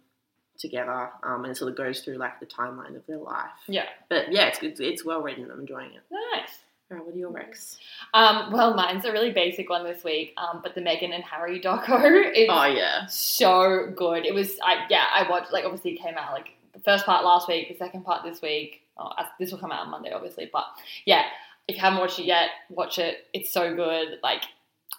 together, 0.57 1.11
um, 1.23 1.43
and 1.43 1.51
it 1.51 1.57
sort 1.57 1.71
of 1.71 1.77
goes 1.77 2.01
through 2.01 2.17
like 2.17 2.39
the 2.39 2.45
timeline 2.45 2.95
of 2.95 3.05
their 3.05 3.17
life. 3.17 3.49
Yeah. 3.67 3.85
But 4.09 4.31
yeah, 4.31 4.47
it's 4.47 4.59
it's, 4.61 4.79
it's 4.79 5.05
well 5.05 5.21
written. 5.21 5.49
I'm 5.51 5.59
enjoying 5.59 5.91
it. 5.91 6.01
Nice. 6.11 6.59
All 6.91 6.97
right, 6.97 7.05
what 7.05 7.13
are 7.13 7.17
your 7.19 7.31
recs? 7.31 7.77
Um, 8.15 8.51
well, 8.51 8.73
mine's 8.73 9.05
a 9.05 9.11
really 9.11 9.29
basic 9.29 9.69
one 9.69 9.83
this 9.83 10.03
week, 10.03 10.33
um, 10.37 10.61
but 10.63 10.73
the 10.73 10.81
Meghan 10.81 11.13
and 11.13 11.23
Harry 11.23 11.61
doco 11.61 12.31
is 12.35 12.47
Oh 12.49 12.65
yeah, 12.65 13.05
so 13.05 13.93
good. 13.95 14.25
It 14.25 14.33
was, 14.33 14.57
I 14.63 14.85
yeah, 14.89 15.05
I 15.13 15.29
watched 15.29 15.53
like 15.53 15.65
obviously 15.65 15.91
it 15.91 16.01
came 16.01 16.15
out 16.17 16.33
like 16.33 16.49
the 16.73 16.79
first 16.79 17.05
part 17.05 17.23
last 17.23 17.47
week, 17.47 17.67
the 17.69 17.77
second 17.77 18.05
part 18.05 18.23
this 18.23 18.41
week. 18.41 18.81
Oh, 18.97 19.11
this 19.39 19.51
will 19.51 19.59
come 19.59 19.71
out 19.71 19.81
on 19.81 19.91
Monday, 19.91 20.11
obviously, 20.11 20.49
but 20.51 20.65
yeah, 21.05 21.25
if 21.67 21.75
you 21.75 21.81
haven't 21.81 21.99
watched 21.99 22.17
it 22.17 22.25
yet, 22.25 22.49
watch 22.69 22.97
it. 22.97 23.27
It's 23.33 23.53
so 23.53 23.75
good. 23.75 24.17
Like, 24.23 24.43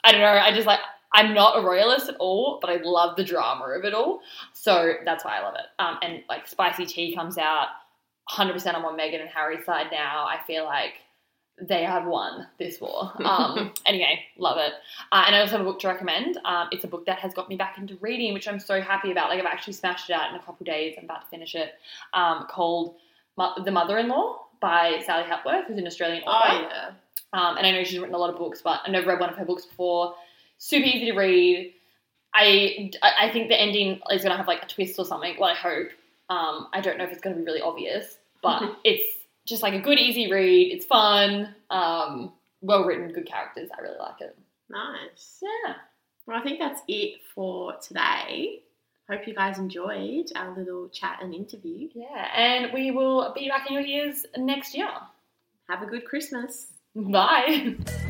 I 0.04 0.12
don't 0.12 0.20
know, 0.20 0.26
I 0.26 0.52
just 0.52 0.66
like 0.66 0.80
I'm 1.12 1.34
not 1.34 1.58
a 1.58 1.66
royalist 1.66 2.08
at 2.08 2.16
all, 2.20 2.58
but 2.60 2.70
I 2.70 2.76
love 2.82 3.16
the 3.16 3.24
drama 3.24 3.64
of 3.76 3.84
it 3.84 3.94
all, 3.94 4.20
so 4.52 4.92
that's 5.04 5.24
why 5.24 5.38
I 5.38 5.42
love 5.42 5.54
it. 5.54 5.66
Um, 5.78 5.98
and 6.02 6.22
like 6.28 6.46
Spicy 6.46 6.86
Tea 6.86 7.14
comes 7.14 7.36
out, 7.36 7.66
100% 8.30 8.74
I'm 8.74 8.84
on 8.84 8.96
Meghan 8.96 9.20
and 9.20 9.28
Harry's 9.28 9.64
side 9.64 9.88
now. 9.90 10.24
I 10.24 10.38
feel 10.46 10.64
like 10.64 10.94
they 11.60 11.82
have 11.82 12.06
won 12.06 12.46
this 12.58 12.80
war. 12.80 13.12
Um, 13.24 13.72
anyway, 13.86 14.24
love 14.38 14.58
it. 14.58 14.72
Uh, 15.12 15.24
and 15.26 15.34
I 15.34 15.40
also 15.40 15.52
have 15.52 15.60
a 15.62 15.64
book 15.64 15.80
to 15.80 15.88
recommend. 15.88 16.38
Um, 16.44 16.68
it's 16.70 16.84
a 16.84 16.88
book 16.88 17.06
that 17.06 17.18
has 17.18 17.34
got 17.34 17.48
me 17.48 17.56
back 17.56 17.76
into 17.76 17.96
reading, 18.00 18.32
which 18.32 18.48
I'm 18.48 18.60
so 18.60 18.80
happy 18.80 19.10
about. 19.10 19.28
Like 19.28 19.40
I've 19.40 19.46
actually 19.46 19.74
smashed 19.74 20.08
it 20.08 20.14
out 20.14 20.30
in 20.30 20.36
a 20.36 20.42
couple 20.42 20.64
days. 20.64 20.94
I'm 20.96 21.04
about 21.04 21.22
to 21.22 21.28
finish 21.28 21.54
it. 21.54 21.72
Um, 22.14 22.46
called 22.48 22.96
The 23.36 23.70
Mother-in-Law 23.70 24.46
by 24.60 25.02
Sally 25.04 25.24
Hepworth, 25.24 25.66
who's 25.66 25.78
an 25.78 25.86
Australian 25.86 26.22
author. 26.24 26.48
Oh 26.52 26.68
yeah. 26.70 26.90
Um, 27.32 27.56
and 27.56 27.66
I 27.66 27.70
know 27.70 27.84
she's 27.84 27.98
written 27.98 28.14
a 28.14 28.18
lot 28.18 28.30
of 28.30 28.36
books, 28.36 28.60
but 28.62 28.80
I've 28.84 28.92
never 28.92 29.08
read 29.08 29.20
one 29.20 29.30
of 29.30 29.36
her 29.36 29.44
books 29.44 29.64
before. 29.64 30.14
Super 30.58 30.86
easy 30.86 31.06
to 31.06 31.16
read. 31.16 31.74
I, 32.34 32.90
I 33.02 33.30
think 33.30 33.48
the 33.48 33.60
ending 33.60 34.00
is 34.10 34.22
going 34.22 34.32
to 34.32 34.36
have 34.36 34.46
like 34.46 34.62
a 34.62 34.66
twist 34.66 34.98
or 34.98 35.04
something. 35.04 35.36
Well, 35.38 35.50
I 35.50 35.54
hope. 35.54 35.88
Um, 36.28 36.68
I 36.72 36.80
don't 36.80 36.96
know 36.98 37.04
if 37.04 37.10
it's 37.10 37.20
going 37.20 37.34
to 37.34 37.40
be 37.40 37.46
really 37.46 37.60
obvious, 37.60 38.18
but 38.42 38.78
it's 38.84 39.04
just 39.46 39.62
like 39.62 39.74
a 39.74 39.80
good, 39.80 39.98
easy 39.98 40.30
read. 40.30 40.72
It's 40.72 40.86
fun, 40.86 41.54
um, 41.70 42.32
well 42.60 42.84
written, 42.84 43.12
good 43.12 43.26
characters. 43.26 43.68
I 43.76 43.80
really 43.80 43.98
like 43.98 44.20
it. 44.20 44.36
Nice. 44.68 45.42
Yeah. 45.42 45.74
Well, 46.26 46.38
I 46.38 46.42
think 46.42 46.60
that's 46.60 46.80
it 46.86 47.20
for 47.34 47.74
today. 47.82 48.62
Hope 49.10 49.26
you 49.26 49.34
guys 49.34 49.58
enjoyed 49.58 50.30
our 50.36 50.56
little 50.56 50.88
chat 50.88 51.18
and 51.20 51.34
interview. 51.34 51.88
Yeah. 51.94 52.28
And 52.32 52.72
we 52.72 52.92
will 52.92 53.32
be 53.34 53.48
back 53.48 53.66
in 53.68 53.74
your 53.74 53.82
ears 53.82 54.24
next 54.36 54.72
year. 54.72 54.88
Have 55.68 55.82
a 55.82 55.86
good 55.86 56.04
Christmas. 56.04 56.68
Bye. 56.94 57.74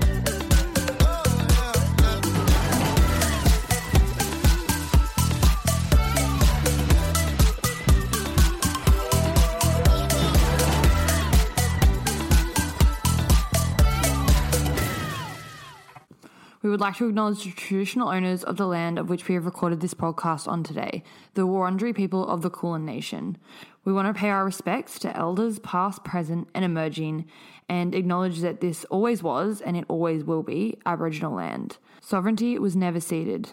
We 16.71 16.73
would 16.73 16.81
like 16.81 16.99
to 16.99 17.09
acknowledge 17.09 17.43
the 17.43 17.51
traditional 17.51 18.11
owners 18.11 18.45
of 18.45 18.57
the 18.57 18.69
land 18.69 18.97
of 18.97 19.11
which 19.11 19.27
we 19.27 19.35
have 19.35 19.45
recorded 19.45 19.81
this 19.81 19.93
podcast 19.93 20.47
on 20.47 20.63
today, 20.63 21.03
the 21.35 21.45
Wurundjeri 21.45 21.93
people 21.97 22.25
of 22.29 22.43
the 22.43 22.49
Kulin 22.49 22.85
Nation. 22.85 23.39
We 23.85 23.93
want 23.93 24.07
to 24.07 24.15
pay 24.15 24.31
our 24.31 24.45
respects 24.45 24.97
to 25.01 25.17
elders 25.17 25.59
past, 25.59 26.05
present, 26.05 26.47
and 26.55 26.65
emerging, 26.65 27.25
and 27.69 27.93
acknowledge 27.93 28.39
that 28.43 28.61
this 28.61 28.85
always 28.85 29.21
was 29.21 29.61
and 29.61 29.77
it 29.77 29.85
always 29.89 30.23
will 30.23 30.45
be 30.45 30.79
Aboriginal 30.87 31.35
land. 31.35 31.79
Sovereignty 32.01 32.57
was 32.57 32.77
never 32.77 33.01
ceded. 33.01 33.51